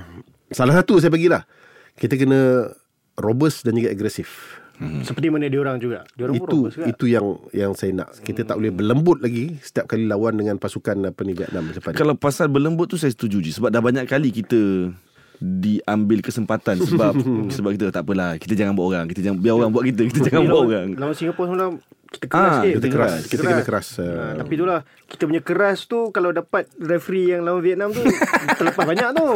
salah 0.52 0.74
satu 0.76 1.00
saya 1.00 1.08
bagilah. 1.08 1.48
Kita 1.96 2.14
kena 2.20 2.70
robust 3.16 3.64
dan 3.64 3.74
juga 3.74 3.90
agresif. 3.90 4.57
Seperti 4.78 5.26
mana 5.26 5.50
dia 5.50 5.58
orang 5.58 5.82
juga 5.82 6.06
Dia 6.14 6.30
orang 6.30 6.38
pun 6.38 6.46
Itu 6.46 6.58
juga. 6.70 6.86
itu 6.86 7.04
yang 7.10 7.26
yang 7.50 7.72
saya 7.74 7.90
nak. 7.94 8.14
Kita 8.22 8.46
tak 8.46 8.62
boleh 8.62 8.70
berlembut 8.70 9.18
lagi 9.18 9.58
setiap 9.58 9.90
kali 9.90 10.06
lawan 10.06 10.38
dengan 10.38 10.56
pasukan 10.56 11.10
apa 11.10 11.20
ni 11.26 11.34
Vietnam. 11.34 11.66
Kalau 11.94 12.14
pasal 12.14 12.46
berlembut 12.46 12.86
tu 12.86 12.96
saya 12.96 13.10
setuju 13.10 13.42
je 13.42 13.50
sebab 13.58 13.74
dah 13.74 13.82
banyak 13.82 14.06
kali 14.06 14.30
kita 14.30 14.92
diambil 15.38 16.18
kesempatan 16.20 16.76
sebab 16.84 17.12
sebab 17.48 17.70
kita 17.72 17.90
tak 17.90 18.02
apalah 18.02 18.34
kita 18.34 18.54
jangan 18.54 18.72
buat 18.72 18.86
orang 18.88 19.06
kita 19.06 19.22
jangan 19.22 19.38
biar 19.38 19.54
orang 19.54 19.70
buat 19.70 19.84
kita 19.84 20.02
kita 20.04 20.18
jangan 20.26 20.44
buat 20.44 20.62
orang. 20.64 20.88
Lawan 20.94 21.14
Singapura 21.14 21.46
semalam 21.48 21.72
Kita 22.08 22.24
keras 22.26 22.40
Ah, 22.40 22.54
sikit. 22.58 22.72
kita 22.74 22.86
keras, 22.88 23.12
kita 23.26 23.42
kena 23.44 23.62
keras. 23.62 23.86
Ha, 23.94 24.04
Uh, 24.08 24.32
tapi 24.38 24.52
itulah 24.54 24.80
Kita 25.06 25.22
punya 25.22 25.42
keras 25.42 25.84
tu 25.84 26.08
Kalau 26.08 26.32
dapat 26.32 26.64
referee 26.74 27.30
yang 27.30 27.44
lawan 27.44 27.60
Vietnam 27.60 27.92
tu 27.92 28.00
Terlepas 28.58 28.80
banyak 28.82 29.08
tu. 29.12 29.26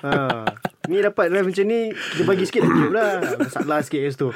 Ha. 0.00 0.12
Ni 0.86 0.96
dapat 0.98 1.28
ref 1.28 1.44
macam 1.44 1.64
ni 1.66 1.80
Kita 1.92 2.22
bagi 2.24 2.44
sikit 2.44 2.64
tiup 2.64 2.88
lah. 2.90 3.20
Masalah 3.36 3.78
sikit 3.82 4.00
kat 4.00 4.10
situ 4.10 4.28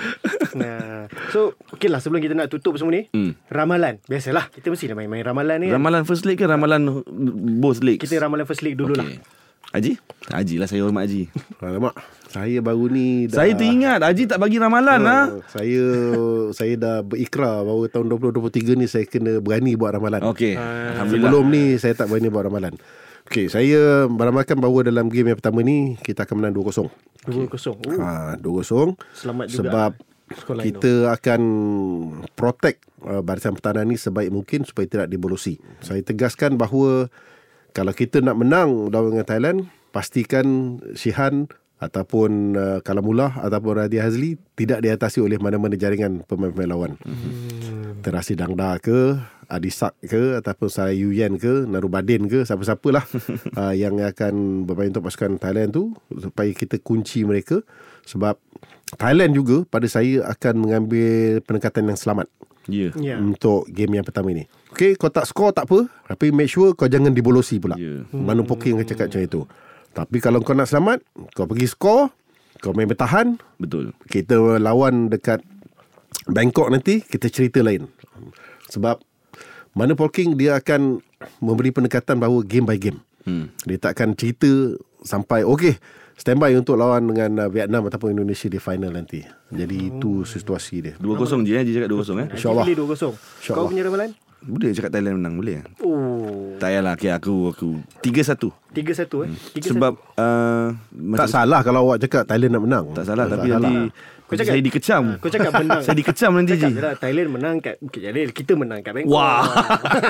ha. 0.59 1.09
So 1.31 1.57
Okay 1.73 1.89
lah 1.89 1.99
sebelum 1.99 2.21
kita 2.21 2.35
nak 2.35 2.49
tutup 2.49 2.77
semua 2.77 2.93
ni 2.93 3.09
Hmm. 3.09 3.33
Ramalan. 3.49 3.97
Biasalah 4.05 4.53
Kita 4.53 4.69
mesti 4.69 4.85
dah 4.85 4.95
main-main 4.95 5.25
ramalan 5.25 5.57
ni 5.59 5.67
kan. 5.67 5.81
Ramalan 5.81 6.03
first 6.05 6.23
leg 6.23 6.37
ke 6.37 6.45
ramalan 6.45 7.01
both 7.57 7.81
legs 7.81 7.99
Kita 7.99 8.21
ramalan 8.21 8.45
first 8.45 8.61
league 8.61 8.77
dulu 8.77 8.93
lah 8.93 9.09
Haji 9.71 9.93
Haji 10.31 10.55
lah 10.59 10.67
saya 10.67 10.83
hormat 10.83 11.07
Haji 11.07 11.31
Alamak, 11.63 11.95
saya 12.27 12.59
baru 12.59 12.91
ni 12.91 13.31
dah 13.31 13.47
Saya 13.47 13.55
teringat 13.55 14.03
Haji 14.03 14.23
tak 14.27 14.43
bagi 14.43 14.59
ramalan 14.59 14.99
lah 14.99 15.23
Oh, 15.31 15.43
Saya 15.47 15.83
saya 16.51 16.75
dah 16.75 16.97
berikrar 17.07 17.63
bahawa 17.63 17.87
tahun 17.87 18.07
2023 18.11 18.75
ni 18.75 18.87
saya 18.91 19.07
kena 19.07 19.39
berani 19.39 19.79
buat 19.79 19.95
ramalan. 19.95 20.27
Okey 20.35 20.59
Alhamdulillah 20.59 21.31
Sebelum 21.31 21.45
ni 21.55 21.63
saya 21.79 21.95
tak 21.95 22.11
berani 22.11 22.29
buat 22.29 22.51
ramalan. 22.51 22.75
Okey, 23.31 23.47
saya 23.47 24.11
meramalkan 24.11 24.59
bahawa 24.59 24.91
dalam 24.91 25.07
game 25.07 25.31
yang 25.31 25.39
pertama 25.39 25.63
ni 25.63 25.95
kita 26.03 26.27
akan 26.27 26.43
menang 26.43 26.55
2-0. 26.59 26.91
2-0 27.31 27.31
oh. 27.31 28.01
Ha, 28.03 28.35
2-0. 28.43 28.99
Selamat 29.15 29.47
juga 29.47 29.59
Sebab 29.63 29.91
skor 30.35 30.55
lain 30.59 30.65
kita 30.67 30.93
akan 31.15 31.41
protect 32.35 32.91
uh, 33.07 33.23
barisan 33.23 33.55
pertahanan 33.55 33.87
ni 33.87 33.95
sebaik 33.95 34.35
mungkin 34.35 34.67
supaya 34.67 34.91
tidak 34.91 35.07
dibolosi. 35.07 35.63
Saya 35.79 36.03
tegaskan 36.03 36.59
bahawa 36.59 37.07
kalau 37.71 37.95
kita 37.95 38.23
nak 38.23 38.37
menang 38.39 38.91
lawan 38.91 39.19
dengan 39.19 39.27
Thailand, 39.27 39.59
pastikan 39.95 40.79
Shihan 40.95 41.51
ataupun 41.81 42.55
uh, 42.55 42.79
Kalamullah 42.85 43.41
ataupun 43.41 43.81
Radhi 43.81 43.99
Hazli 43.99 44.37
tidak 44.53 44.85
diatasi 44.85 45.25
oleh 45.25 45.41
mana-mana 45.41 45.75
jaringan 45.81 46.23
pemain-pemain 46.29 46.69
lawan. 46.69 46.93
Hmm. 47.01 48.05
Terasi 48.05 48.37
Dangda 48.37 48.77
ke, 48.77 49.17
Adisak 49.49 49.97
ke 50.05 50.39
ataupun 50.39 50.69
saya 50.69 50.93
Yuyen 50.93 51.41
ke, 51.41 51.65
Narubadin 51.65 52.29
ke, 52.29 52.45
siapa-siapalah 52.45 53.05
uh, 53.61 53.73
yang 53.73 53.97
akan 53.97 54.65
bermain 54.69 54.93
untuk 54.93 55.09
pasukan 55.09 55.41
Thailand 55.41 55.73
tu 55.73 55.97
supaya 56.13 56.53
kita 56.53 56.77
kunci 56.85 57.25
mereka 57.25 57.65
sebab 58.05 58.37
Thailand 59.01 59.33
juga 59.33 59.65
pada 59.65 59.89
saya 59.89 60.29
akan 60.29 60.55
mengambil 60.69 61.41
pendekatan 61.49 61.89
yang 61.89 61.99
selamat 61.99 62.29
Ya 62.69 62.93
Ya 63.01 63.17
untuk 63.17 63.67
game 63.73 63.99
yang 63.99 64.07
pertama 64.07 64.31
ni. 64.37 64.45
Okay, 64.71 64.95
kau 64.95 65.11
tak 65.11 65.27
score 65.27 65.51
tak 65.51 65.67
apa. 65.67 65.91
Tapi 66.07 66.31
make 66.31 66.51
sure 66.51 66.73
kau 66.79 66.87
jangan 66.87 67.11
dibolosi 67.11 67.59
pula. 67.59 67.75
Ya. 67.75 68.07
Manu 68.15 68.47
Poking 68.47 68.79
akan 68.79 68.87
cakap 68.87 69.07
macam 69.11 69.23
itu. 69.23 69.41
Tapi 69.91 70.17
kalau 70.23 70.39
kau 70.41 70.55
nak 70.55 70.71
selamat, 70.71 71.03
kau 71.35 71.51
pergi 71.51 71.67
score, 71.67 72.15
kau 72.63 72.71
main 72.71 72.87
bertahan, 72.87 73.35
Betul 73.59 73.91
kita 74.07 74.59
lawan 74.63 75.11
dekat 75.11 75.43
Bangkok 76.31 76.71
nanti, 76.71 77.03
kita 77.03 77.27
cerita 77.27 77.59
lain. 77.65 77.91
Sebab 78.71 79.03
Manu 79.75 79.99
Poking 79.99 80.39
dia 80.39 80.63
akan 80.63 81.03
memberi 81.43 81.75
pendekatan 81.75 82.23
bahawa 82.23 82.47
game 82.47 82.67
by 82.67 82.79
game. 82.79 83.03
hmm. 83.27 83.51
Dia 83.67 83.79
takkan 83.83 84.15
cerita 84.15 84.47
sampai 85.03 85.43
okay 85.43 85.75
standby 86.21 86.53
untuk 86.53 86.77
lawan 86.77 87.09
dengan 87.09 87.49
uh, 87.49 87.49
Vietnam 87.49 87.89
ataupun 87.89 88.13
Indonesia 88.13 88.47
di 88.53 88.61
final 88.61 88.93
nanti. 88.93 89.25
Jadi 89.49 89.89
itu 89.89 90.23
situasi 90.29 90.77
dia. 90.85 90.95
2-0 91.01 91.49
je 91.49 91.53
eh 91.57 91.61
Haji 91.65 91.73
cakap 91.81 91.89
2-0 91.89 91.97
eh 91.97 92.29
InsyaAllah. 92.37 92.65
Pilih 92.69 92.77
2-0 92.85 93.57
Kau 93.57 93.65
punya 93.67 93.83
ramalan 93.89 94.13
Boleh 94.41 94.73
cakap 94.73 94.91
Thailand 94.91 95.21
menang 95.21 95.37
Boleh 95.37 95.61
Oh. 95.81 96.57
Tak 96.57 96.69
payahlah 96.69 96.95
okay, 96.95 97.11
Aku 97.11 97.53
aku 97.53 97.69
3-1 98.01 98.49
3-1 98.71 99.27
eh. 99.27 99.33
3-1. 99.61 99.75
Sebab 99.75 99.93
uh, 100.17 100.67
Tak 101.17 101.29
salah 101.29 101.61
kalau 101.61 101.91
awak 101.91 102.01
cakap 102.01 102.23
Thailand 102.25 102.55
nak 102.55 102.63
menang. 102.63 102.85
Tak 102.93 103.05
salah 103.05 103.25
Tapi 103.27 103.49
salah. 103.49 103.61
nanti 103.61 103.75
Kau 104.25 104.39
cakap- 104.39 104.55
Saya 104.55 104.63
dikecam 104.63 105.03
Ah, 105.03 105.17
Kau 105.19 105.29
cakap 105.29 105.53
menang. 105.59 105.81
Saya 105.85 105.97
dikecam 105.99 106.31
nanti 106.33 106.53
Cakap 106.55 106.63
Ji 106.63 106.73
je 106.73 106.81
lah 106.81 106.95
Thailand 106.95 107.29
menang 107.31 107.57
kat 107.59 107.75
Bukit 107.83 108.01
Jalil. 108.01 108.29
Kita 108.31 108.53
menang 108.55 108.81
kat 108.81 108.93
Bangkok. 108.95 109.11
Wah. 109.11 109.43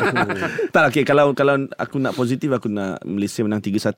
tak 0.74 0.82
okay, 0.86 1.02
kalau 1.02 1.32
kalau 1.32 1.56
aku 1.74 1.96
nak 1.96 2.12
positif 2.12 2.52
aku 2.52 2.68
nak 2.68 3.00
Malaysia 3.02 3.40
menang 3.40 3.58
3-1. 3.58 3.96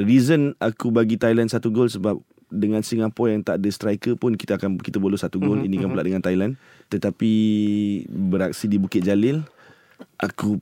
Reason 0.00 0.40
aku 0.56 0.88
bagi 0.88 1.14
Thailand 1.14 1.52
satu 1.52 1.68
gol 1.68 1.86
sebab 1.86 2.16
dengan 2.48 2.80
Singapura 2.80 3.28
yang 3.30 3.44
tak 3.44 3.60
ada 3.60 3.68
striker 3.68 4.16
pun 4.16 4.32
kita 4.32 4.56
akan 4.56 4.80
kita 4.80 4.96
bolos 4.96 5.20
satu 5.20 5.36
gol. 5.36 5.60
Mhm, 5.60 5.68
Ini 5.68 5.74
kan 5.76 5.88
pula 5.90 6.00
dengan 6.02 6.24
Thailand. 6.24 6.56
Tetapi 6.88 7.32
beraksi 8.08 8.64
di 8.64 8.80
Bukit 8.80 9.04
Jalil 9.04 9.44
aku 10.16 10.58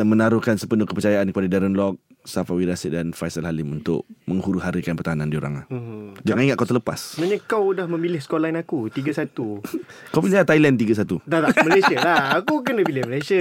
menaruhkan 0.00 0.54
sepenuh 0.54 0.84
kepercayaan 0.84 1.26
kepada 1.26 1.46
Darren 1.48 1.72
Lock, 1.72 1.96
Safawi 2.20 2.66
Rasid 2.66 2.90
dan 2.90 3.10
Faisal 3.10 3.44
Halim 3.44 3.70
untuk 3.72 4.02
menghuru-harakan 4.24 4.94
pertahanan 4.94 5.26
diorang. 5.26 5.62
Hmm. 5.66 6.10
Jangan 6.20 6.42
ingat 6.42 6.56
kau 6.56 6.66
terlepas. 6.66 7.14
Sebenarnya 7.14 7.38
kau 7.40 7.70
dah 7.70 7.86
memilih 7.86 8.18
skor 8.18 8.38
line 8.38 8.56
aku 8.56 8.88
3-1 8.88 9.30
Kau 10.10 10.18
pilih 10.18 10.42
Thailand 10.42 10.74
3-1. 10.74 11.22
Tak 11.22 11.40
tak 11.40 11.54
Malaysia 11.62 11.96
lah 11.96 12.22
Aku 12.36 12.60
kena 12.60 12.82
pilih 12.82 13.04
Malaysia 13.04 13.38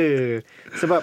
Sebab 0.75 1.01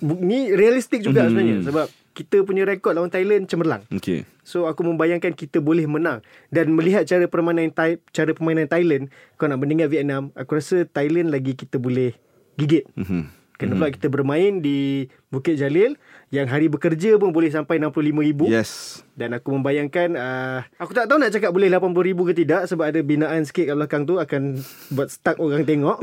Ni 0.00 0.50
realistik 0.50 1.00
juga 1.00 1.24
Mhm. 1.24 1.28
sebenarnya 1.28 1.56
Sebab 1.64 1.86
Kita 2.12 2.36
punya 2.42 2.64
rekod 2.64 2.92
lawan 2.92 3.08
Thailand 3.08 3.44
cemerlang 3.44 3.84
Okey. 3.90 4.24
So 4.40 4.64
aku 4.64 4.80
membayangkan 4.82 5.32
kita 5.32 5.58
boleh 5.58 5.84
menang 5.84 6.20
Dan 6.48 6.72
melihat 6.72 7.04
cara 7.04 7.24
permainan 7.24 7.68
Thai, 7.70 8.00
Cara 8.10 8.32
permainan 8.32 8.64
Thailand 8.66 9.08
Kau 9.34 9.44
nak 9.44 9.56
bandingkan 9.56 9.88
Vietnam 9.88 10.32
Aku 10.32 10.54
rasa 10.54 10.84
Thailand 10.86 11.28
lagi 11.28 11.52
kita 11.52 11.76
boleh 11.76 12.16
Gigit 12.54 12.88
Mhm. 12.94 13.45
Kena 13.56 13.72
pula 13.72 13.88
kita 13.88 14.12
bermain 14.12 14.60
di 14.60 15.08
Bukit 15.32 15.56
Jalil 15.56 15.96
Yang 16.28 16.46
hari 16.52 16.66
bekerja 16.68 17.16
pun 17.16 17.32
boleh 17.32 17.48
sampai 17.48 17.80
65,000 17.80 18.52
Yes. 18.52 19.00
Dan 19.16 19.32
aku 19.32 19.56
membayangkan 19.56 20.12
uh, 20.12 20.60
Aku 20.76 20.92
tak 20.92 21.08
tahu 21.08 21.16
nak 21.16 21.32
cakap 21.32 21.56
boleh 21.56 21.72
80,000 21.72 22.28
ke 22.28 22.32
tidak 22.36 22.62
Sebab 22.68 22.84
ada 22.84 23.00
binaan 23.00 23.48
sikit 23.48 23.72
kat 23.72 23.76
belakang 23.80 24.04
tu 24.04 24.20
Akan 24.20 24.60
buat 24.92 25.08
stuck 25.08 25.40
orang 25.40 25.64
tengok. 25.64 25.96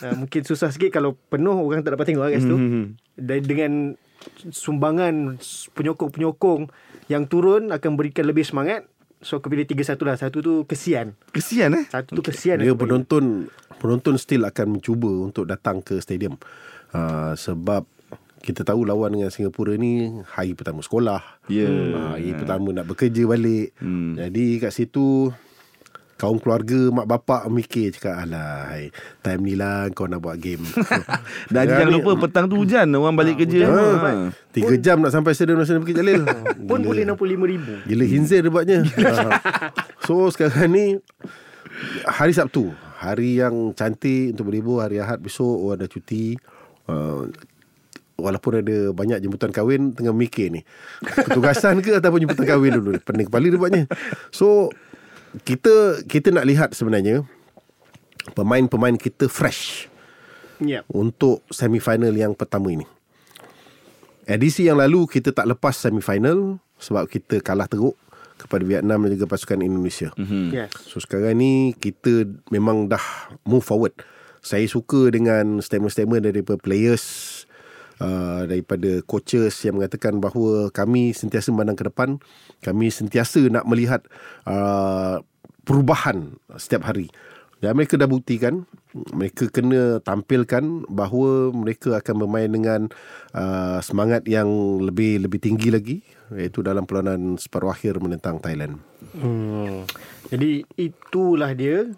Uh, 0.00 0.14
Mungkin 0.22 0.42
susah 0.46 0.70
sikit 0.70 0.94
kalau 0.94 1.18
penuh 1.34 1.58
Orang 1.58 1.82
tak 1.82 1.98
dapat 1.98 2.14
tengok 2.14 2.30
kat 2.30 2.40
situ. 2.46 2.56
Dan 3.18 3.40
dengan 3.42 3.72
sumbangan 4.54 5.42
penyokong-penyokong 5.74 6.70
Yang 7.10 7.24
turun 7.26 7.74
akan 7.74 7.90
berikan 7.98 8.30
lebih 8.30 8.46
semangat. 8.46 8.86
So 9.20 9.42
aku 9.42 9.52
pilih 9.52 9.66
3-1 9.68 9.98
lah. 10.06 10.16
Satu 10.16 10.40
tu 10.40 10.64
kesian. 10.64 11.12
Kesian 11.34 11.74
eh. 11.74 11.84
Satu 11.90 12.16
tu 12.16 12.22
kesian 12.24 12.62
Dia 12.62 12.72
penonton 12.72 13.50
penonton 13.80 14.20
still 14.20 14.44
akan 14.44 14.76
mencuba 14.76 15.08
untuk 15.08 15.48
datang 15.48 15.80
ke 15.80 15.96
stadium. 16.04 16.36
Uh, 16.90 17.32
sebab 17.34 17.86
kita 18.40 18.64
tahu 18.64 18.82
lawan 18.82 19.12
dengan 19.12 19.28
Singapura 19.28 19.76
ni 19.76 20.08
hari 20.26 20.52
pertama 20.52 20.80
sekolah. 20.80 21.20
Ya. 21.46 21.68
Uh, 21.68 22.16
hari 22.16 22.32
pertama 22.32 22.72
nak 22.72 22.86
bekerja 22.86 23.24
balik. 23.24 23.76
Hmm. 23.76 24.16
Jadi 24.16 24.58
kat 24.58 24.72
situ 24.72 25.30
kaum 26.16 26.36
keluarga 26.36 26.76
mak 26.90 27.08
bapak 27.08 27.48
mikir 27.48 27.96
cakap 27.96 28.12
alah 28.12 28.68
hai, 28.68 28.92
time 29.24 29.40
ni 29.40 29.56
lah 29.56 29.88
kau 29.88 30.04
nak 30.04 30.20
buat 30.20 30.36
game. 30.36 30.60
Dan 31.52 31.64
jangan 31.64 31.88
ni- 31.88 31.96
lupa 31.96 32.12
petang 32.18 32.44
tu 32.44 32.60
hujan 32.60 32.84
orang 32.90 33.16
balik 33.16 33.40
kerja. 33.40 33.64
hujan, 33.64 33.96
Ha. 33.96 34.12
Tiga 34.50 34.74
jam 34.76 35.00
nak 35.00 35.12
sampai 35.12 35.32
stadium 35.32 35.56
nasional 35.56 35.80
Bukit 35.80 35.96
Jalil. 35.96 36.20
Pun 36.68 36.80
boleh 36.82 37.08
65,000 37.08 37.88
Gila 37.88 38.04
hinzir 38.04 38.40
debatnya 38.42 38.84
Ah. 39.00 39.72
So 40.02 40.28
sekarang 40.28 40.68
ni 40.68 40.84
Hari 42.04 42.32
Sabtu 42.32 42.68
Hari 42.98 43.40
yang 43.40 43.72
cantik 43.72 44.36
untuk 44.36 44.50
berlibur 44.50 44.82
Hari 44.82 45.00
Ahad 45.00 45.22
besok 45.22 45.48
Orang 45.62 45.80
dah 45.80 45.88
cuti 45.88 46.36
uh, 46.90 47.22
Walaupun 48.20 48.60
ada 48.60 48.92
banyak 48.92 49.22
jemputan 49.24 49.48
kahwin 49.48 49.96
Tengah 49.96 50.12
mikir 50.12 50.52
ni. 50.52 50.60
Petugasan 51.00 51.80
ke 51.80 51.96
Ataupun 51.96 52.26
jemputan 52.26 52.44
kahwin 52.44 52.76
dulu? 52.76 52.98
Pening 53.00 53.30
kepala 53.30 53.48
debatnya 53.48 53.88
So 54.28 54.68
Kita 55.46 56.02
Kita 56.04 56.28
nak 56.34 56.44
lihat 56.44 56.76
sebenarnya 56.76 57.24
Pemain-pemain 58.36 58.98
kita 58.98 59.30
fresh 59.30 59.88
Yep. 60.60 60.92
Untuk 60.92 61.40
semifinal 61.48 62.12
yang 62.12 62.36
pertama 62.36 62.68
ini. 62.68 62.84
Edisi 64.28 64.68
yang 64.68 64.76
lalu 64.76 65.08
Kita 65.08 65.32
tak 65.32 65.48
lepas 65.48 65.72
semifinal 65.72 66.60
Sebab 66.76 67.08
kita 67.08 67.40
kalah 67.40 67.64
teruk 67.64 67.96
Kepada 68.36 68.64
Vietnam 68.64 69.04
dan 69.04 69.16
juga 69.16 69.28
pasukan 69.28 69.60
Indonesia. 69.60 70.08
Mhm. 70.16 70.48
Yes. 70.48 70.72
So 70.88 70.96
sekarang 70.96 71.36
ni 71.36 71.76
kita 71.76 72.24
memang 72.48 72.88
dah 72.88 73.04
move 73.44 73.60
forward. 73.60 73.92
Saya 74.40 74.64
suka 74.66 75.12
dengan 75.12 75.60
statement-statement 75.60 76.24
daripada 76.24 76.58
players 76.60 77.04
uh, 78.00 78.48
daripada 78.48 79.04
coaches 79.04 79.54
yang 79.62 79.78
mengatakan 79.78 80.18
bahawa 80.18 80.72
kami 80.72 81.12
sentiasa 81.12 81.52
memandang 81.52 81.78
ke 81.78 81.84
depan, 81.86 82.16
kami 82.64 82.88
sentiasa 82.88 83.44
nak 83.52 83.68
melihat 83.68 84.00
uh, 84.48 85.20
perubahan 85.68 86.34
setiap 86.56 86.88
hari. 86.88 87.12
Dan 87.60 87.76
mereka 87.76 88.00
dah 88.00 88.08
buktikan 88.08 88.64
mereka 89.12 89.52
kena 89.52 90.00
tampilkan 90.00 90.88
bahawa 90.88 91.52
mereka 91.52 92.00
akan 92.00 92.24
bermain 92.24 92.48
dengan 92.48 92.88
uh, 93.36 93.78
semangat 93.84 94.24
yang 94.24 94.48
lebih 94.80 95.28
lebih 95.28 95.38
tinggi 95.38 95.68
lagi 95.68 95.96
iaitu 96.32 96.64
dalam 96.64 96.88
perlawanan 96.88 97.36
separuh 97.36 97.68
akhir 97.68 98.00
menentang 98.00 98.40
Thailand. 98.40 98.80
Hmm. 99.12 99.84
Jadi 100.32 100.64
itulah 100.80 101.52
dia 101.52 101.92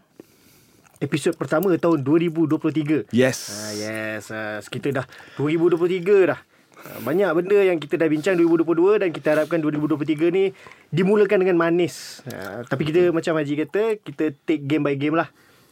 episod 1.03 1.34
pertama 1.34 1.74
tahun 1.74 2.07
2023. 2.07 3.11
Yes. 3.11 3.38
Ah 3.50 3.72
yes, 3.74 4.30
ah, 4.30 4.62
kita 4.62 5.03
dah 5.03 5.07
2023 5.34 6.30
dah. 6.30 6.38
Ah, 6.82 6.98
Banyak 7.03 7.30
benda 7.34 7.59
yang 7.59 7.82
kita 7.82 7.98
dah 7.98 8.07
bincang 8.07 8.38
2022 8.38 9.03
dan 9.03 9.11
kita 9.11 9.34
harapkan 9.34 9.59
2023 9.59 10.30
ni 10.30 10.55
dimulakan 10.94 11.42
dengan 11.42 11.59
manis. 11.59 12.22
Ah, 12.30 12.62
tapi 12.62 12.86
kita 12.86 13.11
macam 13.11 13.34
Haji 13.34 13.55
kata, 13.66 13.98
kita 13.98 14.30
take 14.46 14.62
game 14.62 14.86
by 14.86 14.94
game 14.94 15.18
lah. 15.18 15.26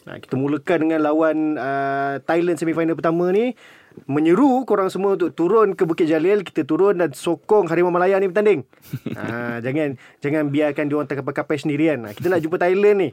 Ah, 0.08 0.18
kita 0.18 0.34
mulakan 0.34 0.78
dengan 0.90 1.06
lawan 1.06 1.60
uh, 1.60 2.18
Thailand 2.26 2.58
semifinal 2.58 2.98
pertama 2.98 3.30
ni 3.30 3.54
menyeru 4.06 4.62
korang 4.66 4.90
semua 4.90 5.14
untuk 5.18 5.34
turun 5.34 5.74
ke 5.74 5.82
Bukit 5.86 6.06
Jalil 6.06 6.42
kita 6.46 6.62
turun 6.62 6.98
dan 6.98 7.10
sokong 7.14 7.66
Harimau 7.66 7.90
Malaya 7.90 8.18
ni 8.18 8.30
bertanding. 8.30 8.62
ha, 9.18 9.58
jangan 9.62 9.98
jangan 10.22 10.42
biarkan 10.50 10.84
dia 10.86 10.94
orang 10.98 11.08
terkapai-kapai 11.10 11.56
sendirian. 11.58 11.98
Ha, 12.06 12.14
kita 12.14 12.30
nak 12.30 12.40
jumpa 12.42 12.56
Thailand 12.58 12.96
ni. 12.96 13.08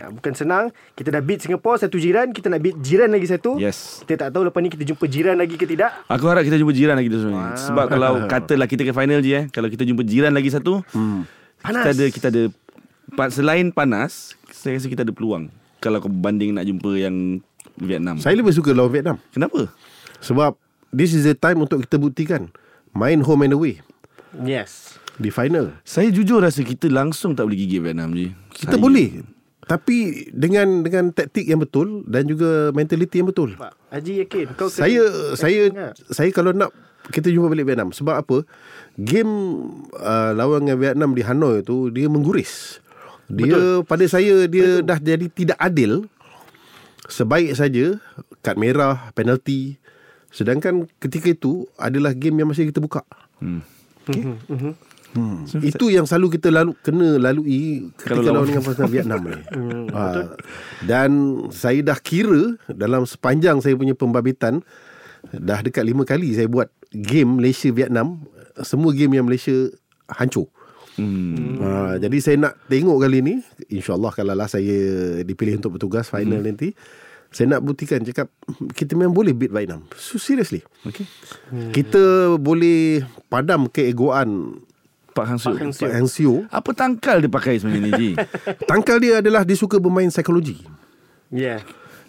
Ha, 0.00 0.10
bukan 0.12 0.32
senang. 0.34 0.64
Kita 0.94 1.10
dah 1.10 1.22
beat 1.22 1.42
Singapore 1.42 1.82
satu 1.82 1.96
jiran, 1.98 2.30
kita 2.30 2.50
nak 2.50 2.60
beat 2.62 2.76
jiran 2.82 3.10
lagi 3.10 3.26
satu. 3.26 3.58
Yes. 3.58 4.02
Kita 4.06 4.28
tak 4.28 4.30
tahu 4.34 4.48
lepas 4.48 4.60
ni 4.62 4.70
kita 4.70 4.84
jumpa 4.86 5.04
jiran 5.10 5.36
lagi 5.38 5.54
ke 5.58 5.66
tidak. 5.66 5.90
Aku 6.06 6.24
harap 6.30 6.46
kita 6.46 6.56
jumpa 6.58 6.72
jiran 6.74 6.94
lagi 6.98 7.08
tu 7.10 7.18
sebenarnya. 7.20 7.54
Wow. 7.54 7.62
Sebab 7.70 7.84
kalau 7.90 8.12
katalah 8.32 8.68
kita 8.70 8.82
ke 8.86 8.92
final 8.94 9.20
je 9.22 9.32
eh, 9.34 9.44
kalau 9.50 9.68
kita 9.70 9.82
jumpa 9.82 10.02
jiran 10.06 10.32
lagi 10.34 10.50
satu, 10.50 10.82
hmm. 10.94 11.20
Panas. 11.60 11.84
kita 11.84 11.90
ada 11.92 12.06
kita 12.08 12.26
ada 12.32 12.42
selain 13.30 13.68
panas, 13.74 14.38
saya 14.48 14.78
rasa 14.78 14.88
kita 14.88 15.02
ada 15.04 15.12
peluang 15.12 15.52
kalau 15.80 15.98
kau 15.98 16.12
banding 16.12 16.54
nak 16.54 16.68
jumpa 16.68 16.92
yang 17.00 17.40
Vietnam. 17.80 18.20
Saya 18.20 18.36
lebih 18.36 18.52
suka 18.52 18.76
lawan 18.76 18.92
Vietnam. 18.92 19.16
Kenapa? 19.32 19.72
Sebab 20.20 20.56
this 20.90 21.10
is 21.10 21.24
the 21.24 21.32
time 21.32 21.58
untuk 21.58 21.80
kita 21.80 21.96
buktikan 21.96 22.52
main 22.92 23.20
home 23.20 23.42
and 23.42 23.52
away 23.52 23.80
Yes. 24.36 24.94
di 25.16 25.28
final. 25.28 25.74
Saya 25.82 26.08
jujur 26.08 26.38
rasa 26.38 26.60
kita 26.60 26.86
langsung 26.86 27.32
tak 27.32 27.44
boleh 27.44 27.58
gigit 27.58 27.80
Vietnam 27.80 28.12
je. 28.12 28.30
Kita 28.52 28.76
saya, 28.76 28.80
boleh. 28.80 29.24
Tapi 29.62 29.96
dengan 30.28 30.80
dengan 30.80 31.08
taktik 31.08 31.44
yang 31.44 31.58
betul 31.58 32.02
dan 32.04 32.24
juga 32.24 32.70
mentality 32.70 33.16
yang 33.16 33.28
betul. 33.28 33.54
Pak 33.54 33.74
Haji 33.88 34.12
yakin 34.20 34.46
kau 34.54 34.66
kena- 34.66 34.80
Saya 34.80 35.02
saya 35.34 35.62
Ingat. 35.68 35.94
saya 36.06 36.30
kalau 36.30 36.50
nak 36.50 36.70
kita 37.08 37.26
jumpa 37.26 37.48
balik 37.48 37.64
Vietnam 37.64 37.90
sebab 37.90 38.18
apa? 38.18 38.42
Game 38.94 39.30
uh, 39.94 40.30
lawan 40.32 40.62
dengan 40.62 40.78
Vietnam 40.78 41.10
di 41.10 41.22
Hanoi 41.22 41.62
tu 41.62 41.88
dia 41.88 42.06
mengguris. 42.06 42.78
Dia 43.26 43.46
betul. 43.48 43.66
pada 43.84 44.04
saya 44.04 44.44
dia 44.44 44.78
betul. 44.78 44.86
dah 44.86 44.98
jadi 45.00 45.26
tidak 45.28 45.58
adil. 45.58 46.06
Sebaik 47.06 47.50
saja 47.52 47.98
kad 48.38 48.54
merah, 48.54 49.10
penalti. 49.10 49.79
Sedangkan 50.30 50.86
ketika 51.02 51.30
itu 51.30 51.66
adalah 51.74 52.14
game 52.14 52.38
yang 52.40 52.48
masih 52.48 52.70
kita 52.70 52.78
buka. 52.78 53.02
Hmm. 53.42 53.60
Hmm. 55.10 55.42
Itu 55.58 55.90
yang 55.90 56.06
selalu 56.06 56.38
kita 56.38 56.54
lalu 56.54 56.70
kena 56.86 57.18
lalui 57.18 57.90
ketika 57.98 58.14
Kalau 58.14 58.22
lawan 58.22 58.34
lawan- 58.34 58.46
dengan 58.46 58.62
pasukan 58.62 58.90
Vietnam 58.94 59.20
ni. 59.26 59.34
ha, 59.90 60.02
dan 60.86 61.10
saya 61.50 61.82
dah 61.82 61.98
kira 61.98 62.54
dalam 62.70 63.02
sepanjang 63.02 63.58
saya 63.58 63.74
punya 63.74 63.98
pembabitan 63.98 64.62
dah 65.34 65.58
dekat 65.66 65.82
lima 65.82 66.06
kali 66.06 66.30
saya 66.38 66.46
buat 66.46 66.70
game 66.94 67.42
Malaysia 67.42 67.74
Vietnam 67.74 68.22
semua 68.62 68.94
game 68.94 69.18
yang 69.18 69.26
Malaysia 69.26 69.74
hancur. 70.06 70.46
Hmm. 70.94 71.58
Ha, 71.58 71.98
jadi 71.98 72.16
saya 72.22 72.36
nak 72.38 72.54
tengok 72.70 73.02
kali 73.02 73.18
ni 73.18 73.34
insyaallah 73.66 74.14
kalau 74.14 74.34
lah 74.38 74.46
saya 74.46 74.78
dipilih 75.26 75.58
untuk 75.58 75.74
bertugas 75.74 76.06
final 76.06 76.38
hmm. 76.38 76.48
nanti 76.54 76.68
saya 77.30 77.56
nak 77.56 77.62
buktikan 77.62 78.02
cakap 78.02 78.26
kita 78.74 78.98
memang 78.98 79.14
boleh 79.14 79.30
beat 79.30 79.54
Vietnam. 79.54 79.86
So 79.94 80.18
seriously. 80.18 80.66
Okay. 80.82 81.06
Hmm. 81.50 81.70
Kita 81.70 82.34
boleh 82.36 83.06
padam 83.30 83.70
keegoan 83.70 84.58
Pak 85.14 85.24
Hang 85.26 85.38
Seo. 85.38 85.54
Pak 85.54 85.62
Hang 85.62 85.74
Seo. 85.74 85.90
Seo 86.10 86.34
Apa 86.50 86.74
tangkal 86.74 87.22
dia 87.22 87.30
pakai 87.30 87.62
sebenarnya 87.62 87.82
ni 87.86 87.90
Ji? 87.94 88.10
Tangkal 88.70 88.98
dia 88.98 89.22
adalah 89.22 89.46
dia 89.46 89.54
suka 89.58 89.78
bermain 89.78 90.10
psikologi. 90.10 90.58
Yeah. 91.30 91.62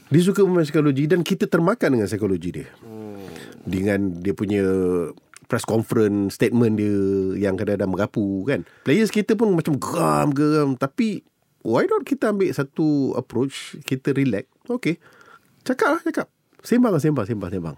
Dia 0.09 0.21
suka 0.25 0.41
bermain 0.41 0.65
psikologi 0.65 1.05
dan 1.05 1.21
kita 1.21 1.45
termakan 1.45 1.97
dengan 1.97 2.09
psikologi 2.09 2.49
dia. 2.49 2.69
dengan 3.61 4.17
dia 4.25 4.33
punya 4.33 4.65
press 5.45 5.67
conference 5.67 6.39
statement 6.39 6.79
dia 6.79 6.95
yang 7.37 7.59
kadang-kadang 7.59 7.91
merapu 7.91 8.47
kan 8.47 8.65
players 8.87 9.11
kita 9.11 9.35
pun 9.35 9.51
macam 9.53 9.75
geram 9.77 10.31
geram 10.31 10.69
tapi 10.79 11.21
why 11.61 11.83
not 11.85 12.07
kita 12.07 12.31
ambil 12.31 12.49
satu 12.55 13.13
approach 13.19 13.77
kita 13.83 14.15
relax 14.15 14.47
okay 14.67 15.01
cakap 15.63 15.97
lah 15.97 16.01
cakap 16.03 16.27
sembang 16.61 16.93
lah 16.93 17.01
sembang 17.01 17.25
sembang 17.25 17.51
sembang 17.53 17.77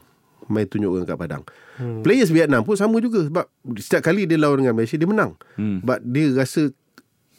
main 0.51 0.67
tunjukkan 0.67 1.07
kat 1.07 1.15
padang 1.15 1.43
hmm. 1.79 2.03
players 2.03 2.27
Vietnam 2.27 2.67
pun 2.67 2.75
sama 2.75 2.99
juga 2.99 3.23
sebab 3.23 3.47
setiap 3.79 4.11
kali 4.11 4.27
dia 4.27 4.35
lawan 4.35 4.63
dengan 4.63 4.75
Malaysia 4.75 4.99
dia 4.99 5.07
menang 5.07 5.39
hmm. 5.55 5.79
but 5.79 6.03
dia 6.03 6.35
rasa 6.35 6.67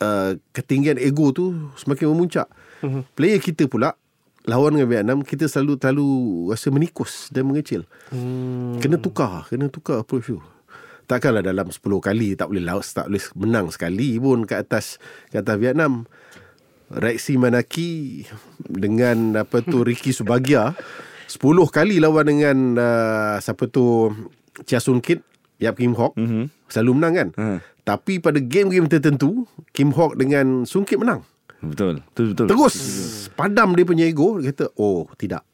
uh, 0.00 0.32
ketinggian 0.56 0.96
ego 0.96 1.28
tu 1.34 1.52
semakin 1.76 2.08
memuncak 2.16 2.48
hmm. 2.80 3.04
player 3.12 3.36
kita 3.40 3.68
pula 3.68 3.92
lawan 4.44 4.76
dengan 4.76 4.88
Vietnam 4.88 5.18
kita 5.24 5.48
selalu 5.48 5.80
selalu 5.80 6.08
rasa 6.52 6.68
menikus 6.68 7.32
dan 7.32 7.48
mengecil. 7.48 7.88
Hmm. 8.12 8.76
Kena 8.80 9.00
tukar, 9.00 9.48
kena 9.48 9.72
tukar 9.72 10.04
approach 10.04 10.28
tu. 10.28 10.40
Takkanlah 11.04 11.44
dalam 11.44 11.68
10 11.68 11.80
kali 12.00 12.32
tak 12.32 12.48
boleh 12.48 12.64
lawan, 12.64 12.84
tak 12.84 13.12
boleh 13.12 13.24
menang 13.36 13.66
sekali 13.68 14.16
pun 14.16 14.48
kat 14.48 14.64
atas 14.64 14.96
kat 15.28 15.44
atas 15.44 15.56
Vietnam. 15.60 16.08
Rexy 16.92 17.40
Manaki 17.40 18.24
dengan 18.60 19.40
apa 19.40 19.64
tu 19.64 19.80
Ricky 19.80 20.12
Subagia 20.12 20.76
10 21.28 21.40
kali 21.72 21.96
lawan 21.98 22.28
dengan 22.28 22.56
uh, 22.76 23.34
siapa 23.40 23.64
tu 23.72 24.12
Chia 24.68 24.78
Sun 24.78 25.00
Kit 25.00 25.24
Yap 25.58 25.80
Kim 25.80 25.96
Hok 25.96 26.14
mm-hmm. 26.18 26.44
selalu 26.68 26.92
menang 26.98 27.14
kan. 27.14 27.28
Hmm. 27.38 27.58
Tapi 27.84 28.16
pada 28.20 28.40
game-game 28.40 28.88
tertentu 28.88 29.48
Kim 29.72 29.92
Hok 29.92 30.18
dengan 30.18 30.68
Sun 30.68 30.84
Kit 30.84 31.00
menang. 31.00 31.24
Betul. 31.64 32.04
Betul 32.12 32.36
betul. 32.36 32.46
Terus 32.52 32.74
padam 33.32 33.72
dia 33.72 33.86
punya 33.88 34.04
ego 34.04 34.36
dia 34.36 34.52
kata, 34.52 34.72
"Oh, 34.76 35.08
tidak. 35.16 35.46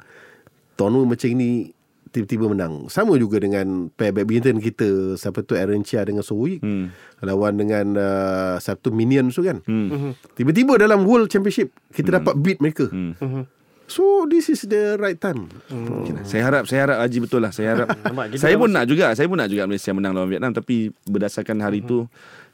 Tonu 0.74 1.06
macam 1.06 1.28
ini 1.30 1.70
tiba-tiba 2.10 2.50
menang." 2.50 2.90
Sama 2.90 3.16
juga 3.16 3.40
dengan 3.40 3.88
pair 3.94 4.12
badminton 4.12 4.58
kita, 4.58 5.16
siapa 5.16 5.42
tu 5.46 5.56
Aaron 5.56 5.86
Chia 5.86 6.04
dengan 6.04 6.26
Sowi. 6.26 6.60
Hmm. 6.60 6.94
Lawan 7.22 7.56
dengan 7.56 7.86
uh, 7.96 8.54
satu 8.60 8.90
Minion 8.90 9.30
tu 9.30 9.46
kan. 9.46 9.62
Hmm. 9.64 10.12
Tiba-tiba 10.34 10.76
dalam 10.76 11.06
World 11.06 11.30
Championship 11.30 11.72
kita 11.94 12.10
hmm. 12.12 12.16
dapat 12.22 12.34
beat 12.38 12.58
mereka. 12.58 12.86
Hmm. 12.90 13.48
So 13.90 14.22
this 14.30 14.46
is 14.46 14.70
the 14.70 14.94
right 15.02 15.18
time. 15.18 15.50
Hmm. 15.66 16.06
Okay, 16.06 16.14
saya 16.22 16.46
harap 16.46 16.70
saya 16.70 16.86
harap 16.86 17.02
Haji 17.02 17.18
betul 17.26 17.42
lah. 17.42 17.50
Saya 17.50 17.74
harap 17.74 17.90
saya 18.42 18.54
pun 18.54 18.70
nak 18.70 18.86
juga, 18.86 19.10
saya 19.18 19.26
pun 19.26 19.34
nak 19.34 19.50
juga 19.50 19.66
Malaysia 19.66 19.90
menang 19.90 20.14
lawan 20.14 20.30
Vietnam 20.30 20.54
tapi 20.54 20.94
berdasarkan 21.10 21.58
hari 21.58 21.82
hmm. 21.82 21.88
tu 21.90 21.98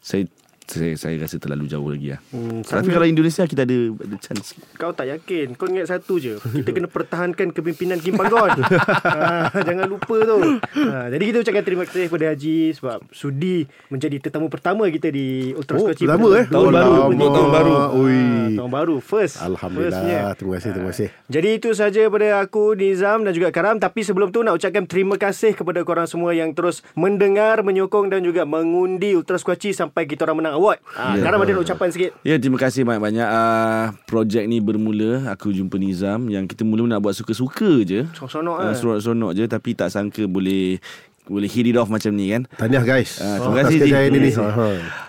saya 0.00 0.24
saya, 0.66 0.92
saya 0.98 1.14
rasa 1.22 1.38
terlalu 1.38 1.70
jauh 1.70 1.86
lagi 1.86 2.10
lah. 2.10 2.20
Hmm, 2.34 2.66
Tapi 2.66 2.90
kalau 2.90 3.06
Indonesia 3.06 3.46
kita 3.46 3.62
ada 3.62 3.78
ada 3.94 4.16
chance. 4.18 4.58
Kau 4.74 4.90
tak 4.90 5.06
yakin. 5.14 5.54
Kau 5.54 5.70
ingat 5.70 5.94
satu 5.94 6.18
je. 6.18 6.42
Kita 6.42 6.74
kena 6.74 6.90
pertahankan 6.90 7.54
kepimpinan 7.54 8.02
Kim 8.02 8.18
Panggon. 8.18 8.50
ha, 8.66 9.46
jangan 9.68 9.86
lupa 9.86 10.16
tu. 10.26 10.58
Ha, 10.58 11.06
jadi 11.14 11.22
kita 11.22 11.36
ucapkan 11.46 11.64
terima 11.64 11.82
kasih 11.86 12.10
kepada 12.10 12.34
Haji 12.34 12.58
sebab 12.74 12.98
sudi 13.14 13.70
menjadi 13.86 14.16
tetamu 14.18 14.50
pertama 14.50 14.90
kita 14.90 15.14
di 15.14 15.54
Ultra 15.54 15.78
oh, 15.78 15.80
Squatch. 15.86 16.02
Pertama 16.02 16.28
eh? 16.34 16.46
Tahun 16.50 16.66
baru. 16.74 16.92
Untuk 17.14 17.30
tahun 17.30 17.50
baru. 17.54 17.74
Ui. 18.02 18.18
Ha, 18.18 18.58
tahun 18.58 18.70
baru. 18.74 18.96
First. 18.98 19.36
Alhamdulillah. 19.38 20.02
Firstnya. 20.02 20.20
Terima 20.34 20.52
kasih. 20.58 20.70
Terima 20.74 20.90
kasih. 20.90 21.08
Ha, 21.14 21.30
jadi 21.30 21.48
itu 21.54 21.70
saja 21.78 22.02
pada 22.10 22.28
aku 22.42 22.74
Nizam 22.74 23.22
dan 23.22 23.30
juga 23.30 23.54
Karam. 23.54 23.78
Tapi 23.78 24.02
sebelum 24.02 24.34
tu 24.34 24.42
nak 24.42 24.58
ucapkan 24.58 24.82
terima 24.90 25.14
kasih 25.14 25.54
kepada 25.54 25.86
korang 25.86 26.10
semua 26.10 26.34
yang 26.34 26.50
terus 26.58 26.82
mendengar, 26.98 27.62
menyokong 27.62 28.10
dan 28.10 28.26
juga 28.26 28.42
mengundi 28.42 29.14
Ultra 29.14 29.38
Squatch 29.38 29.70
sampai 29.70 30.10
kita 30.10 30.26
orang 30.26 30.42
menang 30.42 30.55
award. 30.56 30.80
Ha, 30.96 31.20
yeah. 31.20 31.24
Karam 31.28 31.44
ada 31.44 31.52
ucapan 31.60 31.88
sikit. 31.92 32.10
Ya, 32.24 32.34
terima 32.40 32.56
kasih 32.56 32.82
banyak-banyak. 32.88 33.28
Uh, 33.28 33.84
projek 34.08 34.44
ni 34.48 34.58
bermula 34.64 35.28
aku 35.30 35.52
jumpa 35.52 35.76
Nizam 35.76 36.32
yang 36.32 36.48
kita 36.48 36.64
mula 36.64 36.88
nak 36.88 37.04
buat 37.04 37.14
suka-suka 37.14 37.84
je. 37.84 38.08
Sonok-sonok 38.16 38.56
uh, 38.58 38.66
eh. 38.72 38.74
Sonok-sonok 38.74 39.30
je 39.36 39.44
tapi 39.44 39.76
tak 39.76 39.92
sangka 39.92 40.24
boleh 40.24 40.80
boleh 41.26 41.50
hit 41.50 41.66
it 41.66 41.76
off 41.76 41.90
macam 41.90 42.14
ni 42.14 42.30
kan. 42.30 42.46
Tahniah 42.54 42.86
guys. 42.86 43.18
Uh, 43.18 43.42
terima 43.42 43.56
kasih 43.66 43.76
Ji. 43.82 43.90
ini 43.90 44.18
ni. 44.18 44.30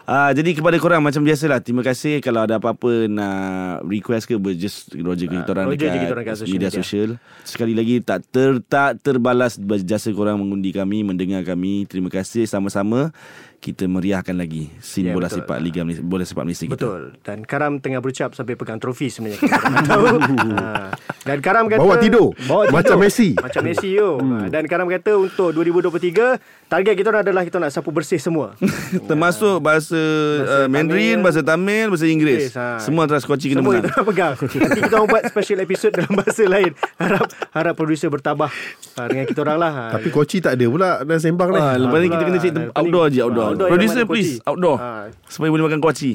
Uh, 0.08 0.32
jadi 0.32 0.56
kepada 0.56 0.80
korang 0.80 1.04
macam 1.04 1.20
biasalah 1.20 1.60
terima 1.60 1.84
kasih 1.84 2.24
kalau 2.24 2.48
ada 2.48 2.64
apa-apa 2.64 3.12
nak 3.12 3.84
request 3.84 4.32
ke 4.32 4.40
just 4.56 4.96
Roger 4.96 5.28
ke 5.28 5.36
kita 5.36 5.52
orang 5.52 5.68
dekat 5.76 6.00
kita 6.00 6.16
orang 6.16 6.28
media 6.48 6.48
media. 6.48 6.70
sosial. 6.72 7.10
Sekali 7.44 7.76
lagi 7.76 8.00
tak 8.00 8.24
ter 8.32 8.56
tak 8.72 9.04
terbalas 9.04 9.60
jasa 9.84 10.08
korang 10.16 10.40
mengundi 10.40 10.72
kami, 10.72 11.04
mendengar 11.04 11.44
kami. 11.44 11.84
Terima 11.92 12.08
kasih 12.08 12.48
sama-sama 12.48 13.12
kita 13.60 13.84
meriahkan 13.84 14.32
lagi 14.34 14.70
scene 14.80 15.10
Ya, 15.10 15.14
bola 15.14 15.26
betul. 15.26 15.42
sepak 15.42 15.58
Liga 15.60 15.82
Malaysia, 15.82 16.00
bola 16.00 16.24
sepak 16.24 16.44
Malaysia 16.44 16.66
kita. 16.66 16.78
Betul. 16.78 17.02
Dan 17.20 17.38
Karam 17.42 17.74
tengah 17.78 18.00
berucap 18.00 18.32
sampai 18.32 18.54
pegang 18.54 18.78
trofi 18.78 19.08
sebenarnya. 19.08 19.42
Tahu. 19.90 20.06
ha. 20.54 20.94
Dan 21.28 21.38
Karam 21.40 21.66
kata 21.66 21.76
Bawa 21.78 22.00
tidur. 22.00 22.32
Bawa 22.40 22.64
tidur. 22.64 22.76
Macam 22.78 22.98
Messi. 22.98 23.36
Macam 23.36 23.62
Messi 23.62 23.90
yo. 23.92 24.16
Hmm. 24.16 24.48
Dan 24.48 24.64
Karam 24.64 24.88
kata 24.88 25.18
untuk 25.18 25.52
2023 25.52 26.40
target 26.68 26.94
kita 26.96 27.08
orang 27.10 27.22
adalah 27.22 27.44
kita 27.44 27.58
nak 27.58 27.68
sapu 27.70 27.90
bersih 27.90 28.16
semua. 28.16 28.56
Termasuk 29.10 29.60
bahasa, 29.60 29.98
uh, 30.40 30.68
Mandarin, 30.68 31.20
Tamil. 31.20 31.26
bahasa 31.26 31.42
Tamil, 31.42 31.88
bahasa 31.90 32.06
Inggeris. 32.06 32.44
Yes, 32.48 32.56
ha. 32.56 32.80
Semua 32.80 33.04
Transkoci 33.06 33.52
kena 33.52 33.60
Semua 33.60 33.74
menang. 33.74 33.84
kita 33.84 33.98
nak 33.98 34.06
pegang. 34.06 34.34
Nanti 34.40 34.80
kita 34.80 34.94
orang 34.96 35.10
buat 35.10 35.24
special 35.28 35.60
episode 35.60 35.92
dalam 35.94 36.14
bahasa 36.14 36.44
lain. 36.46 36.72
Harap 36.96 37.26
harap 37.52 37.74
producer 37.74 38.08
bertabah 38.08 38.52
ha, 38.96 39.02
dengan 39.06 39.26
kita 39.26 39.40
orang 39.42 39.58
lah. 39.58 39.72
Ha. 39.74 39.84
Tapi 40.00 40.08
koci 40.10 40.40
tak 40.40 40.56
ada 40.56 40.66
pula 40.68 40.90
dan 41.02 41.18
sembang 41.18 41.50
ni. 41.50 41.60
Ah, 41.60 41.76
lepas 41.76 41.98
ni 42.00 42.08
kita 42.08 42.24
kena 42.24 42.38
cek 42.38 42.52
Paling- 42.54 42.72
outdoor 42.74 43.06
je 43.10 43.20
outdoor. 43.20 43.47
Outdoor 43.54 43.70
Producer 43.72 44.04
please 44.04 44.32
koci. 44.40 44.48
outdoor. 44.48 44.76
Ah. 44.78 45.06
Supaya 45.28 45.50
boleh 45.52 45.66
makan 45.68 45.80
kuaci. 45.80 46.12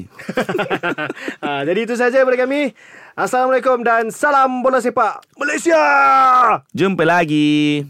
ha, 1.41 1.61
jadi 1.67 1.79
itu 1.85 1.93
saja 1.97 2.21
daripada 2.21 2.37
kami. 2.37 2.73
Assalamualaikum 3.13 3.81
dan 3.85 4.09
salam 4.09 4.61
bola 4.61 4.81
sepak 4.81 5.21
Malaysia. 5.37 5.81
Jumpa 6.73 7.03
lagi. 7.05 7.85